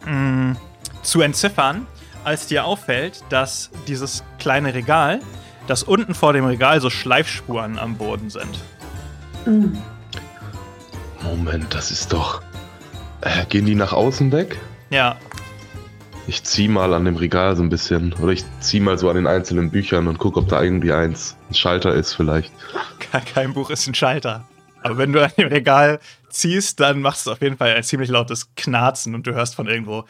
mh, 0.07 0.57
zu 1.03 1.21
entziffern, 1.21 1.87
als 2.25 2.47
dir 2.47 2.65
auffällt, 2.65 3.23
dass 3.29 3.71
dieses 3.87 4.23
kleine 4.39 4.75
Regal, 4.75 5.21
dass 5.67 5.83
unten 5.83 6.15
vor 6.15 6.33
dem 6.33 6.45
Regal 6.45 6.81
so 6.81 6.91
Schleifspuren 6.91 7.79
am 7.79 7.97
Boden 7.97 8.31
sind. 8.31 8.61
Moment, 11.23 11.73
das 11.75 11.91
ist 11.91 12.13
doch. 12.13 12.43
Äh, 13.21 13.47
gehen 13.47 13.67
die 13.67 13.75
nach 13.75 13.93
außen 13.93 14.33
weg? 14.33 14.59
Ja, 14.91 15.17
Ich 16.27 16.43
zieh 16.45 16.69
mal 16.69 16.93
an 16.95 17.05
dem 17.05 17.17
Regal 17.17 17.57
so 17.57 17.63
ein 17.63 17.69
bisschen. 17.69 18.13
Oder 18.15 18.33
ich 18.33 18.45
zieh 18.61 18.81
mal 18.81 18.99
so 18.99 19.09
an 19.09 19.17
den 19.17 19.27
einzelnen 19.27 19.71
Büchern 19.71 20.07
und 20.09 20.19
guck, 20.19 20.37
ob 20.37 20.49
da 20.49 20.63
irgendwie 20.63 20.93
eins 20.93 21.37
ein 21.51 21.55
Schalter 21.55 21.95
ist, 21.95 22.15
vielleicht. 22.15 22.53
ke- 22.99 23.21
kein 23.35 23.53
Buch 23.55 23.71
ist 23.71 23.87
ein 23.87 23.95
Schalter. 23.95 24.45
Aber 24.83 24.99
wenn 24.99 25.13
du 25.13 25.23
an 25.25 25.31
dem 25.39 25.49
Regal 25.49 26.01
ziehst, 26.29 26.81
dann 26.81 27.01
machst 27.01 27.27
du 27.27 27.33
auf 27.33 27.41
jeden 27.41 27.57
Fall 27.57 27.75
ein 27.75 27.83
ziemlich 27.85 28.09
lautes 28.11 28.55
Knarzen 28.57 29.15
und 29.15 29.27
du 29.27 29.33
hörst 29.35 29.55
von 29.55 29.69
irgendwo. 29.69 30.05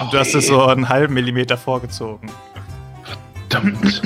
Und 0.00 0.12
du 0.12 0.18
hast 0.18 0.34
es 0.34 0.46
so 0.46 0.64
einen 0.66 0.88
halben 0.88 1.14
Millimeter 1.14 1.56
vorgezogen. 1.56 2.30
Verdammt. 3.48 4.02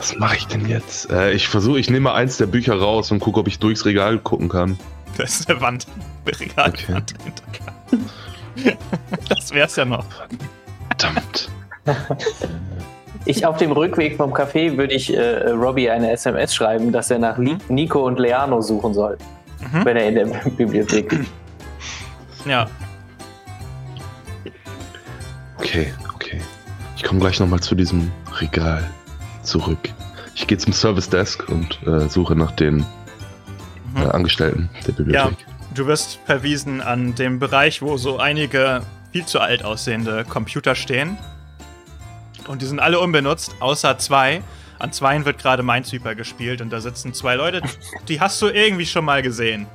Was 0.00 0.16
mache 0.16 0.36
ich 0.36 0.46
denn 0.46 0.66
jetzt? 0.66 1.10
Äh, 1.10 1.32
ich 1.32 1.46
versuche, 1.48 1.78
ich 1.78 1.90
nehme 1.90 2.04
mal 2.04 2.14
eins 2.14 2.38
der 2.38 2.46
Bücher 2.46 2.74
raus 2.74 3.10
und 3.12 3.20
gucke, 3.20 3.38
ob 3.38 3.46
ich 3.48 3.58
durchs 3.58 3.84
Regal 3.84 4.18
gucken 4.18 4.48
kann. 4.48 4.78
Da 5.18 5.24
ist 5.24 5.50
eine 5.50 5.60
Wand, 5.60 5.86
eine 6.24 6.40
Regalwand 6.40 7.14
Okay. 8.56 8.76
das 9.28 9.52
wär's 9.52 9.76
ja 9.76 9.84
noch. 9.84 10.06
Verdammt. 10.88 11.50
Ich 13.26 13.44
auf 13.44 13.58
dem 13.58 13.72
Rückweg 13.72 14.16
vom 14.16 14.32
Café 14.32 14.74
würde 14.78 14.94
ich 14.94 15.12
äh, 15.14 15.50
Robbie 15.50 15.90
eine 15.90 16.10
SMS 16.12 16.54
schreiben, 16.54 16.92
dass 16.92 17.10
er 17.10 17.18
nach 17.18 17.36
Li 17.36 17.58
Nico 17.68 18.06
und 18.06 18.18
Leano 18.18 18.62
suchen 18.62 18.94
soll, 18.94 19.18
Mhm. 19.60 19.84
wenn 19.84 19.96
er 19.98 20.08
in 20.08 20.14
der 20.14 20.24
Bibliothek 20.56 21.12
ist. 21.12 21.30
Ja. 22.46 22.66
Okay, 25.58 25.92
okay. 26.14 26.40
Ich 26.96 27.02
komme 27.02 27.20
gleich 27.20 27.38
nochmal 27.38 27.60
zu 27.60 27.74
diesem 27.74 28.10
Regal 28.40 28.88
zurück. 29.50 29.78
Ich 30.34 30.46
gehe 30.46 30.56
zum 30.56 30.72
Service 30.72 31.10
Desk 31.10 31.46
und 31.48 31.78
äh, 31.86 32.08
suche 32.08 32.34
nach 32.34 32.52
den 32.52 32.86
äh, 33.96 34.00
Angestellten 34.00 34.70
der 34.86 34.92
Bibliothek. 34.92 35.36
Du 35.74 35.86
wirst 35.86 36.18
verwiesen 36.24 36.80
an 36.80 37.14
den 37.14 37.38
Bereich, 37.38 37.82
wo 37.82 37.96
so 37.96 38.18
einige 38.18 38.82
viel 39.12 39.26
zu 39.26 39.40
alt 39.40 39.64
aussehende 39.64 40.24
Computer 40.24 40.74
stehen. 40.74 41.18
Und 42.48 42.62
die 42.62 42.66
sind 42.66 42.80
alle 42.80 42.98
unbenutzt, 42.98 43.54
außer 43.60 43.98
zwei. 43.98 44.42
An 44.78 44.92
zweien 44.92 45.24
wird 45.24 45.38
gerade 45.38 45.62
Minesweeper 45.62 46.14
gespielt 46.14 46.60
und 46.62 46.70
da 46.70 46.80
sitzen 46.80 47.12
zwei 47.12 47.34
Leute, 47.34 47.60
die 48.08 48.20
hast 48.20 48.40
du 48.40 48.48
irgendwie 48.48 48.86
schon 48.86 49.04
mal 49.04 49.22
gesehen. 49.22 49.66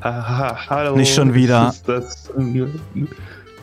Aha, 0.00 0.56
hallo. 0.70 0.96
Nicht 0.96 1.14
schon 1.14 1.34
wieder. 1.34 1.70
Ist 1.70 1.88
das 1.88 2.30
ein 2.36 2.80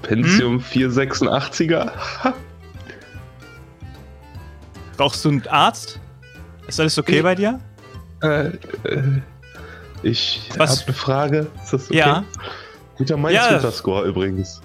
Pentium 0.01 0.59
486er? 0.59 1.91
Brauchst 4.97 5.23
du 5.25 5.29
einen 5.29 5.47
Arzt? 5.47 5.99
Ist 6.67 6.79
alles 6.79 6.97
okay 6.97 7.21
bei 7.21 7.35
dir? 7.35 7.59
Äh, 8.21 8.47
äh, 8.47 9.21
ich 10.03 10.49
habe 10.53 10.63
eine 10.63 10.93
Frage. 10.93 11.47
Ist 11.63 11.73
das 11.73 11.89
okay? 11.89 11.97
Ja. 11.97 12.23
Guter 12.97 13.17
Minesweeper-Score 13.17 14.05
übrigens. 14.05 14.61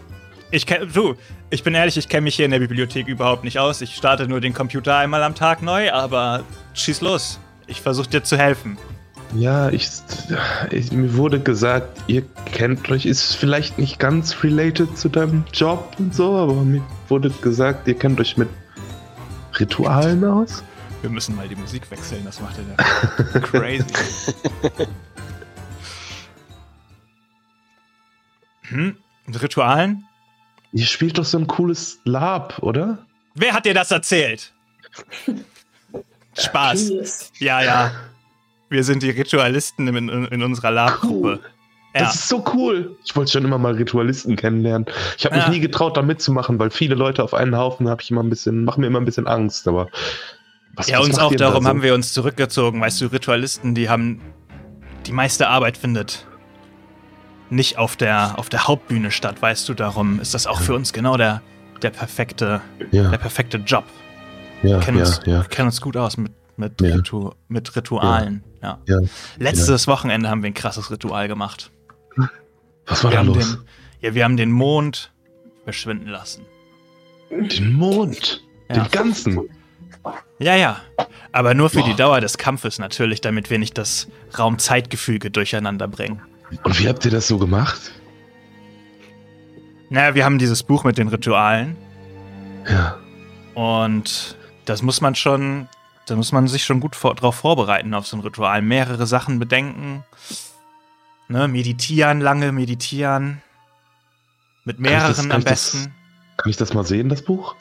Ich 0.53 0.67
kenn, 0.67 0.91
du, 0.93 1.15
ich 1.51 1.63
bin 1.63 1.75
ehrlich, 1.75 1.97
ich 1.97 2.09
kenne 2.09 2.23
mich 2.23 2.37
hier 2.37 2.45
in 2.45 2.51
der 2.51 2.59
Bibliothek 2.59 3.07
überhaupt 3.07 3.45
nicht 3.45 3.59
aus. 3.59 3.81
Ich 3.81 3.95
starte 3.95 4.27
nur 4.27 4.41
den 4.41 4.53
Computer 4.55 4.97
einmal 4.97 5.23
am 5.23 5.35
Tag 5.35 5.63
neu, 5.63 5.93
aber 5.93 6.43
schieß 6.75 7.01
los. 7.03 7.39
Ich 7.67 7.81
versuche 7.81 8.09
dir 8.09 8.23
zu 8.23 8.37
helfen. 8.37 8.77
Ja, 9.37 9.71
ich, 9.71 9.89
ich, 10.71 10.91
mir 10.91 11.17
wurde 11.17 11.39
gesagt, 11.39 12.01
ihr 12.09 12.23
kennt 12.47 12.91
euch, 12.91 13.07
ist 13.07 13.37
vielleicht 13.37 13.79
nicht 13.79 14.01
ganz 14.01 14.43
related 14.43 14.99
zu 14.99 15.09
deinem 15.09 15.45
Job 15.53 15.95
und 15.99 16.13
so, 16.13 16.37
aber 16.37 16.55
mir 16.55 16.83
wurde 17.09 17.31
gesagt, 17.31 17.87
ihr 17.87 17.95
kennt 17.95 18.21
euch 18.21 18.37
mit 18.37 18.49
Ritualen 19.61 20.25
aus. 20.25 20.65
Wir 21.03 21.11
müssen 21.11 21.37
mal 21.37 21.49
die 21.49 21.57
Musik 21.57 21.91
wechseln, 21.91 22.25
das 22.25 22.41
macht 22.41 22.57
er 22.59 23.41
crazy. 23.41 23.85
hm? 28.63 28.97
Mit 29.27 29.43
Ritualen? 29.43 30.05
Ihr 30.73 30.85
spielt 30.87 31.19
doch 31.19 31.25
so 31.25 31.39
ein 31.39 31.47
cooles 31.47 32.01
Lab, 32.05 32.59
oder? 32.63 33.07
Wer 33.35 33.55
hat 33.55 33.65
dir 33.65 33.75
das 33.75 33.91
erzählt? 33.91 34.53
Spaß. 36.39 37.33
Ja, 37.39 37.63
ja. 37.63 37.93
Wir 38.69 38.85
sind 38.85 39.03
die 39.03 39.11
Ritualisten 39.11 39.89
in, 39.89 40.09
in, 40.09 40.25
in 40.27 40.43
unserer 40.43 40.71
Lab-Gruppe. 40.71 41.41
Ja. 41.95 42.03
Das 42.03 42.15
ist 42.15 42.29
so 42.29 42.45
cool. 42.55 42.97
Ich 43.05 43.17
wollte 43.17 43.33
schon 43.33 43.45
immer 43.45 43.59
mal 43.59 43.73
Ritualisten 43.75 44.37
kennenlernen. 44.37 44.87
Ich 45.19 45.25
habe 45.25 45.35
mich 45.35 45.45
Ja. 45.45 45.51
nie 45.51 45.59
getraut, 45.61 45.97
da 45.97 46.03
mitzumachen, 46.03 46.59
weil 46.59 46.71
viele 46.71 46.95
Leute 46.95 47.23
auf 47.25 47.35
einen 47.35 47.57
Haufen 47.57 47.89
habe 47.89 48.01
ich 48.03 48.11
immer 48.13 48.23
ein 48.23 48.31
bisschen, 48.31 48.65
machen 48.65 48.81
mir 48.83 48.87
immer 48.87 49.01
ein 49.01 49.05
bisschen 49.05 49.27
Angst. 49.27 49.67
Aber 49.67 49.89
was, 50.77 50.89
Ja, 50.89 51.01
was 51.01 51.07
uns 51.07 51.19
auch 51.19 51.31
da 51.33 51.37
darum 51.49 51.65
so? 51.65 51.69
haben 51.69 51.83
wir 51.83 51.95
uns 51.95 52.13
zurückgezogen. 52.13 52.81
Weißt 52.81 53.01
du, 53.01 53.07
Ritualisten, 53.07 53.75
die 53.75 53.89
haben 53.89 54.21
die 55.07 55.13
meiste 55.13 55.49
Arbeit 55.49 55.77
findet 55.77 56.27
nicht 57.49 57.79
auf 57.79 57.97
der, 57.97 58.39
auf 58.39 58.49
der 58.49 58.69
Hauptbühne 58.69 59.11
statt, 59.11 59.43
weißt 59.43 59.69
du. 59.69 59.75
Darum 59.75 60.21
ist 60.21 60.35
das 60.35 60.47
auch 60.47 60.61
für 60.61 60.75
uns 60.75 60.93
genau 60.93 61.17
der, 61.17 61.43
der, 61.83 61.91
perfekte, 61.91 62.61
Ja, 62.93 63.11
der 63.11 63.19
perfekte 63.19 63.57
Job. 63.59 63.85
ja, 64.63 64.77
Wir 64.77 64.79
kennen, 64.79 64.99
ja, 64.99 65.05
uns, 65.05 65.27
wir 65.27 65.43
kennen 65.51 65.67
uns 65.67 65.81
gut 65.81 65.97
aus 65.97 66.17
mit, 66.17 66.31
mit. 66.57 66.81
Ritu 66.81 67.31
mit 67.49 67.75
Ritualen. 67.75 68.45
Letztes 69.39 69.89
Wochenende 69.89 70.29
haben 70.29 70.43
wir 70.45 70.51
ein 70.51 70.55
krasses 70.55 70.91
Ritual 70.93 71.27
gemacht. 71.27 71.73
Was 72.91 73.03
war 73.05 73.11
Wir 73.13 73.17
da 73.19 73.23
los? 73.25 73.37
den, 73.57 73.59
ja, 74.03 74.15
wir 74.15 74.25
haben 74.25 74.37
den 74.37 74.51
Mond 74.51 75.11
verschwinden 75.65 76.09
lassen. 76.09 76.45
Den 77.31 77.73
Mond. 77.73 78.43
Ja. 78.69 78.75
Den 78.85 78.91
ganzen. 78.91 79.41
Ja, 80.39 80.57
ja. 80.57 80.81
Aber 81.33 81.55
nur 81.55 81.71
für 81.71 81.81
Boah. 81.81 81.89
die 81.89 81.95
Dauer 81.95 82.21
des 82.21 82.39
Kampfes 82.39 82.79
natürlich, 82.79 83.21
damit 83.21 83.51
wir 83.51 83.59
nicht 83.59 83.77
das 83.79 84.09
Raum-Zeitgefüge 84.39 85.31
durcheinander 85.31 85.87
bringen. 85.89 86.21
Und 86.65 86.79
wie 86.81 86.89
habt 86.89 87.05
ihr 87.05 87.11
das 87.11 87.29
so 87.29 87.39
gemacht? 87.39 87.93
Naja, 89.91 90.15
wir 90.15 90.25
haben 90.25 90.39
dieses 90.39 90.63
Buch 90.63 90.85
mit 90.85 90.99
den 90.99 91.09
Ritualen 91.09 91.77
Ja. 92.69 92.97
und 93.55 94.37
das 94.65 94.83
muss 94.83 95.01
man 95.01 95.15
schon, 95.17 95.69
da 96.07 96.15
muss 96.17 96.31
man 96.33 96.47
sich 96.49 96.65
schon 96.65 96.81
gut 96.81 96.95
vor, 96.97 97.15
drauf 97.15 97.37
vorbereiten 97.37 97.93
auf 97.95 98.07
so 98.07 98.17
ein 98.17 98.21
Ritual. 98.21 98.63
Mehrere 98.63 99.07
Sachen 99.07 99.39
bedenken. 99.39 100.05
Ne, 101.31 101.47
meditieren, 101.49 102.21
lange 102.21 102.51
meditieren. 102.53 103.41
Mit 104.65 104.77
Kann 104.77 104.85
das- 104.85 104.91
mehreren 104.93 105.15
kann 105.17 105.33
am 105.33 105.39
ich 105.39 105.45
das- 105.45 105.53
besten. 105.73 105.95
Kann 106.37 106.51
ich 106.51 106.57
das 106.57 106.75
mal 106.75 106.85
sehen, 106.85 107.09
das 107.09 107.23
Buch? 107.23 107.55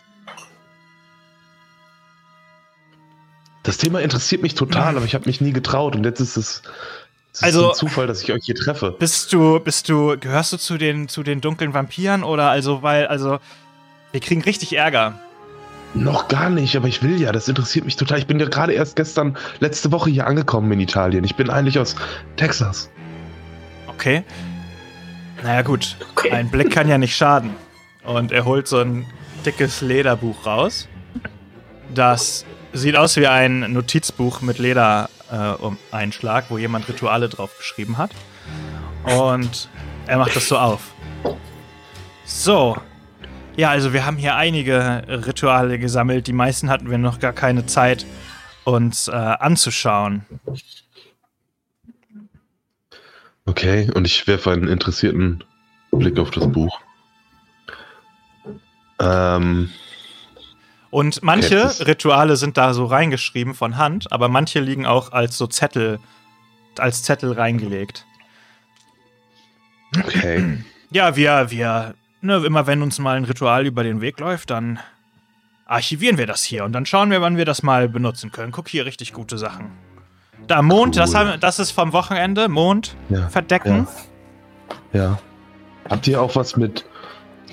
Das 3.63 3.77
Thema 3.77 3.99
interessiert 4.01 4.41
mich 4.41 4.55
total, 4.55 4.95
aber 4.97 5.05
ich 5.05 5.13
habe 5.13 5.25
mich 5.27 5.41
nie 5.41 5.53
getraut 5.53 5.95
und 5.95 6.03
jetzt 6.03 6.19
ist 6.19 6.37
es, 6.37 6.61
es 7.31 7.39
ist 7.39 7.43
Also- 7.43 7.69
ein 7.69 7.75
Zufall, 7.75 8.07
dass 8.07 8.23
ich 8.23 8.31
euch 8.31 8.41
hier 8.43 8.55
treffe. 8.55 8.95
Bist 8.97 9.31
du, 9.33 9.59
bist 9.59 9.87
du, 9.89 10.17
gehörst 10.17 10.51
du 10.53 10.57
zu 10.57 10.77
den, 10.77 11.07
zu 11.07 11.21
den 11.23 11.39
dunklen 11.41 11.73
Vampiren 11.73 12.23
oder 12.23 12.49
also, 12.49 12.81
weil, 12.81 13.05
also, 13.07 13.39
wir 14.11 14.19
kriegen 14.21 14.41
richtig 14.41 14.75
Ärger. 14.75 15.19
Noch 15.93 16.27
gar 16.27 16.49
nicht, 16.49 16.75
aber 16.75 16.87
ich 16.87 17.03
will 17.03 17.19
ja, 17.21 17.31
das 17.31 17.47
interessiert 17.47 17.85
mich 17.85 17.95
total. 17.97 18.17
Ich 18.19 18.27
bin 18.27 18.39
ja 18.39 18.47
gerade 18.47 18.73
erst 18.73 18.95
gestern, 18.95 19.37
letzte 19.59 19.91
Woche 19.91 20.09
hier 20.09 20.25
angekommen 20.25 20.71
in 20.71 20.79
Italien. 20.79 21.23
Ich 21.23 21.35
bin 21.35 21.49
eigentlich 21.49 21.77
aus 21.79 21.95
Texas. 22.37 22.89
Okay. 23.99 24.23
Naja, 25.43 25.61
gut. 25.61 25.97
Okay. 26.11 26.31
Ein 26.31 26.49
Blick 26.49 26.71
kann 26.71 26.87
ja 26.87 26.97
nicht 26.97 27.17
schaden. 27.17 27.53
Und 28.05 28.31
er 28.31 28.45
holt 28.45 28.65
so 28.65 28.79
ein 28.79 29.05
dickes 29.45 29.81
Lederbuch 29.81 30.45
raus. 30.45 30.87
Das 31.93 32.45
sieht 32.71 32.95
aus 32.95 33.17
wie 33.17 33.27
ein 33.27 33.73
Notizbuch 33.73 34.39
mit 34.39 34.57
Ledereinschlag, 34.57 36.45
wo 36.47 36.57
jemand 36.57 36.87
Rituale 36.87 37.27
drauf 37.27 37.57
geschrieben 37.57 37.97
hat. 37.97 38.11
Und 39.03 39.67
er 40.07 40.17
macht 40.17 40.33
das 40.33 40.47
so 40.47 40.57
auf. 40.57 40.93
So. 42.23 42.77
Ja, 43.57 43.71
also 43.71 43.91
wir 43.91 44.05
haben 44.05 44.15
hier 44.15 44.37
einige 44.37 45.03
Rituale 45.09 45.77
gesammelt. 45.77 46.27
Die 46.27 46.33
meisten 46.33 46.69
hatten 46.69 46.89
wir 46.89 46.97
noch 46.97 47.19
gar 47.19 47.33
keine 47.33 47.65
Zeit, 47.65 48.05
uns 48.63 49.09
äh, 49.09 49.11
anzuschauen. 49.11 50.25
Okay, 53.49 53.89
und 53.95 54.05
ich 54.05 54.27
werfe 54.27 54.51
einen 54.51 54.67
interessierten 54.67 55.43
Blick 55.91 56.19
auf 56.19 56.29
das 56.29 56.51
Buch. 56.51 56.79
Ähm, 58.99 59.71
Und 60.91 61.23
manche 61.23 61.65
Okay, 61.65 61.83
Rituale 61.83 62.37
sind 62.37 62.57
da 62.57 62.75
so 62.75 62.85
reingeschrieben 62.85 63.55
von 63.55 63.77
Hand, 63.77 64.11
aber 64.11 64.29
manche 64.29 64.59
liegen 64.59 64.85
auch 64.85 65.13
als 65.13 65.35
so 65.35 65.47
Zettel, 65.47 65.99
als 66.77 67.01
Zettel 67.01 67.31
reingelegt. 67.31 68.05
okay. 69.97 70.63
Ja, 70.91 71.15
wir, 71.15 71.49
wir, 71.49 71.95
ne, 72.21 72.43
immer 72.45 72.67
wenn 72.67 72.83
uns 72.83 72.99
mal 72.99 73.17
ein 73.17 73.25
Ritual 73.25 73.65
über 73.65 73.83
den 73.83 73.99
Weg 73.99 74.19
läuft, 74.19 74.51
dann 74.51 74.77
archivieren 75.65 76.19
wir 76.19 76.27
das 76.27 76.43
hier 76.43 76.65
und 76.65 76.73
dann 76.73 76.85
schauen 76.85 77.09
wir, 77.09 77.21
wann 77.21 77.35
wir 77.35 77.45
das 77.45 77.63
mal 77.63 77.89
benutzen 77.89 78.31
können. 78.31 78.51
Guck 78.51 78.69
hier, 78.69 78.85
richtig 78.85 79.11
gute 79.11 79.39
Sachen. 79.39 79.71
Da, 80.47 80.61
Mond, 80.61 80.97
das, 80.97 81.11
Cool. 81.11 81.15
haben, 81.17 81.39
das 81.39 81.59
ist 81.59 81.71
vom 81.71 81.93
Wochenende. 81.93 82.49
Mond 82.49 82.95
Ja, 83.09 83.29
verdecken. 83.29 83.87
ja. 84.93 85.19
Habt 85.89 86.07
ihr 86.07 86.21
auch 86.21 86.35
was 86.35 86.55
mit 86.57 86.85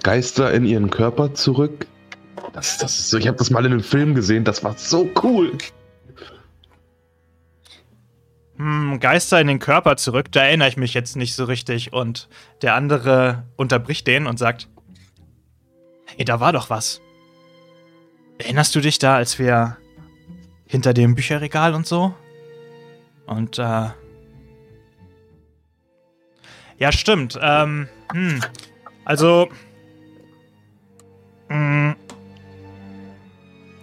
Geister 0.02 0.52
in 0.52 0.64
ihren 0.64 0.90
Körper 0.90 1.34
zurück? 1.34 1.86
Das, 2.52 2.78
das 2.78 2.98
ist 2.98 3.10
so, 3.10 3.18
ich 3.18 3.26
habe 3.28 3.36
das 3.36 3.50
mal 3.50 3.64
in 3.66 3.72
einem 3.72 3.82
Film 3.82 4.14
gesehen, 4.14 4.44
das 4.44 4.62
war 4.64 4.74
so 4.76 5.08
cool. 5.22 5.52
Hm, 8.56 8.98
Geister 9.00 9.40
in 9.40 9.46
den 9.48 9.58
Körper 9.58 9.96
zurück, 9.96 10.32
da 10.32 10.40
erinnere 10.44 10.68
ich 10.68 10.76
mich 10.76 10.94
jetzt 10.94 11.16
nicht 11.16 11.34
so 11.34 11.44
richtig. 11.44 11.92
Und 11.92 12.28
der 12.62 12.74
andere 12.74 13.44
unterbricht 13.56 14.06
den 14.06 14.26
und 14.26 14.38
sagt: 14.38 14.68
Hey, 16.06 16.24
da 16.24 16.40
war 16.40 16.52
doch 16.52 16.70
was. 16.70 17.00
Erinnerst 18.38 18.74
du 18.74 18.80
dich 18.80 18.98
da, 18.98 19.16
als 19.16 19.38
wir 19.38 19.76
hinter 20.66 20.94
dem 20.94 21.14
Bücherregal 21.14 21.74
und 21.74 21.86
so? 21.86 22.14
Und, 23.26 23.58
äh. 23.58 23.88
Ja, 26.78 26.92
stimmt. 26.92 27.38
Ähm, 27.40 27.88
hm. 28.12 28.40
Also. 29.04 29.48
Hm. 31.48 31.96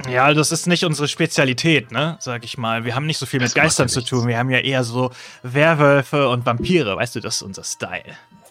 Ja, 0.10 0.34
das 0.34 0.52
ist 0.52 0.68
nicht 0.68 0.84
unsere 0.84 1.08
Spezialität, 1.08 1.92
ne? 1.92 2.18
Sag 2.20 2.44
ich 2.44 2.58
mal. 2.58 2.84
Wir 2.84 2.94
haben 2.96 3.06
nicht 3.06 3.18
so 3.18 3.26
viel 3.26 3.40
mit 3.40 3.48
Das 3.48 3.56
macht 3.56 3.64
Geistern 3.64 3.88
ja 3.88 3.94
zu 3.94 4.02
tun. 4.02 4.28
Wir 4.28 4.38
haben 4.38 4.50
ja 4.50 4.60
eher 4.60 4.84
so 4.84 5.12
Werwölfe 5.44 6.28
und 6.28 6.46
Vampire. 6.46 6.98
Weißt 6.98 7.16
du, 7.16 7.20
das 7.22 7.36
ist 7.36 7.42
unser 7.42 7.64
Style. 7.64 8.04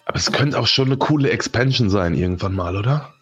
Aber 0.05 0.17
es 0.17 0.31
könnte 0.31 0.59
auch 0.59 0.67
schon 0.67 0.87
eine 0.87 0.97
coole 0.97 1.29
Expansion 1.29 1.89
sein, 1.89 2.15
irgendwann 2.15 2.53
mal, 2.53 2.75
oder? 2.75 3.13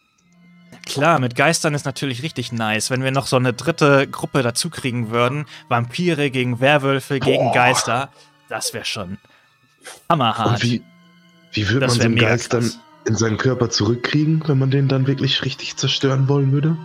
Klar, 0.94 1.20
mit 1.20 1.36
Geistern 1.36 1.74
ist 1.74 1.86
natürlich 1.86 2.24
richtig 2.24 2.52
nice. 2.52 2.90
Wenn 2.90 3.04
wir 3.04 3.12
noch 3.12 3.28
so 3.28 3.36
eine 3.36 3.54
dritte 3.54 4.08
Gruppe 4.08 4.44
dazu 4.44 4.70
kriegen 4.70 5.10
würden, 5.12 5.46
Vampire 5.70 6.30
gegen 6.30 6.60
Werwölfe 6.60 7.20
gegen 7.20 7.46
Boah. 7.46 7.54
Geister, 7.54 8.10
das 8.50 8.74
wäre 8.74 8.86
schon 8.86 9.18
hammerhart. 10.10 10.64
Und 10.64 10.64
wie, 10.64 10.84
wie 11.54 11.70
würde 11.70 11.88
man 11.88 12.14
mega 12.14 12.30
Geist 12.30 12.54
dann 12.54 12.72
in 13.06 13.16
seinen 13.16 13.38
Körper 13.38 13.70
zurückkriegen, 13.70 14.44
wenn 14.48 14.60
man 14.60 14.72
den 14.72 14.88
dann 14.88 15.08
wirklich 15.08 15.44
richtig 15.44 15.78
zerstören 15.78 16.28
wollen 16.28 16.52
würde? 16.52 16.78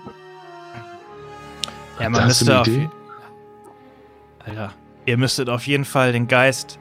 ja, 2.01 2.09
man 2.09 2.27
müsste 2.27 2.61
auf, 2.61 2.67
Idee? 2.67 2.89
Alter, 4.45 4.73
ihr 5.05 5.17
müsstet 5.17 5.49
auf 5.49 5.67
jeden 5.67 5.85
Fall 5.85 6.13
den 6.13 6.29
Geist 6.29 6.79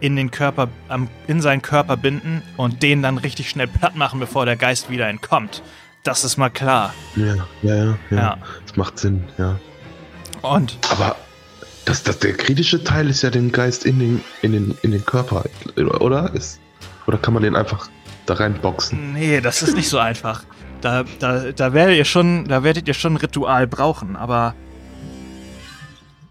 in 0.00 0.16
den 0.16 0.30
Körper, 0.30 0.68
am, 0.88 1.08
in 1.26 1.40
seinen 1.40 1.62
Körper 1.62 1.96
binden 1.96 2.42
und 2.56 2.82
den 2.82 3.02
dann 3.02 3.18
richtig 3.18 3.48
schnell 3.48 3.66
platt 3.66 3.96
machen, 3.96 4.20
bevor 4.20 4.44
der 4.46 4.56
Geist 4.56 4.90
wieder 4.90 5.08
entkommt. 5.08 5.62
Das 6.02 6.24
ist 6.24 6.36
mal 6.36 6.50
klar. 6.50 6.94
Ja, 7.16 7.34
ja, 7.62 7.74
ja. 7.74 7.98
ja. 8.10 8.16
Ja. 8.16 8.38
Das 8.66 8.76
macht 8.76 8.98
Sinn, 8.98 9.24
ja. 9.38 9.58
Und 10.42 10.78
Aber 10.90 11.16
das, 11.84 12.02
das, 12.02 12.18
der 12.18 12.34
kritische 12.34 12.84
Teil 12.84 13.08
ist 13.08 13.22
ja 13.22 13.30
den 13.30 13.52
Geist 13.52 13.84
in 13.86 13.98
den, 13.98 14.24
in 14.42 14.52
den, 14.52 14.78
in 14.82 14.90
den 14.90 15.04
Körper, 15.04 15.44
oder? 15.76 16.32
Ist, 16.34 16.60
oder 17.06 17.18
kann 17.18 17.34
man 17.34 17.42
den 17.42 17.56
einfach 17.56 17.88
da 18.26 18.34
reinboxen? 18.34 19.14
nee, 19.14 19.40
das 19.40 19.62
ist 19.62 19.76
nicht 19.76 19.88
so 19.88 19.98
einfach. 19.98 20.44
Da, 20.80 21.04
da, 21.20 21.52
da 21.52 21.72
werdet 21.72 21.96
ihr 21.96 22.04
schon, 22.04 22.46
da 22.46 22.62
werdet 22.62 22.86
ihr 22.86 22.94
schon 22.94 23.14
ein 23.14 23.16
Ritual 23.16 23.66
brauchen, 23.66 24.14
aber 24.14 24.54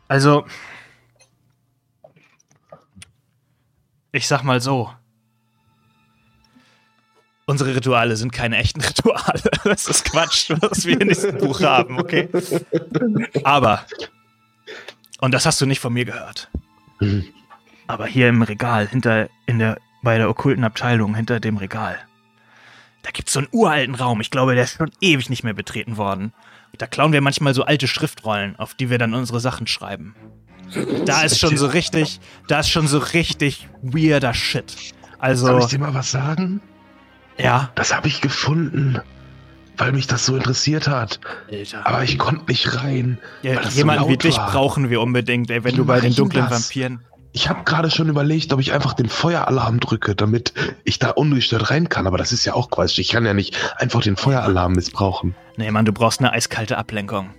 also 0.07 0.45
ich 4.15 4.27
sag 4.27 4.43
mal 4.43 4.61
so. 4.61 4.91
Unsere 7.45 7.75
Rituale 7.75 8.15
sind 8.15 8.31
keine 8.31 8.57
echten 8.57 8.81
Rituale. 8.85 9.41
Das 9.63 9.87
ist 9.87 10.05
Quatsch, 10.05 10.51
was 10.61 10.85
wir 10.85 10.99
in 10.99 11.09
diesem 11.09 11.37
Buch 11.37 11.61
haben, 11.61 11.99
okay? 11.99 12.27
Aber, 13.43 13.85
und 15.19 15.33
das 15.33 15.45
hast 15.45 15.61
du 15.61 15.65
nicht 15.65 15.79
von 15.79 15.93
mir 15.93 16.05
gehört. 16.05 16.49
Aber 17.87 18.07
hier 18.07 18.29
im 18.29 18.41
Regal, 18.41 18.87
hinter, 18.87 19.29
in 19.45 19.59
der, 19.59 19.77
bei 20.01 20.17
der 20.17 20.29
okkulten 20.29 20.63
Abteilung, 20.63 21.13
hinter 21.13 21.39
dem 21.39 21.57
Regal, 21.57 21.99
da 23.03 23.11
gibt's 23.11 23.33
so 23.33 23.39
einen 23.39 23.49
uralten 23.51 23.93
Raum. 23.93 24.21
Ich 24.21 24.31
glaube, 24.31 24.55
der 24.55 24.63
ist 24.63 24.77
schon 24.77 24.91
ewig 24.99 25.29
nicht 25.29 25.43
mehr 25.43 25.53
betreten 25.53 25.97
worden. 25.97 26.33
Da 26.79 26.87
klauen 26.87 27.13
wir 27.13 27.21
manchmal 27.21 27.53
so 27.53 27.63
alte 27.63 27.87
Schriftrollen, 27.87 28.57
auf 28.57 28.73
die 28.73 28.89
wir 28.89 28.97
dann 28.97 29.13
unsere 29.13 29.39
Sachen 29.39 29.67
schreiben. 29.67 30.15
Da 31.05 31.21
ist 31.21 31.39
schon 31.39 31.57
so 31.57 31.67
richtig, 31.67 32.19
da 32.47 32.59
ist 32.59 32.69
schon 32.69 32.87
so 32.87 32.97
richtig 32.97 33.67
weirder 33.81 34.33
Shit. 34.33 34.71
Soll 34.71 34.93
Also, 35.19 35.57
ich 35.59 35.65
dir 35.67 35.79
mal 35.79 35.93
was 35.93 36.11
sagen? 36.11 36.61
ja. 37.37 37.71
Das 37.75 37.93
habe 37.95 38.07
ich 38.07 38.21
gefunden, 38.21 38.99
weil 39.77 39.91
mich 39.91 40.07
das 40.07 40.25
so 40.25 40.35
interessiert 40.35 40.87
hat. 40.87 41.19
Alter. 41.51 41.85
Aber 41.85 42.03
ich 42.03 42.17
konnte 42.17 42.45
nicht 42.47 42.75
rein. 42.75 43.17
Ja, 43.41 43.55
weil 43.55 43.63
das 43.63 43.73
so 43.73 43.79
jemanden 43.79 44.09
wie 44.09 44.17
dich 44.17 44.37
war. 44.37 44.51
brauchen 44.51 44.89
wir 44.89 45.01
unbedingt, 45.01 45.49
ey, 45.49 45.63
wenn 45.63 45.73
Wie 45.73 45.77
du 45.77 45.85
bei 45.85 45.99
den 45.99 46.15
dunklen 46.15 46.45
das? 46.49 46.69
Vampiren. 46.69 47.01
Ich 47.33 47.49
habe 47.49 47.63
gerade 47.65 47.91
schon 47.91 48.07
überlegt, 48.07 48.53
ob 48.53 48.61
ich 48.61 48.71
einfach 48.71 48.93
den 48.93 49.09
Feueralarm 49.09 49.81
drücke, 49.81 50.15
damit 50.15 50.53
ich 50.85 50.99
da 50.99 51.09
ungestört 51.09 51.69
rein 51.69 51.89
kann. 51.89 52.07
Aber 52.07 52.17
das 52.17 52.31
ist 52.31 52.45
ja 52.45 52.53
auch 52.53 52.69
Quatsch. 52.69 52.97
Ich 52.97 53.09
kann 53.09 53.25
ja 53.25 53.33
nicht 53.33 53.57
einfach 53.77 54.01
den 54.01 54.15
Feueralarm 54.15 54.71
missbrauchen. 54.71 55.35
Nee, 55.57 55.69
Mann, 55.71 55.83
du 55.83 55.91
brauchst 55.91 56.19
eine 56.21 56.31
eiskalte 56.31 56.77
Ablenkung. 56.77 57.31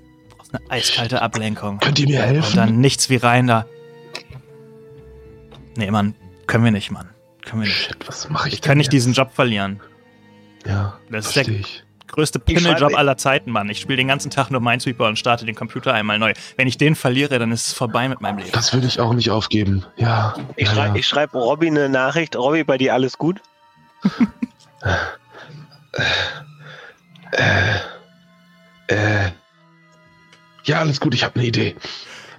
Eine 0.52 0.70
eiskalte 0.70 1.22
Ablenkung. 1.22 1.78
Könnt 1.78 1.98
ihr 1.98 2.06
mir 2.08 2.20
Und 2.20 2.26
helfen? 2.26 2.56
dann 2.56 2.80
nichts 2.80 3.10
wie 3.10 3.16
rein 3.16 3.46
da. 3.46 3.66
Nee, 5.76 5.90
Mann, 5.90 6.14
können 6.46 6.64
wir 6.64 6.70
nicht, 6.72 6.90
Mann. 6.90 7.08
Können 7.44 7.62
wir 7.62 7.68
nicht. 7.68 7.76
Shit, 7.78 7.96
was 8.08 8.28
mache 8.30 8.48
ich 8.48 8.54
Ich 8.54 8.62
kann 8.62 8.70
denn 8.72 8.78
nicht 8.78 8.86
jetzt? 8.86 8.92
diesen 8.94 9.12
Job 9.12 9.32
verlieren. 9.34 9.80
Ja, 10.66 10.98
Das 11.10 11.26
ist 11.26 11.36
der- 11.36 11.48
ich. 11.48 11.82
Größte 12.08 12.38
Pimmeljob 12.38 12.96
aller 12.96 13.16
Zeiten, 13.16 13.50
Mann. 13.50 13.68
Ich 13.68 13.80
spiele 13.80 13.96
den 13.96 14.06
ganzen 14.06 14.30
Tag 14.30 14.50
nur 14.50 14.60
Minesweeper 14.60 15.08
und 15.08 15.18
starte 15.18 15.44
den 15.44 15.56
Computer 15.56 15.92
einmal 15.92 16.20
neu. 16.20 16.32
Wenn 16.56 16.68
ich 16.68 16.78
den 16.78 16.94
verliere, 16.94 17.38
dann 17.40 17.50
ist 17.50 17.66
es 17.66 17.72
vorbei 17.72 18.08
mit 18.08 18.20
meinem 18.20 18.38
Leben. 18.38 18.52
Das 18.52 18.72
würde 18.72 18.86
ich 18.86 19.00
auch 19.00 19.12
nicht 19.12 19.30
aufgeben. 19.30 19.84
Ja. 19.96 20.34
Ich 20.54 20.68
ja, 20.68 20.72
schreibe 20.74 20.88
ja. 20.94 21.00
ich 21.00 21.06
schreib 21.08 21.34
Robby 21.34 21.66
eine 21.66 21.88
Nachricht. 21.88 22.36
Robby, 22.36 22.62
bei 22.62 22.78
dir 22.78 22.94
alles 22.94 23.18
gut? 23.18 23.40
Äh, 28.88 29.30
ja, 30.66 30.80
alles 30.80 31.00
gut, 31.00 31.14
ich 31.14 31.24
habe 31.24 31.36
eine 31.36 31.46
Idee. 31.46 31.76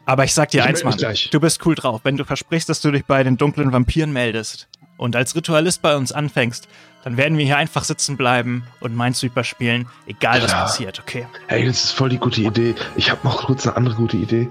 Aber 0.05 0.23
ich 0.23 0.33
sag 0.33 0.49
dir 0.49 0.61
Ich 0.61 0.65
eins, 0.65 0.83
Mann. 0.83 0.97
Du 1.31 1.39
bist 1.39 1.65
cool 1.65 1.75
drauf. 1.75 2.01
Wenn 2.03 2.15
du 2.15 2.23
versprichst, 2.23 2.69
dass 2.69 2.79
du 2.79 2.91
dich 2.91 3.05
bei 3.05 3.23
den 3.23 3.37
dunklen 3.37 3.73
Vampiren 3.73 4.13
meldest 4.13 4.69
und 4.95 5.15
als 5.15 5.35
Ritualist 5.35 5.81
bei 5.81 5.97
uns 5.97 6.13
anfängst, 6.13 6.69
dann 7.03 7.17
werden 7.17 7.37
wir 7.37 7.45
hier 7.45 7.57
einfach 7.57 7.83
sitzen 7.83 8.17
bleiben 8.17 8.63
und 8.79 8.95
Minesweeper 8.95 9.43
spielen, 9.43 9.87
egal 10.07 10.41
was 10.41 10.51
Klar. 10.51 10.63
passiert, 10.63 10.99
okay? 10.99 11.27
Hey, 11.47 11.65
das 11.65 11.85
ist 11.85 11.91
voll 11.91 12.09
die 12.09 12.17
gute 12.17 12.41
Idee. 12.41 12.75
Ich 12.95 13.11
habe 13.11 13.21
noch 13.23 13.45
kurz 13.45 13.65
eine 13.67 13.75
andere 13.75 13.95
gute 13.95 14.17
Idee. 14.17 14.49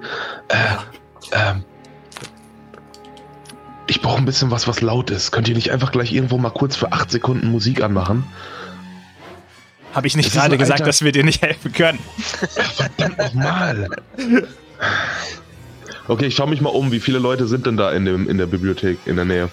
Äh, 0.48 0.56
ähm, 1.32 1.64
ich 3.86 4.00
brauche 4.00 4.18
ein 4.18 4.24
bisschen 4.24 4.50
was, 4.50 4.66
was 4.68 4.80
laut 4.80 5.10
ist. 5.10 5.32
Könnt 5.32 5.48
ihr 5.48 5.54
nicht 5.54 5.70
einfach 5.70 5.92
gleich 5.92 6.12
irgendwo 6.12 6.38
mal 6.38 6.50
kurz 6.50 6.76
für 6.76 6.92
acht 6.92 7.10
Sekunden 7.10 7.50
Musik 7.50 7.82
anmachen? 7.82 8.24
Habe 9.96 10.06
ich 10.06 10.16
nicht 10.16 10.32
gerade 10.32 10.58
gesagt, 10.58 10.80
alter- 10.80 10.84
dass 10.86 11.02
wir 11.02 11.10
dir 11.12 11.24
nicht 11.24 11.42
helfen 11.42 11.72
können? 11.72 11.98
Verdammt 12.76 13.18
nochmal. 13.18 13.88
Okay, 16.06 16.26
ich 16.26 16.36
schaue 16.36 16.48
mich 16.50 16.60
mal 16.60 16.68
um. 16.70 16.92
Wie 16.92 17.00
viele 17.00 17.18
Leute 17.18 17.46
sind 17.46 17.66
denn 17.66 17.76
da 17.76 17.90
in, 17.92 18.04
dem, 18.04 18.28
in 18.28 18.38
der 18.38 18.46
Bibliothek 18.46 18.98
in 19.06 19.16
der 19.16 19.24
Nähe? 19.24 19.48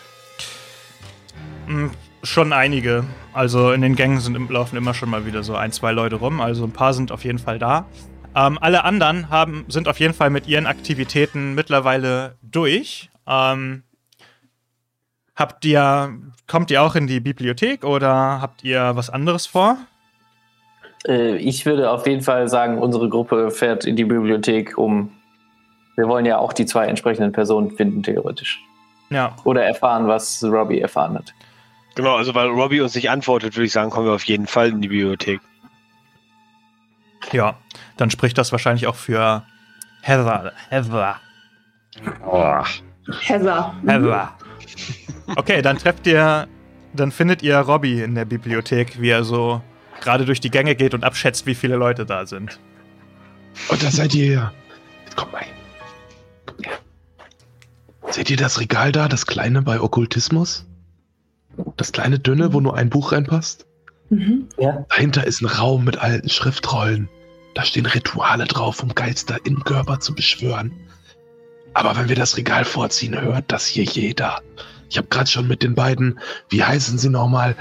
Hm, 1.68 1.92
schon 2.24 2.54
einige. 2.54 3.06
Also 3.34 3.72
in 3.72 3.82
den 3.82 3.96
Gängen 3.96 4.20
sind, 4.20 4.36
im- 4.36 4.50
laufen 4.50 4.76
immer 4.78 4.94
schon 4.94 5.10
mal 5.10 5.26
wieder 5.26 5.44
so 5.44 5.56
ein, 5.56 5.72
zwei 5.72 5.92
Leute 5.94 6.18
rum. 6.18 6.42
Also 6.42 6.66
ein 6.66 6.72
paar 6.74 6.94
sind 6.94 7.12
auf 7.12 7.24
jeden 7.24 7.40
Fall 7.40 7.58
da. 7.58 7.86
Ähm, 8.36 8.58
alle 8.62 8.84
anderen 8.84 9.30
haben, 9.30 9.66
sind 9.70 9.88
auf 9.88 10.00
jeden 10.00 10.14
Fall 10.14 10.30
mit 10.30 10.48
ihren 10.48 10.66
Aktivitäten 10.68 11.54
mittlerweile 11.56 12.36
durch. 12.42 13.10
Ähm, 13.28 13.84
habt 15.36 15.64
ihr, 15.66 16.14
kommt 16.48 16.70
ihr 16.70 16.82
auch 16.84 16.96
in 16.96 17.08
die 17.08 17.20
Bibliothek 17.20 17.84
oder 17.86 18.42
habt 18.42 18.64
ihr 18.64 18.92
was 18.96 19.10
anderes 19.10 19.46
vor? 19.46 19.78
Äh, 21.08 21.38
ich 21.38 21.66
würde 21.66 21.92
auf 21.92 22.08
jeden 22.08 22.22
Fall 22.22 22.48
sagen, 22.48 22.78
unsere 22.78 23.10
Gruppe 23.10 23.52
fährt 23.52 23.86
in 23.86 23.96
die 23.96 24.06
Bibliothek, 24.06 24.78
um. 24.78 25.12
Wir 25.96 26.08
wollen 26.08 26.26
ja 26.26 26.40
auch 26.40 26.54
die 26.54 26.66
zwei 26.66 26.88
entsprechenden 26.88 27.32
Personen 27.32 27.70
finden, 27.72 28.02
theoretisch. 28.02 28.60
Ja, 29.12 29.36
Oder 29.44 29.64
erfahren, 29.64 30.08
was 30.08 30.44
Robbie 30.44 30.82
erfahren 30.82 31.16
hat. 31.16 31.34
Genau, 31.96 32.16
also 32.16 32.34
weil 32.34 32.48
Robby 32.48 32.82
uns 32.82 32.96
nicht 32.96 33.12
antwortet, 33.12 33.56
würde 33.56 33.66
ich 33.66 33.72
sagen, 33.72 33.92
kommen 33.92 34.08
wir 34.08 34.14
auf 34.14 34.24
jeden 34.24 34.48
Fall 34.48 34.70
in 34.70 34.82
die 34.82 34.88
Bibliothek. 34.88 35.40
ja. 37.32 37.56
Dann 37.98 38.10
spricht 38.10 38.40
das 38.40 38.52
wahrscheinlich 38.52 38.88
auch 38.88 38.96
für 38.96 39.44
Heather. 40.02 40.52
Heather. 40.70 41.20
Heather. 43.22 43.76
Heather. 43.86 44.34
Okay, 45.36 45.62
dann 45.62 45.78
trefft 45.78 46.08
ihr, 46.08 46.48
dann 46.94 47.12
findet 47.12 47.44
ihr 47.44 47.58
Robbie 47.60 48.02
in 48.02 48.16
der 48.16 48.26
Bibliothek, 48.26 49.00
wie 49.00 49.10
er 49.10 49.24
so 49.24 49.62
gerade 50.04 50.26
durch 50.26 50.40
die 50.40 50.52
Gänge 50.52 50.76
geht 50.76 50.94
und 50.94 51.04
abschätzt, 51.04 51.46
wie 51.46 51.56
viele 51.56 51.76
Leute 51.76 52.06
da 52.06 52.26
sind. 52.26 52.60
Und 53.70 53.82
da 53.82 53.90
seid 53.90 54.14
ihr 54.14 54.32
ja. 54.32 54.54
Jetzt 55.06 55.16
kommt 55.16 55.32
mal. 55.32 55.46
Ja. 56.60 56.72
Seht 58.12 58.30
ihr 58.30 58.38
das 58.38 58.60
Regal 58.60 58.92
da, 58.92 59.08
das 59.08 59.26
kleine 59.26 59.62
bei 59.62 59.80
Okkultismus? 59.80 60.66
Das 61.78 61.92
kleine 61.92 62.20
dünne, 62.20 62.54
wo 62.54 62.60
nur 62.60 62.76
ein 62.76 62.90
Buch 62.90 63.12
reinpasst? 63.12 63.66
Mhm. 64.10 64.48
Ja. 64.58 64.86
Dahinter 64.90 65.26
ist 65.26 65.42
ein 65.42 65.48
Raum 65.48 65.84
mit 65.86 65.98
alten 65.98 66.30
Schriftrollen. 66.30 67.10
Da 67.56 67.64
stehen 67.64 67.86
Rituale 67.86 68.46
drauf, 68.46 68.82
um 68.82 68.94
Geister 68.94 69.38
im 69.46 69.64
Körper 69.64 70.00
zu 70.00 70.16
beschwören. 70.16 70.72
Aber 71.74 71.96
wenn 71.98 72.10
wir 72.10 72.16
das 72.16 72.38
Regal 72.38 72.66
vorziehen, 72.66 73.20
hört 73.20 73.46
das 73.52 73.66
hier 73.66 73.84
jeder. 73.84 74.42
Ich 74.90 74.98
habe 74.98 75.08
gerade 75.08 75.30
schon 75.30 75.48
mit 75.48 75.64
den 75.64 75.76
beiden, 75.76 76.20
wie 76.50 76.64
heißen 76.64 76.98
sie 76.98 77.10
nochmal, 77.10 77.56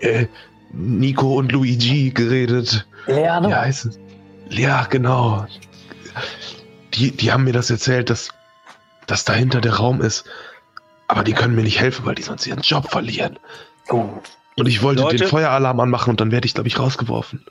äh, 0.00 0.26
Nico 0.72 1.34
und 1.36 1.52
Luigi 1.52 2.10
geredet. 2.10 2.86
Leano. 3.06 3.48
Wie 3.48 3.54
heißen 3.54 3.96
Ja, 4.50 4.84
genau. 4.84 5.46
Die, 6.94 7.10
die 7.10 7.32
haben 7.32 7.44
mir 7.44 7.52
das 7.52 7.70
erzählt, 7.70 8.10
dass, 8.10 8.30
dass 9.06 9.24
dahinter 9.24 9.60
der 9.60 9.74
Raum 9.74 10.00
ist. 10.00 10.24
Aber 11.08 11.24
die 11.24 11.32
können 11.32 11.54
mir 11.54 11.62
nicht 11.62 11.80
helfen, 11.80 12.04
weil 12.06 12.14
die 12.14 12.22
sonst 12.22 12.46
ihren 12.46 12.62
Job 12.62 12.90
verlieren. 12.90 13.38
Oh. 13.90 14.08
Und 14.56 14.66
ich 14.68 14.82
wollte 14.82 15.02
Leute? 15.02 15.16
den 15.16 15.28
Feueralarm 15.28 15.80
anmachen 15.80 16.10
und 16.10 16.20
dann 16.20 16.30
werde 16.30 16.46
ich, 16.46 16.54
glaube 16.54 16.68
ich, 16.68 16.78
rausgeworfen. 16.78 17.44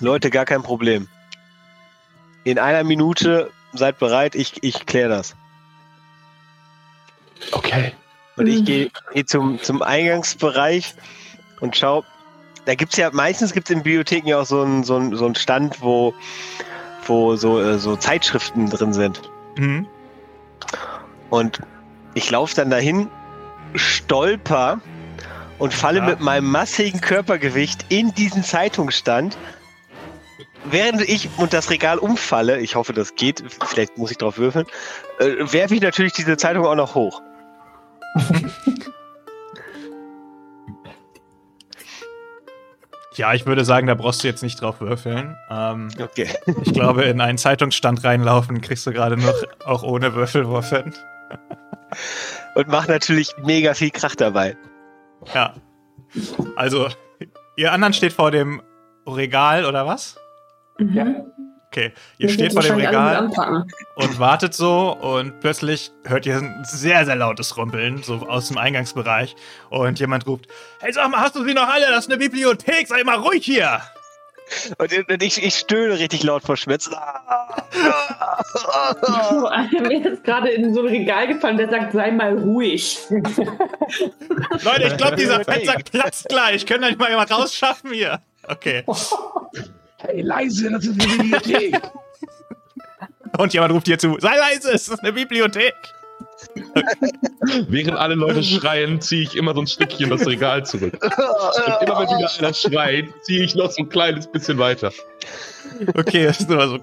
Leute, 0.00 0.30
gar 0.30 0.44
kein 0.46 0.62
Problem. 0.62 1.08
In 2.44 2.58
einer 2.58 2.84
Minute 2.84 3.50
seid 3.74 3.98
bereit, 3.98 4.34
ich, 4.34 4.62
ich 4.62 4.86
kläre 4.86 5.10
das. 5.10 5.36
Okay. 7.52 7.92
Und 8.36 8.46
ich 8.46 8.60
Mhm. 8.60 8.64
gehe 8.64 8.90
geh 9.12 9.24
zum, 9.24 9.62
zum 9.62 9.82
Eingangsbereich 9.82 10.94
und 11.60 11.76
schau. 11.76 12.04
Da 12.66 12.74
gibt's 12.74 12.96
ja, 12.96 13.10
meistens 13.12 13.52
gibt 13.52 13.70
es 13.70 13.76
in 13.76 13.82
Bibliotheken 13.82 14.26
ja 14.28 14.40
auch 14.40 14.46
so 14.46 14.60
einen 14.62 14.84
so 14.84 14.96
einen- 14.96 15.16
so 15.16 15.24
einen 15.24 15.34
Stand, 15.34 15.80
wo, 15.80 16.14
wo 17.06 17.36
so, 17.36 17.60
äh, 17.60 17.78
so 17.78 17.96
Zeitschriften 17.96 18.68
drin 18.68 18.92
sind. 18.92 19.20
Mhm. 19.56 19.86
Und 21.30 21.60
ich 22.14 22.30
laufe 22.30 22.54
dann 22.54 22.70
dahin 22.70 23.08
stolper 23.74 24.80
und 25.58 25.72
falle 25.72 25.98
Ja. 26.00 26.04
mit 26.06 26.20
meinem 26.20 26.50
massigen 26.50 27.00
Körpergewicht 27.00 27.86
in 27.88 28.12
diesen 28.14 28.42
Zeitungsstand. 28.44 29.38
Während 30.64 31.00
ich 31.02 31.30
und 31.38 31.52
das 31.54 31.70
Regal 31.70 31.98
umfalle, 31.98 32.60
ich 32.60 32.74
hoffe, 32.74 32.92
das 32.92 33.14
geht, 33.14 33.42
vielleicht 33.64 33.96
muss 33.96 34.10
ich 34.10 34.18
drauf 34.18 34.36
würfeln, 34.36 34.66
äh, 35.18 35.36
werfe 35.52 35.74
ich 35.74 35.80
natürlich 35.80 36.12
diese 36.12 36.36
Zeitung 36.36 36.66
auch 36.66 36.74
noch 36.74 36.94
hoch. 36.94 37.22
Ja, 43.16 43.34
ich 43.34 43.44
würde 43.46 43.64
sagen, 43.64 43.86
da 43.88 43.94
brauchst 43.94 44.22
du 44.22 44.28
jetzt 44.28 44.42
nicht 44.42 44.60
drauf 44.60 44.80
würfeln. 44.80 45.36
Ähm, 45.50 45.88
Okay. 45.98 46.28
ich 46.64 46.72
glaube, 46.72 47.04
in 47.04 47.20
einen 47.20 47.38
Zeitungsstand 47.38 48.04
reinlaufen 48.04 48.60
kriegst 48.60 48.86
du 48.86 48.92
gerade 48.92 49.16
noch 49.16 49.34
auch 49.64 49.82
ohne 49.82 50.14
Würfelwurf 50.14 50.70
hin. 50.70 50.94
Und 52.54 52.68
mache 52.68 52.90
natürlich 52.90 53.34
mega 53.42 53.74
viel 53.74 53.90
Krach 53.90 54.14
dabei. 54.14 54.56
Ja. 55.34 55.54
Also, 56.56 56.88
ihr 57.56 57.72
anderen 57.72 57.92
steht 57.92 58.12
vor 58.12 58.30
dem 58.30 58.62
Regal 59.06 59.64
oder 59.64 59.86
was? 59.86 60.16
Mhm. 60.78 60.94
Ja. 60.94 61.06
Okay, 61.72 61.92
ihr 62.18 62.26
Wir 62.26 62.34
steht 62.34 62.52
vor 62.52 62.62
dem 62.62 62.74
Regal 62.74 63.30
und 63.94 64.18
wartet 64.18 64.54
so 64.54 64.90
und 64.90 65.38
plötzlich 65.38 65.92
hört 66.04 66.26
ihr 66.26 66.38
ein 66.38 66.64
sehr, 66.64 67.04
sehr 67.04 67.14
lautes 67.14 67.56
Rumpeln, 67.56 68.02
so 68.02 68.26
aus 68.26 68.48
dem 68.48 68.58
Eingangsbereich. 68.58 69.36
Und 69.68 70.00
jemand 70.00 70.26
ruft, 70.26 70.48
hey, 70.80 70.92
sag 70.92 71.08
mal, 71.12 71.20
hast 71.20 71.36
du 71.36 71.44
sie 71.44 71.54
noch 71.54 71.68
alle? 71.68 71.86
Das 71.86 72.06
ist 72.06 72.10
eine 72.10 72.18
Bibliothek, 72.18 72.88
sei 72.88 73.04
mal 73.04 73.18
ruhig 73.18 73.44
hier. 73.44 73.80
Und, 74.78 75.22
ich, 75.22 75.44
ich 75.44 75.54
stöhne 75.54 75.96
richtig 75.96 76.24
laut 76.24 76.42
vor 76.42 76.56
Schmerz. 76.56 76.86
So, 76.86 76.90
Mir 79.80 80.12
ist 80.12 80.24
gerade 80.24 80.48
in 80.48 80.74
so 80.74 80.80
ein 80.80 80.88
Regal 80.88 81.28
gefallen, 81.28 81.56
der 81.56 81.70
sagt, 81.70 81.92
sei 81.92 82.10
mal 82.10 82.36
ruhig. 82.36 82.98
Leute, 83.10 84.88
ich 84.88 84.96
glaube, 84.96 85.14
dieser 85.14 85.38
Fettsack 85.44 85.84
platzt 85.84 86.28
gleich. 86.28 86.66
Können 86.66 86.80
wir 86.80 86.88
nicht 86.88 86.98
mal 86.98 87.10
jemand 87.10 87.30
rausschaffen 87.30 87.92
hier? 87.92 88.20
Okay. 88.48 88.82
Hey, 90.02 90.22
leise, 90.22 90.70
das 90.70 90.84
ist 90.86 91.00
eine 91.00 91.16
Bibliothek. 91.16 91.80
Und 93.38 93.52
jemand 93.52 93.72
ruft 93.72 93.86
hier 93.86 93.98
zu, 93.98 94.16
sei 94.18 94.36
leise, 94.36 94.72
es 94.72 94.88
ist 94.88 95.00
eine 95.00 95.12
Bibliothek. 95.12 95.74
Während 97.68 97.96
alle 97.96 98.14
Leute 98.14 98.42
schreien, 98.42 99.00
ziehe 99.00 99.22
ich 99.22 99.36
immer 99.36 99.54
so 99.54 99.60
ein 99.60 99.66
Stückchen 99.66 100.10
das 100.10 100.26
Regal 100.26 100.64
zurück. 100.64 100.94
Und 101.02 101.88
immer 101.88 102.00
wenn 102.00 102.18
wieder 102.18 102.30
einer 102.38 102.54
schreit, 102.54 103.06
ziehe 103.22 103.44
ich 103.44 103.54
noch 103.54 103.70
so 103.70 103.82
ein 103.82 103.88
kleines 103.88 104.26
bisschen 104.26 104.58
weiter. 104.58 104.92
Okay, 105.94 106.24
es 106.24 106.40
ist 106.40 106.50
immer 106.50 106.68
so. 106.68 106.78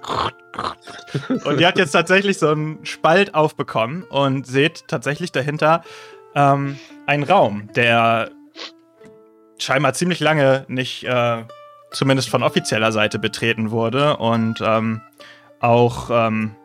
Und 1.50 1.60
ihr 1.60 1.68
habt 1.68 1.78
jetzt 1.78 1.92
tatsächlich 1.92 2.38
so 2.38 2.50
einen 2.50 2.86
Spalt 2.86 3.34
aufbekommen 3.34 4.04
und 4.04 4.48
seht 4.48 4.88
tatsächlich 4.88 5.32
dahinter 5.32 5.84
ähm, 6.36 6.78
einen 7.06 7.24
Raum, 7.24 7.70
der 7.76 8.30
scheinbar 9.58 9.94
ziemlich 9.94 10.20
lange 10.20 10.66
nicht, 10.68 11.04
äh, 11.04 11.44
zumindest 11.92 12.30
von 12.30 12.44
offizieller 12.44 12.92
Seite, 12.92 13.20
betreten 13.20 13.72
wurde. 13.72 14.18
Und 14.18 14.62
ähm, 14.62 15.02
auch, 15.60 16.10
ähm, 16.12 16.56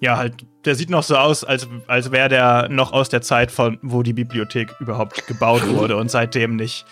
ja, 0.00 0.16
halt, 0.16 0.34
der 0.64 0.74
sieht 0.74 0.90
noch 0.90 1.02
so 1.02 1.16
aus, 1.16 1.44
als, 1.44 1.68
als 1.86 2.10
wäre 2.12 2.28
der 2.28 2.68
noch 2.68 2.92
aus 2.92 3.08
der 3.08 3.22
Zeit, 3.22 3.50
von 3.50 3.78
wo 3.82 4.02
die 4.02 4.12
Bibliothek 4.12 4.74
überhaupt 4.80 5.26
gebaut 5.26 5.66
wurde 5.68 5.96
und 5.96 6.10
seitdem 6.10 6.56
nicht, 6.56 6.84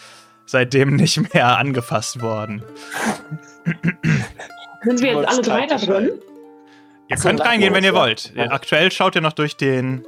seitdem 0.46 0.96
nicht 0.96 1.32
mehr 1.34 1.58
angefasst 1.58 2.20
worden. 2.22 2.62
Sind 4.82 5.00
wir 5.02 5.12
jetzt 5.14 5.28
alle 5.28 5.42
drei 5.42 5.66
da 5.66 5.76
drin? 5.76 6.10
Ihr 7.08 7.16
Ach 7.18 7.22
könnt 7.22 7.40
reingehen, 7.40 7.74
wenn 7.74 7.84
ihr 7.84 7.94
wollt. 7.94 8.32
ja. 8.34 8.50
Aktuell 8.50 8.90
schaut 8.92 9.14
ihr 9.16 9.20
noch 9.20 9.32
durch 9.32 9.56
den, 9.56 10.04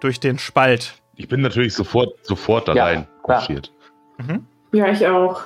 durch 0.00 0.20
den 0.20 0.38
Spalt. 0.38 0.94
Ich 1.16 1.28
bin 1.28 1.40
natürlich 1.42 1.74
sofort, 1.74 2.14
sofort 2.22 2.68
da 2.68 2.74
Ja, 2.74 2.84
rein 2.84 3.06
marschiert. 3.26 3.72
Mhm. 4.18 4.46
Ja, 4.72 4.88
ich 4.88 5.06
auch. 5.06 5.42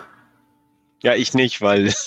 Ja, 1.03 1.15
ich 1.15 1.35
nicht, 1.35 1.61
weil 1.63 1.93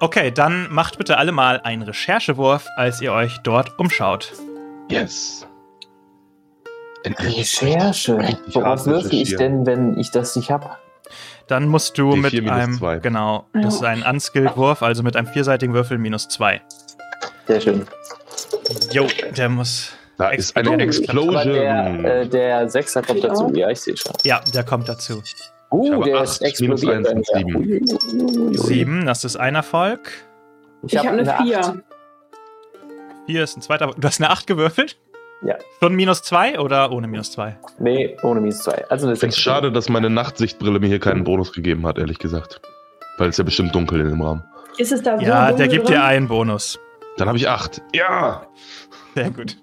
Okay, 0.00 0.30
dann 0.30 0.72
macht 0.72 0.96
bitte 0.98 1.16
alle 1.18 1.32
mal 1.32 1.60
einen 1.60 1.82
Recherchewurf, 1.82 2.66
als 2.76 3.00
ihr 3.00 3.12
euch 3.12 3.38
dort 3.38 3.80
umschaut. 3.80 4.32
Yes. 4.88 5.44
Recherche. 7.04 8.16
Worauf 8.52 8.64
hart 8.64 8.86
würfel 8.86 9.14
ich 9.14 9.34
denn, 9.36 9.66
wenn 9.66 9.98
ich 9.98 10.10
das 10.12 10.36
nicht 10.36 10.50
hab? 10.50 10.78
Dann 11.48 11.66
musst 11.66 11.98
du 11.98 12.12
D4 12.12 12.16
mit 12.16 12.50
einem. 12.50 12.78
zwei. 12.78 12.98
Genau, 12.98 13.46
das 13.54 13.76
ist 13.76 13.84
ein 13.84 14.02
Unskilled-Wurf, 14.02 14.82
also 14.82 15.02
mit 15.02 15.16
einem 15.16 15.26
vierseitigen 15.26 15.74
Würfel 15.74 15.98
minus 15.98 16.28
zwei. 16.28 16.60
Sehr 17.46 17.60
schön. 17.60 17.86
Jo, 18.92 19.08
der 19.36 19.48
muss. 19.48 19.92
Da 20.18 20.30
ist 20.30 20.56
eine 20.56 20.70
Aber 20.70 20.80
Explosion. 20.82 21.52
der, 21.52 22.04
äh, 22.22 22.26
der 22.28 22.68
Sechser 22.68 23.02
kommt 23.02 23.22
dazu. 23.24 23.52
Ja, 23.54 23.70
ich 23.70 23.80
sehe 23.80 23.96
schon. 23.96 24.12
Ja, 24.24 24.40
der 24.52 24.64
kommt 24.64 24.88
dazu. 24.88 25.22
Uh, 25.70 26.02
der 26.02 26.16
acht, 26.22 26.40
ist 26.42 26.60
minus 26.60 26.82
explodiert. 26.82 27.08
eins 27.08 27.28
bei 27.32 27.44
mir. 27.44 27.56
Uiuiui. 27.56 28.58
Sieben, 28.58 29.06
das 29.06 29.24
ist 29.24 29.36
ein 29.36 29.54
Erfolg. 29.54 30.10
Ich, 30.86 30.96
habe 30.96 31.10
eine 31.10 31.32
Acht. 31.34 31.42
4. 31.42 31.82
Vier 33.26 33.44
ist 33.44 33.56
ein 33.56 33.62
zweiter. 33.62 33.92
Du 33.96 34.08
hast 34.08 34.20
eine 34.20 34.30
acht 34.30 34.46
gewürfelt? 34.46 34.96
Ja. 35.42 35.56
Schon 35.80 35.94
minus 35.94 36.22
zwei 36.22 36.58
oder 36.58 36.90
ohne 36.90 37.06
minus 37.06 37.30
zwei? 37.30 37.58
Nee, 37.78 38.16
ohne 38.22 38.40
minus 38.40 38.60
zwei. 38.60 38.84
Also 38.88 39.06
eine 39.06 39.14
Ich 39.14 39.20
finde 39.20 39.34
es 39.34 39.38
schade, 39.38 39.70
dass 39.70 39.88
meine 39.88 40.10
Nachtsichtbrille 40.10 40.80
mir 40.80 40.88
hier 40.88 40.98
keinen 40.98 41.22
Bonus 41.24 41.52
gegeben 41.52 41.86
hat, 41.86 41.98
ehrlich 41.98 42.18
gesagt. 42.18 42.60
Weil 43.18 43.28
es 43.28 43.36
ja 43.36 43.44
bestimmt 43.44 43.74
dunkel 43.74 44.00
in 44.00 44.08
dem 44.08 44.22
Raum. 44.22 44.42
Ist 44.78 44.90
es 44.92 45.02
da 45.02 45.18
so 45.18 45.24
Ja, 45.24 45.52
der 45.52 45.68
gibt 45.68 45.86
drin? 45.88 45.94
dir 45.96 46.04
einen 46.04 46.26
Bonus. 46.28 46.78
Dann 47.18 47.28
habe 47.28 47.36
ich 47.36 47.48
acht. 47.48 47.82
Ja! 47.92 48.46
Sehr 49.14 49.30
gut. 49.30 49.56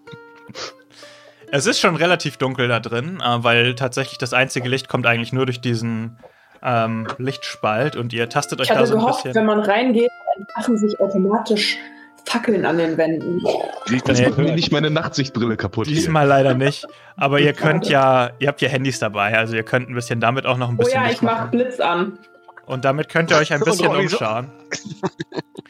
Es 1.52 1.68
ist 1.68 1.80
schon 1.80 1.96
relativ 1.96 2.38
dunkel 2.38 2.68
da 2.68 2.80
drin, 2.80 3.22
äh, 3.22 3.44
weil 3.44 3.76
tatsächlich 3.76 4.18
das 4.18 4.34
einzige 4.34 4.68
Licht 4.68 4.90
kommt 4.90 5.06
eigentlich 5.06 5.32
nur 5.32 5.46
durch 5.46 5.62
diesen 5.62 6.18
ähm, 6.64 7.08
Lichtspalt 7.18 7.96
und 7.96 8.12
ihr 8.14 8.28
tastet 8.30 8.60
euch 8.60 8.70
Ich 8.70 8.76
da 8.76 8.86
so 8.86 8.96
ein 8.96 9.00
gehofft, 9.00 9.24
bisschen. 9.24 9.36
wenn 9.36 9.46
man 9.46 9.60
reingeht, 9.60 10.10
entfachen 10.38 10.78
sich 10.78 11.00
automatisch 11.00 11.78
Fackeln 12.28 12.66
an 12.66 12.78
den 12.80 12.98
Wänden. 12.98 13.40
Das 14.06 14.20
Nee. 14.20 14.28
macht 14.28 14.40
mir 14.40 14.54
nicht 14.56 14.72
meine 14.72 14.90
Nachtsichtbrille 14.90 15.56
kaputt. 15.58 15.86
hier. 15.86 15.96
Diesmal 15.96 16.26
leider 16.28 16.56
nicht. 16.56 16.88
Aber 17.16 17.40
ihr 17.40 17.54
könnt 17.54 17.88
ja, 17.88 18.32
ihr 18.40 18.48
habt 18.48 18.62
ja 18.62 18.68
Handys 18.70 18.98
dabei, 18.98 19.38
also 19.38 19.56
ihr 19.56 19.62
könnt 19.64 19.88
ein 19.90 19.94
bisschen 19.94 20.20
damit 20.20 20.48
auch 20.48 20.58
noch 20.58 20.70
ein 20.70 20.76
Oh 20.76 20.80
bisschen 20.80 20.96
ja, 20.96 21.04
Licht 21.04 21.18
ich 21.18 21.22
mach 21.22 21.38
machen. 21.42 21.52
Blitz 21.52 21.80
an. 21.80 22.18
Und 22.66 22.84
damit 22.84 23.10
könnt 23.10 23.30
ihr 23.30 23.38
euch 23.38 23.54
ein 23.54 23.60
bisschen 23.64 23.96
umschauen. 23.96 24.50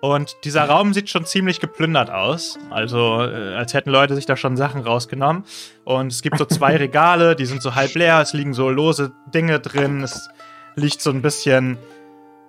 Und 0.00 0.36
dieser 0.44 0.64
Raum 0.64 0.92
sieht 0.92 1.08
schon 1.08 1.24
ziemlich 1.24 1.60
geplündert 1.60 2.10
aus. 2.10 2.58
Also, 2.70 3.22
äh, 3.22 3.54
als 3.54 3.74
hätten 3.74 3.90
Leute 3.90 4.14
sich 4.14 4.26
da 4.26 4.36
schon 4.36 4.56
Sachen 4.56 4.82
rausgenommen. 4.82 5.44
Und 5.84 6.12
es 6.12 6.22
gibt 6.22 6.38
so 6.38 6.44
zwei 6.44 6.76
Regale, 6.78 7.34
die 7.34 7.46
sind 7.46 7.62
so 7.62 7.74
halb 7.74 7.94
leer. 7.94 8.20
Es 8.20 8.32
liegen 8.32 8.54
so 8.54 8.68
lose 8.68 9.12
Dinge 9.34 9.58
drin. 9.58 10.02
Es 10.02 10.28
liegt 10.74 11.00
so 11.00 11.10
ein 11.10 11.22
bisschen, 11.22 11.78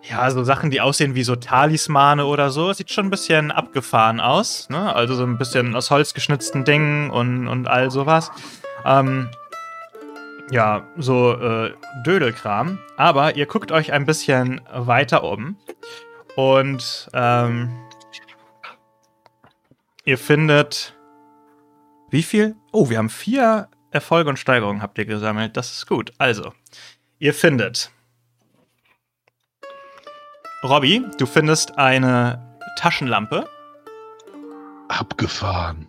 ja, 0.09 0.29
so 0.29 0.43
Sachen, 0.43 0.71
die 0.71 0.81
aussehen 0.81 1.15
wie 1.15 1.23
so 1.23 1.35
Talismane 1.35 2.25
oder 2.25 2.49
so. 2.49 2.69
Es 2.69 2.77
sieht 2.77 2.91
schon 2.91 3.07
ein 3.07 3.11
bisschen 3.11 3.51
abgefahren 3.51 4.19
aus. 4.19 4.69
Ne? 4.69 4.93
Also 4.93 5.15
so 5.15 5.23
ein 5.23 5.37
bisschen 5.37 5.75
aus 5.75 5.89
Holz 5.89 6.13
geschnitzten 6.13 6.65
Dingen 6.65 7.09
und, 7.09 7.47
und 7.47 7.67
all 7.67 7.91
sowas. 7.91 8.29
Ähm, 8.85 9.29
ja, 10.51 10.85
so 10.97 11.33
äh, 11.33 11.73
Dödelkram. 12.05 12.79
Aber 12.97 13.35
ihr 13.35 13.45
guckt 13.45 13.71
euch 13.71 13.93
ein 13.93 14.05
bisschen 14.05 14.61
weiter 14.73 15.23
um. 15.23 15.57
Und 16.37 17.09
ähm, 17.13 17.75
ihr 20.05 20.19
findet. 20.19 20.93
Wie 22.11 22.21
viel? 22.21 22.55
Oh, 22.71 22.91
wir 22.91 22.99
haben 22.99 23.09
vier 23.09 23.69
Erfolge 23.89 24.29
und 24.29 24.37
Steigerungen 24.37 24.83
habt 24.83 24.99
ihr 24.99 25.05
gesammelt. 25.05 25.57
Das 25.57 25.71
ist 25.71 25.87
gut. 25.87 26.13
Also, 26.19 26.53
ihr 27.17 27.33
findet. 27.33 27.91
Robby, 30.63 31.03
du 31.17 31.25
findest 31.25 31.79
eine 31.79 32.55
Taschenlampe, 32.77 33.49
Abgefahren. 34.89 35.87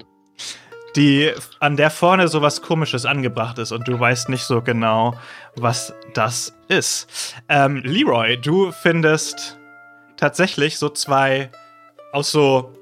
die 0.97 1.31
an 1.61 1.77
der 1.77 1.91
vorne 1.91 2.29
so 2.29 2.41
was 2.41 2.63
Komisches 2.63 3.05
angebracht 3.05 3.59
ist 3.59 3.73
und 3.73 3.87
du 3.87 4.01
weißt 4.01 4.31
nicht 4.31 4.45
so 4.45 4.63
genau, 4.63 5.15
was 5.57 5.93
das 6.15 6.55
ist. 6.69 7.35
Ähm, 7.51 7.83
Leroy, 7.85 8.39
du 8.39 8.73
findest 8.73 9.58
tatsächlich 10.19 10.79
so 10.79 10.91
zwei 10.91 11.51
aus 12.13 12.31
so 12.31 12.75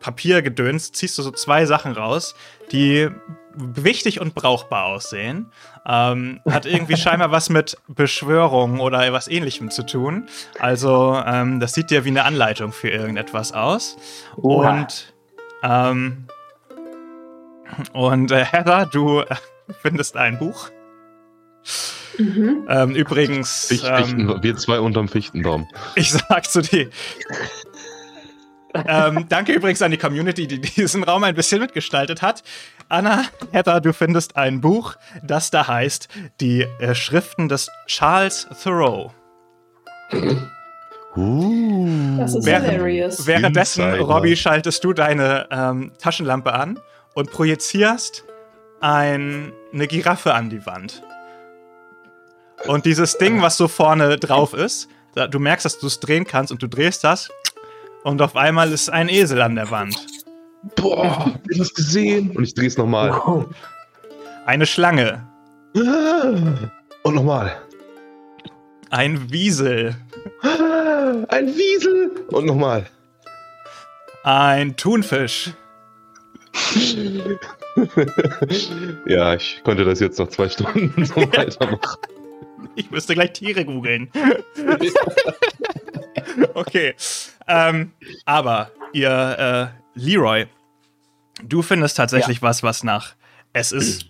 Papiergedöns, 0.00 0.92
ziehst 0.92 1.18
du 1.18 1.22
so 1.22 1.32
zwei 1.32 1.66
Sachen 1.66 1.92
raus, 1.92 2.36
die 2.70 3.08
wichtig 3.54 4.20
und 4.20 4.34
brauchbar 4.34 4.84
aussehen. 4.84 5.50
Ähm, 5.86 6.40
hat 6.48 6.66
irgendwie 6.66 6.96
scheinbar 6.96 7.32
was 7.32 7.48
mit 7.48 7.76
Beschwörung 7.88 8.78
oder 8.80 9.12
was 9.12 9.28
ähnlichem 9.28 9.70
zu 9.70 9.84
tun. 9.84 10.28
Also, 10.60 11.20
ähm, 11.26 11.58
das 11.58 11.72
sieht 11.72 11.90
ja 11.90 12.04
wie 12.04 12.10
eine 12.10 12.24
Anleitung 12.24 12.72
für 12.72 12.90
irgendetwas 12.90 13.52
aus. 13.52 13.96
Oha. 14.36 14.80
Und, 14.80 15.14
ähm, 15.62 16.26
und 17.92 18.30
äh, 18.30 18.44
Heather, 18.44 18.86
du 18.86 19.20
äh, 19.20 19.34
findest 19.82 20.16
ein 20.16 20.38
Buch. 20.38 20.70
Mhm. 22.18 22.66
Ähm, 22.68 22.94
übrigens, 22.94 23.66
Ficht, 23.66 23.84
ähm, 23.86 24.38
wir 24.42 24.56
zwei 24.56 24.80
unterm 24.80 25.08
Fichtenbaum. 25.08 25.68
ich 25.94 26.10
sag 26.12 26.50
zu 26.50 26.62
dir, 26.62 26.88
ähm, 28.86 29.26
danke 29.28 29.52
übrigens 29.52 29.80
an 29.82 29.90
die 29.90 29.96
Community, 29.96 30.46
die 30.46 30.60
diesen 30.60 31.02
Raum 31.04 31.24
ein 31.24 31.34
bisschen 31.34 31.60
mitgestaltet 31.60 32.22
hat. 32.22 32.42
Anna, 32.88 33.24
Heather, 33.52 33.80
du 33.80 33.92
findest 33.92 34.36
ein 34.36 34.60
Buch, 34.60 34.96
das 35.22 35.50
da 35.50 35.66
heißt 35.66 36.08
Die 36.40 36.62
äh, 36.78 36.94
Schriften 36.94 37.48
des 37.48 37.68
Charles 37.86 38.46
Thoreau. 38.62 39.12
Uh. 41.16 42.16
Das 42.18 42.34
ist 42.34 42.44
Während- 42.44 42.68
hilarious. 42.70 43.26
Währenddessen, 43.26 43.84
Insider. 43.84 44.04
Robby, 44.04 44.36
schaltest 44.36 44.84
du 44.84 44.92
deine 44.92 45.46
ähm, 45.50 45.92
Taschenlampe 45.98 46.52
an 46.52 46.78
und 47.14 47.30
projizierst 47.30 48.24
ein, 48.80 49.52
eine 49.72 49.86
Giraffe 49.86 50.34
an 50.34 50.50
die 50.50 50.64
Wand. 50.66 51.02
Und 52.64 52.84
dieses 52.84 53.18
Ding, 53.18 53.42
was 53.42 53.56
so 53.56 53.68
vorne 53.68 54.16
drauf 54.16 54.54
ist, 54.54 54.88
da, 55.14 55.26
du 55.26 55.38
merkst, 55.38 55.64
dass 55.64 55.78
du 55.78 55.86
es 55.86 56.00
drehen 56.00 56.26
kannst 56.26 56.52
und 56.52 56.62
du 56.62 56.68
drehst 56.68 57.04
das 57.04 57.30
und 58.02 58.22
auf 58.22 58.36
einmal 58.36 58.72
ist 58.72 58.88
ein 58.88 59.08
Esel 59.08 59.40
an 59.42 59.54
der 59.56 59.70
Wand. 59.70 59.96
Boah, 60.74 61.26
hab 61.26 61.50
ich 61.50 61.58
das 61.58 61.74
gesehen? 61.74 62.30
Und 62.36 62.44
ich 62.44 62.54
drehe 62.54 62.68
es 62.68 62.76
nochmal. 62.76 63.46
Eine 64.46 64.66
Schlange. 64.66 65.26
Und 65.74 67.14
nochmal. 67.14 67.56
Ein 68.90 69.30
Wiesel. 69.30 69.96
Ein 70.42 71.46
Wiesel. 71.48 72.10
Und 72.28 72.46
nochmal. 72.46 72.86
Ein 74.22 74.76
Thunfisch. 74.76 75.52
ja, 79.06 79.34
ich 79.34 79.60
konnte 79.64 79.84
das 79.84 80.00
jetzt 80.00 80.18
noch 80.18 80.28
zwei 80.28 80.48
Stunden 80.48 81.04
so 81.04 81.16
weitermachen. 81.32 82.00
Ich 82.74 82.90
müsste 82.90 83.14
gleich 83.14 83.32
Tiere 83.32 83.64
googeln. 83.64 84.10
okay. 86.54 86.94
Ähm, 87.46 87.92
aber 88.24 88.70
ihr, 88.92 89.72
äh, 89.74 89.98
Leroy, 89.98 90.46
du 91.42 91.62
findest 91.62 91.96
tatsächlich 91.96 92.42
was, 92.42 92.62
was 92.62 92.84
nach. 92.84 93.14
Es 93.52 93.72
ist. 93.72 94.06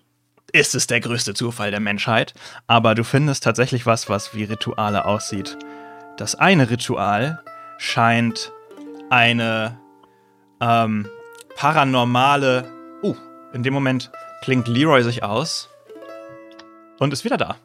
Ist 0.52 0.76
es 0.76 0.86
der 0.86 1.00
größte 1.00 1.34
Zufall 1.34 1.72
der 1.72 1.80
Menschheit, 1.80 2.32
aber 2.68 2.94
du 2.94 3.02
findest 3.02 3.42
tatsächlich 3.42 3.84
was, 3.84 4.08
was 4.08 4.32
wie 4.32 4.44
Rituale 4.44 5.04
aussieht. 5.04 5.58
Das 6.16 6.36
eine 6.36 6.70
Ritual 6.70 7.42
scheint 7.78 8.52
eine 9.10 9.76
ähm, 10.60 11.08
paranormale. 11.56 12.64
Uh, 13.02 13.16
in 13.52 13.64
dem 13.64 13.74
Moment 13.74 14.10
klingt 14.42 14.68
Leroy 14.68 15.02
sich 15.02 15.22
aus 15.22 15.68
und 16.98 17.12
ist 17.12 17.24
wieder 17.24 17.36
da. 17.36 17.56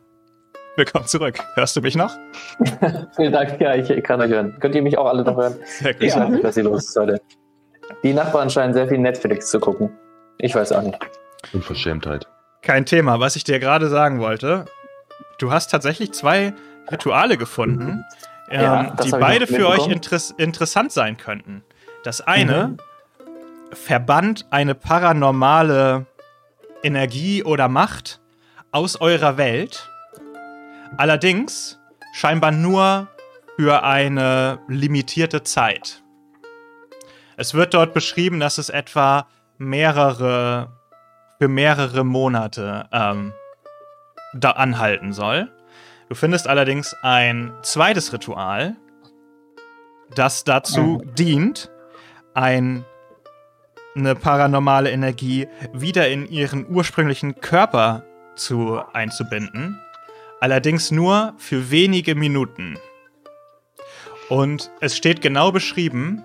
Willkommen 0.77 1.05
zurück. 1.05 1.37
Hörst 1.55 1.75
du 1.75 1.81
mich 1.81 1.95
noch? 1.95 2.11
Vielen 3.15 3.33
Dank, 3.33 3.59
ja, 3.59 3.75
ich 3.75 4.03
kann 4.03 4.21
euch 4.21 4.31
hören. 4.31 4.55
Könnt 4.59 4.73
ihr 4.75 4.81
mich 4.81 4.97
auch 4.97 5.07
alle 5.07 5.23
noch 5.23 5.35
hören? 5.35 5.55
Sehr 5.65 5.93
gut. 5.93 6.03
Ich 6.03 6.15
weiß 6.15 6.29
nicht, 6.29 6.43
was 6.43 6.53
hier 6.55 6.63
los 6.63 6.87
ist 6.87 6.95
heute. 6.97 7.19
Die 8.03 8.13
Nachbarn 8.13 8.49
scheinen 8.49 8.73
sehr 8.73 8.87
viel 8.87 8.97
Netflix 8.97 9.49
zu 9.51 9.59
gucken. 9.59 9.91
Ich 10.37 10.55
weiß 10.55 10.71
auch 10.71 10.81
nicht. 10.81 10.97
Unverschämtheit. 11.53 12.25
Kein 12.61 12.85
Thema. 12.85 13.19
Was 13.19 13.35
ich 13.35 13.43
dir 13.43 13.59
gerade 13.59 13.89
sagen 13.89 14.19
wollte, 14.21 14.65
du 15.39 15.51
hast 15.51 15.71
tatsächlich 15.71 16.13
zwei 16.13 16.53
Rituale 16.91 17.37
gefunden, 17.37 18.05
Ja, 18.49 18.81
ähm, 18.81 18.93
das 18.95 19.07
die 19.07 19.11
beide 19.11 19.47
für 19.47 19.67
euch 19.67 19.87
interess 19.87 20.31
interessant 20.37 20.91
sein 20.91 21.17
könnten. 21.17 21.63
Das 22.03 22.21
eine 22.21 22.69
Mhm. 22.69 22.77
verbannt 23.73 24.45
eine 24.51 24.73
paranormale 24.75 26.05
Energie 26.83 27.43
oder 27.43 27.67
Macht 27.67 28.19
aus 28.71 28.99
eurer 29.01 29.37
Welt, 29.37 29.89
allerdings 30.97 31.79
scheinbar 32.13 32.51
nur 32.51 33.07
für 33.55 33.83
eine 33.83 34.59
limitierte 34.67 35.43
Zeit. 35.43 36.03
Es 37.37 37.53
wird 37.53 37.73
dort 37.73 37.93
beschrieben, 37.93 38.39
dass 38.39 38.57
es 38.57 38.69
etwa 38.69 39.27
mehrere 39.57 40.69
für 41.41 41.47
mehrere 41.47 42.03
Monate 42.03 42.87
ähm, 42.91 43.33
da 44.33 44.51
anhalten 44.51 45.11
soll. 45.11 45.51
Du 46.07 46.13
findest 46.13 46.47
allerdings 46.47 46.95
ein 47.01 47.51
zweites 47.63 48.13
Ritual, 48.13 48.75
das 50.13 50.43
dazu 50.43 51.01
dient, 51.17 51.71
ein, 52.35 52.85
eine 53.95 54.13
paranormale 54.13 54.91
Energie 54.91 55.47
wieder 55.73 56.09
in 56.09 56.27
ihren 56.27 56.69
ursprünglichen 56.69 57.41
Körper 57.41 58.03
zu 58.35 58.79
einzubinden. 58.93 59.79
Allerdings 60.41 60.89
nur 60.89 61.35
für 61.37 61.69
wenige 61.69 62.15
Minuten. 62.15 62.77
Und 64.27 64.71
es 64.79 64.97
steht 64.97 65.21
genau 65.21 65.51
beschrieben, 65.51 66.23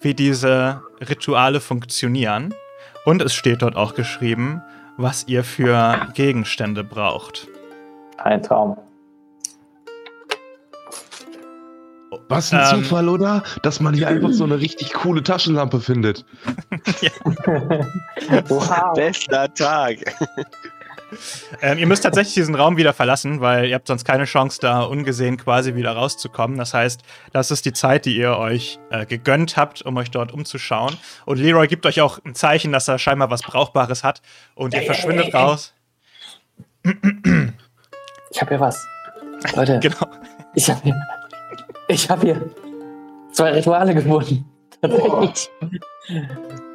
wie 0.00 0.14
diese 0.14 0.82
Rituale 1.00 1.60
funktionieren. 1.60 2.54
Und 3.04 3.22
es 3.22 3.34
steht 3.34 3.62
dort 3.62 3.74
auch 3.74 3.94
geschrieben, 3.94 4.62
was 4.96 5.26
ihr 5.26 5.42
für 5.42 6.06
Gegenstände 6.14 6.84
braucht. 6.84 7.48
Ein 8.18 8.40
Traum. 8.40 8.78
Was 12.28 12.52
ein 12.52 12.60
Ähm. 12.60 12.84
Zufall, 12.84 13.08
oder? 13.08 13.42
Dass 13.62 13.80
man 13.80 13.94
hier 13.94 14.06
einfach 14.06 14.30
so 14.30 14.44
eine 14.44 14.60
richtig 14.60 14.92
coole 14.92 15.24
Taschenlampe 15.24 15.80
findet. 15.80 16.24
Wow. 18.48 18.92
Bester 18.94 19.52
Tag. 19.54 19.98
Ähm, 21.62 21.78
ihr 21.78 21.86
müsst 21.86 22.02
tatsächlich 22.02 22.34
diesen 22.34 22.54
Raum 22.54 22.76
wieder 22.76 22.92
verlassen, 22.92 23.40
weil 23.40 23.66
ihr 23.66 23.74
habt 23.74 23.86
sonst 23.86 24.04
keine 24.04 24.24
Chance, 24.24 24.58
da 24.60 24.82
ungesehen 24.82 25.36
quasi 25.36 25.74
wieder 25.74 25.92
rauszukommen. 25.92 26.58
Das 26.58 26.74
heißt, 26.74 27.02
das 27.32 27.50
ist 27.50 27.64
die 27.64 27.72
Zeit, 27.72 28.04
die 28.06 28.16
ihr 28.16 28.36
euch 28.36 28.78
äh, 28.90 29.06
gegönnt 29.06 29.56
habt, 29.56 29.82
um 29.82 29.96
euch 29.96 30.10
dort 30.10 30.32
umzuschauen. 30.32 30.96
Und 31.24 31.38
Leroy 31.38 31.68
gibt 31.68 31.86
euch 31.86 32.00
auch 32.00 32.18
ein 32.24 32.34
Zeichen, 32.34 32.72
dass 32.72 32.88
er 32.88 32.98
scheinbar 32.98 33.30
was 33.30 33.42
Brauchbares 33.42 34.02
hat. 34.04 34.20
Und 34.54 34.74
ihr 34.74 34.80
Ey, 34.80 34.86
verschwindet 34.86 35.26
ey, 35.26 35.32
ey. 35.34 35.40
raus. 35.40 35.74
Ich 38.30 38.40
habe 38.40 38.50
hier 38.50 38.60
was. 38.60 38.86
Leute, 39.54 39.78
Genau. 39.82 40.06
ich 40.54 40.68
habe 40.70 40.80
hier, 40.82 40.94
ich 41.88 42.10
hab 42.10 42.20
hier 42.22 42.50
zwei 43.32 43.52
Rituale 43.52 43.94
gefunden. 43.94 44.44
Tatsächlich. 44.80 45.50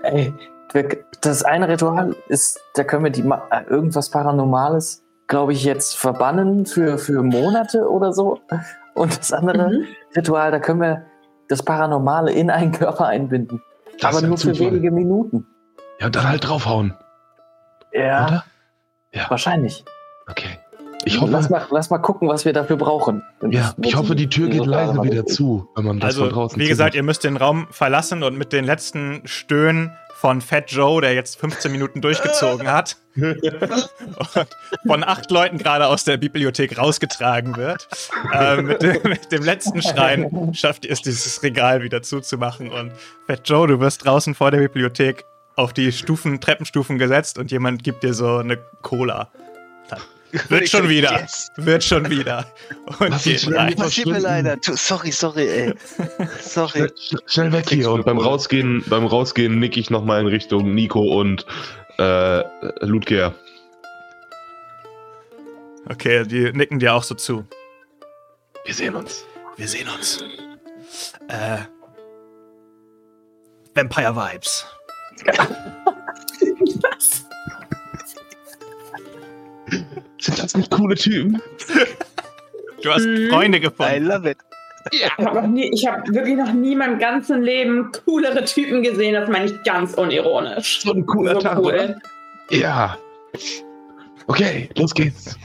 Ey, 0.04 0.34
wir- 0.74 1.04
das 1.22 1.44
eine 1.44 1.68
Ritual 1.68 2.16
ist, 2.28 2.60
da 2.76 2.84
können 2.84 3.04
wir 3.04 3.12
die 3.12 3.22
äh, 3.22 3.64
irgendwas 3.70 4.10
Paranormales, 4.10 5.04
glaube 5.28 5.54
ich, 5.54 5.64
jetzt 5.64 5.98
verbannen 5.98 6.66
für, 6.66 6.98
für 6.98 7.24
Monate 7.24 7.90
oder 7.90 8.14
so. 8.14 8.40
Und 8.96 9.18
das 9.18 9.32
andere 9.34 9.70
Mhm. 9.70 9.86
Ritual, 10.16 10.52
da 10.52 10.60
können 10.60 10.82
wir 10.82 11.06
das 11.48 11.64
Paranormale 11.64 12.32
in 12.32 12.50
einen 12.50 12.72
Körper 12.72 13.08
einbinden. 13.08 13.62
Das 14.00 14.16
aber 14.16 14.26
nur 14.28 14.38
für 14.38 14.58
wenige 14.58 14.92
Minuten. 14.92 15.46
Ja, 16.00 16.10
dann 16.10 16.28
halt 16.28 16.48
draufhauen, 16.48 16.96
Ja, 17.94 18.26
oder? 18.26 18.44
Ja. 19.14 19.30
wahrscheinlich. 19.30 19.84
Okay. 20.30 20.58
Ich 21.04 21.20
lass, 21.20 21.46
hoffe, 21.46 21.52
mal, 21.52 21.66
lass 21.72 21.90
mal 21.90 21.98
gucken, 21.98 22.28
was 22.30 22.46
wir 22.46 22.54
dafür 22.54 22.78
brauchen. 22.78 23.24
ja, 23.50 23.74
ich 23.82 23.96
hoffe, 23.96 24.14
die 24.16 24.30
Tür 24.30 24.50
geht 24.50 24.66
leise 24.68 25.02
wieder 25.02 25.26
zu, 25.26 25.68
wenn 25.76 25.86
man 25.86 26.00
das 26.00 26.14
von 26.16 26.24
Also, 26.26 26.36
draußen 26.36 26.62
wie 26.62 26.68
gesagt, 26.68 26.94
ihr 26.94 27.02
müsst 27.02 27.24
den 27.24 27.38
Raum 27.38 27.66
verlassen 27.72 28.22
und 28.22 28.38
mit 28.38 28.54
den 28.54 28.66
letzten 28.66 29.22
Stöhnen 29.26 29.92
von 30.22 30.40
Fat 30.40 30.72
Joe, 30.72 31.02
der 31.02 31.16
jetzt 31.16 31.40
15 31.40 31.72
Minuten 31.72 32.00
durchgezogen 32.00 32.72
hat 32.72 32.98
und 33.16 34.48
von 34.86 35.04
acht 35.04 35.32
Leuten 35.32 35.58
gerade 35.58 35.88
aus 35.88 36.04
der 36.04 36.18
Bibliothek 36.18 36.78
rausgetragen 36.78 37.58
wird, 37.58 37.88
äh, 38.32 38.62
mit, 38.62 38.84
dem, 38.84 39.02
mit 39.04 39.32
dem 39.32 39.42
letzten 39.42 39.82
Schreien 39.82 40.54
schafft 40.54 40.86
ihr 40.86 40.92
es, 40.92 41.02
dieses 41.02 41.42
Regal 41.42 41.82
wieder 41.82 42.04
zuzumachen. 42.04 42.70
Und 42.70 42.94
Fat 43.26 43.50
Joe, 43.50 43.68
du 43.68 43.80
wirst 43.80 44.06
draußen 44.06 44.36
vor 44.36 44.52
der 44.52 44.60
Bibliothek 44.60 45.26
auf 45.56 45.74
die 45.74 45.92
Stufen, 45.92 46.40
Treppenstufen 46.40 47.00
gesetzt 47.00 47.40
und 47.40 47.50
jemand 47.50 47.84
gibt 47.84 48.04
dir 48.04 48.14
so 48.14 48.38
eine 48.38 48.58
Cola. 48.84 49.32
Wird 50.50 50.70
schon 50.70 50.90
wieder. 50.90 51.20
Yes. 51.20 51.52
Wird 51.58 51.84
schon 51.84 52.10
wieder. 52.10 52.46
Und 53.00 53.24
geht 53.24 53.42
schnell 53.42 53.58
rein. 53.58 53.76
Passiert 53.76 54.08
mir 54.08 54.20
leider. 54.20 54.58
Du, 54.58 54.76
sorry, 54.76 55.12
sorry, 55.12 55.48
ey. 55.48 55.74
Sorry. 56.42 56.90
Schnell, 56.98 57.22
schnell 57.26 57.52
weg 57.52 57.70
hier. 57.70 57.92
Und 57.92 58.06
beim 58.06 58.18
Rausgehen, 58.18 58.84
beim 58.88 59.06
Rausgehen 59.06 59.60
nick 59.60 59.78
ich 59.78 59.90
nochmal 59.90 60.22
in 60.22 60.28
Richtung 60.28 60.74
Nico 60.74 61.02
und 61.20 61.46
äh, 61.98 62.44
Ludger. 62.86 63.34
Okay, 65.90 66.26
die 66.26 66.52
nicken 66.54 66.80
dir 66.80 66.94
auch 66.94 67.04
so 67.04 67.16
zu. 67.16 67.46
Wir 68.66 68.74
sehen 68.74 68.96
uns. 68.96 69.26
Wir 69.58 69.68
sehen 69.68 69.88
uns. 69.90 70.24
Äh. 71.28 71.58
Vampire 73.74 74.16
Vibes. 74.16 74.66
Sind 80.22 80.40
das 80.42 80.56
nicht 80.56 80.72
coole 80.72 80.96
Typen? 80.96 81.42
Du 82.84 82.90
hast 82.92 83.06
Mhm. 83.06 83.30
Freunde 83.30 83.58
I 83.58 83.62
gefunden. 83.62 84.06
love 84.06 84.30
it. 84.30 84.38
Ich 84.92 85.08
habe 85.18 85.24
noch 85.42 85.48
nie, 85.48 85.70
ich 85.74 85.86
habe 85.86 86.02
wirklich 86.14 86.36
noch 86.38 86.52
nie 86.54 86.72
in 86.72 86.78
meinem 86.80 86.98
ganzen 86.98 87.44
Leben 87.44 87.92
coolere 88.06 88.44
Typen 88.46 88.82
gesehen. 88.82 89.14
Das 89.14 89.30
meine 89.30 89.46
ich 89.46 89.64
ganz 89.64 89.94
unironisch. 89.94 90.82
So 90.82 90.94
ein 90.94 91.06
cooler 91.06 91.36
So 91.36 91.40
Tag, 91.42 91.58
cool. 91.60 91.66
oder? 91.74 91.96
Ja. 92.50 92.98
Okay, 94.28 94.70
los 94.76 94.94
geht's. 94.94 95.38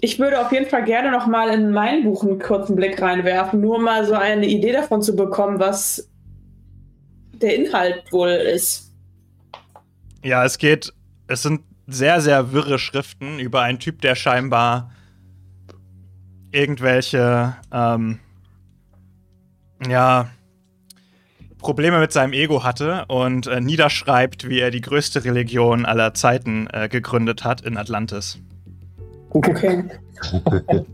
Ich 0.00 0.18
würde 0.18 0.38
auf 0.40 0.52
jeden 0.52 0.66
Fall 0.66 0.84
gerne 0.84 1.10
noch 1.10 1.26
mal 1.26 1.48
in 1.48 1.70
mein 1.70 2.04
Buch 2.04 2.22
einen 2.24 2.38
kurzen 2.38 2.76
Blick 2.76 3.00
reinwerfen, 3.00 3.60
nur 3.62 3.78
mal 3.78 4.04
so 4.04 4.12
eine 4.14 4.46
Idee 4.46 4.72
davon 4.72 5.00
zu 5.00 5.16
bekommen, 5.16 5.58
was 5.58 6.06
der 7.32 7.54
Inhalt 7.56 8.02
wohl 8.12 8.28
ist. 8.28 8.92
Ja, 10.22 10.44
es 10.44 10.58
geht. 10.58 10.92
Es 11.28 11.42
sind 11.42 11.62
sehr, 11.86 12.20
sehr 12.20 12.52
wirre 12.52 12.78
Schriften 12.78 13.38
über 13.38 13.62
einen 13.62 13.78
Typ, 13.78 14.00
der 14.00 14.14
scheinbar 14.14 14.90
irgendwelche, 16.50 17.56
ähm, 17.72 18.20
ja, 19.88 20.28
Probleme 21.58 21.98
mit 21.98 22.12
seinem 22.12 22.34
Ego 22.34 22.62
hatte 22.62 23.06
und 23.08 23.46
äh, 23.46 23.60
niederschreibt, 23.60 24.48
wie 24.48 24.60
er 24.60 24.70
die 24.70 24.82
größte 24.82 25.24
Religion 25.24 25.86
aller 25.86 26.12
Zeiten 26.12 26.68
äh, 26.70 26.88
gegründet 26.88 27.42
hat 27.42 27.62
in 27.62 27.78
Atlantis. 27.78 28.38
Okay. 29.30 29.84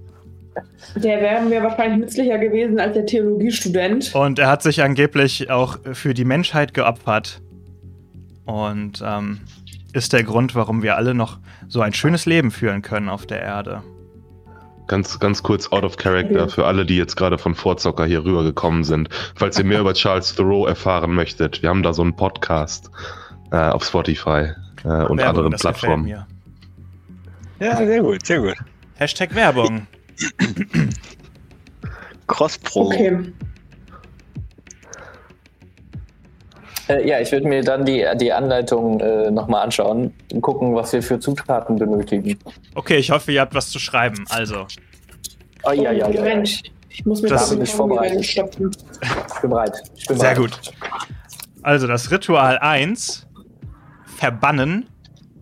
Der 0.96 1.20
wäre 1.20 1.42
mir 1.42 1.62
wahrscheinlich 1.62 2.00
nützlicher 2.00 2.38
gewesen 2.38 2.80
als 2.80 2.94
der 2.94 3.06
Theologiestudent. 3.06 4.14
Und 4.14 4.38
er 4.38 4.48
hat 4.48 4.62
sich 4.62 4.82
angeblich 4.82 5.50
auch 5.50 5.78
für 5.92 6.14
die 6.14 6.24
Menschheit 6.24 6.74
geopfert. 6.74 7.40
Und 8.46 9.02
ähm, 9.04 9.40
ist 9.90 10.12
der 10.12 10.24
Grund, 10.24 10.54
warum 10.54 10.82
wir 10.82 10.96
alle 10.96 11.14
noch 11.14 11.38
so 11.68 11.80
ein 11.80 11.92
schönes 11.92 12.26
Leben 12.26 12.50
führen 12.50 12.82
können 12.82 13.08
auf 13.08 13.26
der 13.26 13.40
Erde. 13.40 13.82
Ganz, 14.86 15.20
ganz 15.20 15.42
kurz 15.42 15.70
out 15.70 15.84
of 15.84 15.96
character 15.96 16.48
für 16.48 16.66
alle, 16.66 16.84
die 16.84 16.96
jetzt 16.96 17.16
gerade 17.16 17.38
von 17.38 17.54
Vorzocker 17.54 18.06
hier 18.06 18.24
rübergekommen 18.24 18.82
sind. 18.82 19.08
Falls 19.36 19.56
ihr 19.56 19.64
mehr 19.64 19.80
über 19.80 19.94
Charles 19.94 20.34
Thoreau 20.34 20.66
erfahren 20.66 21.14
möchtet, 21.14 21.62
wir 21.62 21.68
haben 21.68 21.84
da 21.84 21.92
so 21.92 22.02
einen 22.02 22.16
Podcast 22.16 22.90
äh, 23.52 23.56
auf 23.56 23.84
Spotify 23.84 24.48
äh, 24.84 24.88
und 24.88 25.18
Werbung, 25.18 25.20
anderen 25.20 25.52
Plattformen. 25.52 26.04
mir. 26.04 26.26
Ja, 27.60 27.76
sehr 27.76 28.00
gut, 28.00 28.26
sehr 28.26 28.40
gut. 28.40 28.56
Hashtag 28.96 29.34
Werbung. 29.34 29.86
Cross-Pro. 32.26 32.86
Okay. 32.86 33.32
Äh, 36.90 37.08
ja, 37.08 37.20
ich 37.20 37.30
würde 37.32 37.46
mir 37.48 37.62
dann 37.62 37.84
die, 37.84 38.04
die 38.16 38.32
Anleitung 38.32 39.00
äh, 39.00 39.30
nochmal 39.30 39.62
anschauen 39.64 40.12
und 40.32 40.40
gucken, 40.40 40.74
was 40.74 40.92
wir 40.92 41.02
für 41.02 41.18
Zutaten 41.20 41.76
benötigen. 41.76 42.38
Okay, 42.74 42.96
ich 42.96 43.10
hoffe, 43.10 43.32
ihr 43.32 43.40
habt 43.40 43.54
was 43.54 43.70
zu 43.70 43.78
schreiben. 43.78 44.24
Also, 44.28 44.66
Oh, 45.62 45.72
ja, 45.72 45.92
ja, 45.92 46.08
ja. 46.08 46.22
Mensch, 46.22 46.62
ich 46.88 47.04
muss 47.04 47.20
mir 47.20 47.28
Das- 47.28 47.52
vorbereitet. 47.70 48.16
reinstopfen. 48.16 48.70
Ich 49.34 49.40
bin 49.42 49.50
bereit. 49.50 49.82
Ich 49.94 50.06
bin 50.06 50.18
sehr 50.18 50.34
bereit. 50.34 50.50
gut. 50.52 50.72
Also, 51.62 51.86
das 51.86 52.10
Ritual 52.10 52.58
1, 52.58 53.26
Verbannen 54.06 54.88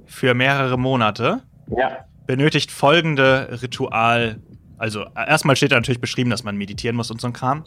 für 0.07 0.35
mehrere 0.35 0.77
Monate, 0.79 1.43
Ja. 1.77 1.99
benötigt 2.27 2.71
folgende 2.73 3.61
Ritual. 3.63 4.41
Also, 4.77 5.05
erstmal 5.15 5.55
steht 5.57 5.71
da 5.73 5.77
natürlich 5.77 6.01
beschrieben, 6.01 6.31
dass 6.31 6.43
man 6.45 6.57
meditieren 6.57 6.97
muss 6.97 7.11
und 7.11 7.21
so 7.21 7.29
ein 7.29 7.33
Kram. 7.33 7.65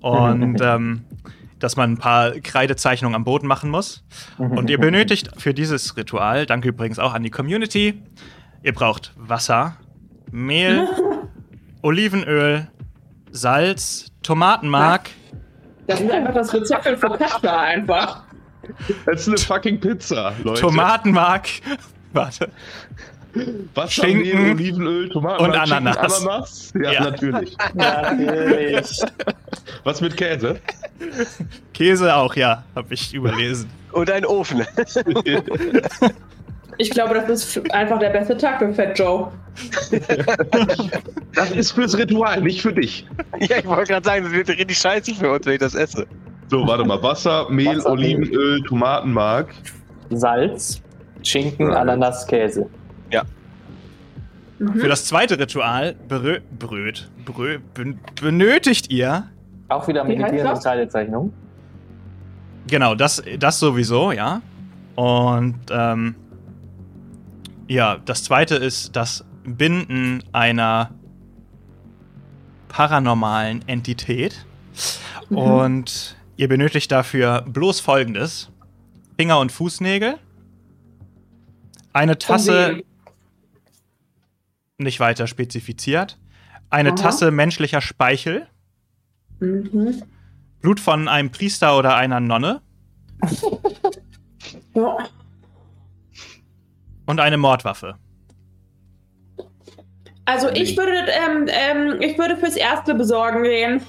Und 0.00 0.58
ähm, 0.62 1.04
dass 1.64 1.76
man 1.76 1.92
ein 1.92 1.96
paar 1.98 2.32
Kreidezeichnungen 2.32 3.14
am 3.16 3.24
Boden 3.24 3.46
machen 3.46 3.70
muss. 3.70 4.04
Und 4.36 4.68
ihr 4.68 4.78
benötigt 4.78 5.30
für 5.38 5.54
dieses 5.54 5.96
Ritual, 5.96 6.44
danke 6.44 6.68
übrigens 6.68 6.98
auch 6.98 7.14
an 7.14 7.22
die 7.22 7.30
Community, 7.30 8.02
ihr 8.62 8.74
braucht 8.74 9.12
Wasser, 9.16 9.78
Mehl, 10.30 10.86
Olivenöl, 11.82 12.68
Salz, 13.30 14.12
Tomatenmark, 14.22 15.08
Das 15.86 16.02
ist 16.02 16.10
einfach 16.10 16.34
das 16.34 16.52
Rezept 16.52 16.84
für 16.84 16.96
Focaccia 16.98 17.60
einfach. 17.60 18.24
Das 19.06 19.22
ist 19.22 19.28
eine 19.28 19.38
fucking 19.38 19.80
Pizza, 19.80 20.34
Leute. 20.42 20.60
Tomatenmark, 20.60 21.48
warte, 22.12 22.50
Wasser, 23.74 23.90
Schinken 24.02 24.42
Mehl, 24.42 24.52
Olivenöl, 24.52 25.08
Tomaten, 25.08 25.44
und 25.44 25.56
Ananas. 25.56 25.96
Ananas? 25.96 26.72
Ja, 26.74 26.92
Ja. 26.92 27.04
natürlich. 27.04 27.56
Natürlich. 27.74 29.00
Was 29.82 30.00
mit 30.02 30.16
Käse? 30.16 30.60
Käse 31.74 32.14
auch, 32.14 32.34
ja, 32.36 32.64
habe 32.74 32.94
ich 32.94 33.14
überlesen. 33.14 33.68
Und 33.92 34.10
ein 34.10 34.24
Ofen. 34.24 34.64
Ich 36.76 36.90
glaube, 36.90 37.14
das 37.14 37.56
ist 37.56 37.72
einfach 37.72 38.00
der 38.00 38.10
beste 38.10 38.36
Tag 38.36 38.58
für 38.58 38.74
Fat 38.74 38.98
Joe. 38.98 39.30
Das 41.32 41.52
ist 41.52 41.70
fürs 41.70 41.96
Ritual, 41.96 42.40
nicht 42.40 42.62
für 42.62 42.72
dich. 42.72 43.06
ja, 43.38 43.58
ich 43.58 43.64
wollte 43.66 43.92
gerade 43.92 44.04
sagen, 44.04 44.24
das 44.24 44.32
wird 44.32 44.48
richtig 44.48 44.76
scheiße 44.78 45.14
für 45.14 45.30
uns, 45.30 45.46
wenn 45.46 45.52
ich 45.52 45.60
das 45.60 45.76
esse. 45.76 46.04
So, 46.48 46.66
warte 46.66 46.84
mal. 46.84 47.00
Wasser, 47.00 47.48
Mehl, 47.48 47.76
Wasser, 47.76 47.94
Mehl. 47.94 48.16
Olivenöl, 48.16 48.60
Tomatenmark. 48.62 49.54
Salz, 50.10 50.82
Schinken, 51.22 51.68
Right. 51.68 51.76
Ananas, 51.76 52.26
Käse. 52.26 52.68
Mhm. 54.58 54.80
Für 54.80 54.88
das 54.88 55.04
zweite 55.06 55.38
Ritual 55.38 55.94
berö 56.08 56.40
bröt, 56.58 57.10
brö 57.24 57.58
ben 57.74 57.98
benötigt 58.20 58.90
ihr, 58.90 59.28
Auch 59.68 59.88
wieder 59.88 60.04
Wie 60.06 60.10
heißt 60.12 60.18
meditieren 60.18 60.46
und 60.48 60.56
das? 60.56 60.64
Kreidezeichnung. 60.64 61.32
genau, 62.66 62.94
das, 62.94 63.22
das 63.38 63.58
sowieso, 63.58 64.12
ja. 64.12 64.42
Und 64.94 65.60
ähm, 65.70 66.14
ja, 67.66 67.96
das 68.04 68.24
zweite 68.24 68.56
ist 68.56 68.94
das 68.94 69.24
Binden 69.44 70.22
einer 70.32 70.90
paranormalen 72.68 73.66
Entität. 73.68 74.44
Mhm. 75.28 75.36
Und 75.36 76.16
ihr 76.36 76.48
benötigt 76.48 76.92
dafür 76.92 77.42
bloß 77.42 77.80
folgendes: 77.80 78.50
Finger- 79.16 79.38
und 79.40 79.50
Fußnägel, 79.52 80.18
eine 81.92 82.18
Tasse, 82.18 82.82
nicht 84.78 85.00
weiter 85.00 85.26
spezifiziert, 85.26 86.18
eine 86.70 86.90
Aha. 86.90 86.96
Tasse 86.96 87.30
menschlicher 87.30 87.80
Speichel, 87.80 88.46
Mhm. 89.44 90.02
Blut 90.60 90.80
von 90.80 91.08
einem 91.08 91.30
Priester 91.30 91.76
oder 91.78 91.96
einer 91.96 92.20
Nonne 92.20 92.62
Ja. 94.74 94.96
und 97.06 97.20
eine 97.20 97.36
Mordwaffe. 97.36 97.96
Also 100.26 100.48
ich 100.48 100.76
würde, 100.76 100.92
ähm, 100.92 101.48
ähm, 101.48 102.00
ich 102.00 102.16
würde 102.18 102.36
fürs 102.36 102.56
Erste 102.56 102.94
besorgen 102.94 103.42
gehen. 103.42 103.82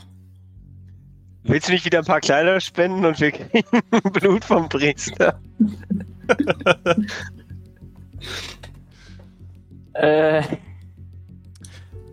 Willst 1.43 1.67
du 1.67 1.71
nicht 1.71 1.85
wieder 1.85 1.99
ein 1.99 2.05
paar 2.05 2.19
Kleider 2.19 2.59
spenden 2.59 3.05
und 3.05 3.19
wir 3.21 3.31
kriegen 3.31 3.71
Blut 4.13 4.43
vom 4.43 4.67
Priester? 4.67 5.39
Äh, 9.93 10.41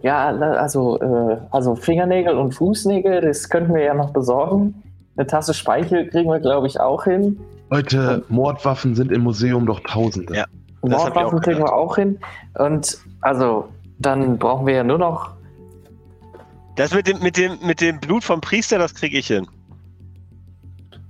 ja, 0.03 0.31
la- 0.31 0.53
also, 0.55 1.01
äh, 1.01 1.39
also 1.51 1.75
Fingernägel 1.75 2.37
und 2.37 2.53
Fußnägel, 2.55 3.21
das 3.21 3.49
könnten 3.49 3.75
wir 3.75 3.83
ja 3.83 3.95
noch 3.95 4.11
besorgen. 4.13 4.83
Eine 5.17 5.27
Tasse 5.27 5.55
Speichel 5.55 6.09
kriegen 6.09 6.31
wir, 6.31 6.41
glaube 6.41 6.67
ich, 6.67 6.81
auch 6.81 7.05
hin. 7.05 7.39
Leute, 7.71 8.25
Mordwaffen 8.29 8.95
sind 8.95 9.13
im 9.13 9.23
Museum 9.23 9.67
doch 9.67 9.81
Tausende. 9.81 10.35
Ja. 10.37 10.47
Ich 10.85 10.91
Mordwaffen 10.91 11.41
kriegen 11.41 11.59
wir 11.61 11.73
auch 11.73 11.97
hin. 11.97 12.19
Und 12.59 12.99
also, 13.21 13.69
dann 13.99 14.39
brauchen 14.39 14.67
wir 14.67 14.75
ja 14.75 14.85
nur 14.85 14.99
noch. 14.99 15.31
Das 16.77 16.93
mit 16.95 17.07
dem, 17.07 17.21
mit 17.21 17.37
dem, 17.37 17.59
mit 17.65 17.81
dem 17.81 18.01
Blut 18.01 18.25
vom 18.25 18.41
Priester, 18.41 18.79
das 18.79 18.95
kriege 18.95 19.17
ich 19.19 19.27
hin. 19.29 19.47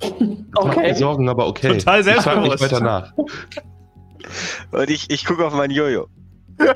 Macht 0.00 0.20
mir 0.20 0.38
Okay. 0.54 0.94
Sorgen, 0.94 1.28
aber 1.28 1.46
okay. 1.46 1.68
Total 1.78 2.00
Ich 2.00 2.06
frage 2.06 2.40
nicht 2.40 2.58
selbstbewusst. 2.58 2.62
weiter 2.72 2.80
nach. 2.84 3.12
Und 4.72 4.90
ich, 4.90 5.10
ich 5.10 5.24
gucke 5.24 5.46
auf 5.46 5.54
mein 5.54 5.70
Jojo. 5.70 6.06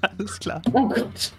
Alles 0.00 0.38
klar. 0.38 0.62
Oh 0.72 0.88
Gott. 0.88 1.32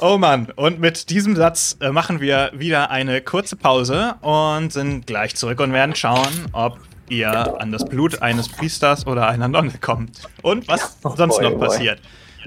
Oh 0.00 0.18
Mann, 0.18 0.48
und 0.56 0.80
mit 0.80 1.08
diesem 1.08 1.34
Satz 1.34 1.76
äh, 1.80 1.90
machen 1.90 2.20
wir 2.20 2.50
wieder 2.54 2.90
eine 2.90 3.22
kurze 3.22 3.56
Pause 3.56 4.16
und 4.20 4.70
sind 4.72 5.06
gleich 5.06 5.34
zurück 5.34 5.60
und 5.60 5.72
werden 5.72 5.94
schauen, 5.94 6.28
ob 6.52 6.78
ihr 7.08 7.58
an 7.60 7.72
das 7.72 7.86
Blut 7.86 8.20
eines 8.20 8.48
Priesters 8.50 9.06
oder 9.06 9.28
einer 9.28 9.48
Nonne 9.48 9.72
kommt 9.80 10.20
und 10.42 10.68
was 10.68 10.98
Oh 11.04 11.14
sonst 11.16 11.36
boy, 11.38 11.44
noch 11.50 11.58
boy. 11.58 11.68
passiert. 11.68 12.00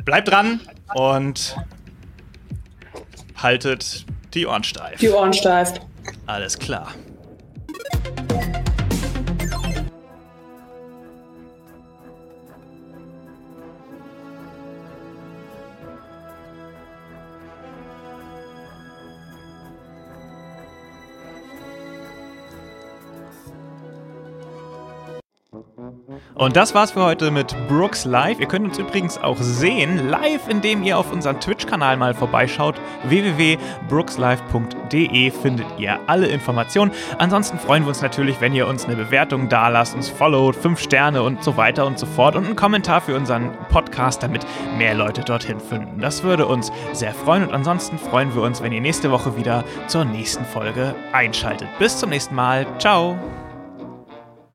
Bleibt 0.05 0.27
dran 0.29 0.61
und 0.93 1.57
haltet 3.35 4.05
die 4.35 4.45
Ohren 4.45 4.63
steif. 4.63 4.99
Die 4.99 5.09
Ohren 5.09 5.33
steif. 5.33 5.73
Alles 6.27 6.59
klar. 6.59 6.89
Und 26.35 26.55
das 26.55 26.73
war's 26.73 26.91
für 26.91 27.03
heute 27.03 27.31
mit 27.31 27.53
Brooks 27.67 28.05
Live. 28.05 28.39
Ihr 28.39 28.47
könnt 28.47 28.65
uns 28.65 28.77
übrigens 28.77 29.17
auch 29.17 29.35
sehen, 29.39 30.07
live, 30.09 30.47
indem 30.47 30.83
ihr 30.83 30.97
auf 30.97 31.11
unseren 31.11 31.37
Twitch-Kanal 31.39 31.97
mal 31.97 32.13
vorbeischaut. 32.13 32.75
www.brookslive.de 33.03 35.31
findet 35.31 35.65
ihr 35.77 35.99
alle 36.07 36.27
Informationen. 36.27 36.91
Ansonsten 37.17 37.59
freuen 37.59 37.83
wir 37.83 37.89
uns 37.89 38.01
natürlich, 38.01 38.39
wenn 38.41 38.53
ihr 38.53 38.67
uns 38.67 38.85
eine 38.85 38.95
Bewertung 38.95 39.49
da 39.49 39.67
lasst, 39.67 39.95
uns 39.95 40.09
followt, 40.09 40.55
fünf 40.55 40.79
Sterne 40.79 41.23
und 41.23 41.43
so 41.43 41.57
weiter 41.57 41.85
und 41.85 41.99
so 41.99 42.05
fort 42.05 42.35
und 42.35 42.45
einen 42.45 42.55
Kommentar 42.55 43.01
für 43.01 43.15
unseren 43.15 43.51
Podcast, 43.69 44.23
damit 44.23 44.45
mehr 44.77 44.95
Leute 44.95 45.21
dorthin 45.21 45.59
finden. 45.59 45.99
Das 45.99 46.23
würde 46.23 46.45
uns 46.45 46.71
sehr 46.93 47.13
freuen 47.13 47.43
und 47.43 47.53
ansonsten 47.53 47.97
freuen 47.97 48.33
wir 48.35 48.41
uns, 48.41 48.63
wenn 48.63 48.71
ihr 48.71 48.81
nächste 48.81 49.11
Woche 49.11 49.37
wieder 49.37 49.63
zur 49.87 50.05
nächsten 50.05 50.45
Folge 50.45 50.95
einschaltet. 51.11 51.67
Bis 51.79 51.97
zum 51.97 52.09
nächsten 52.09 52.35
Mal. 52.35 52.65
Ciao. 52.79 53.17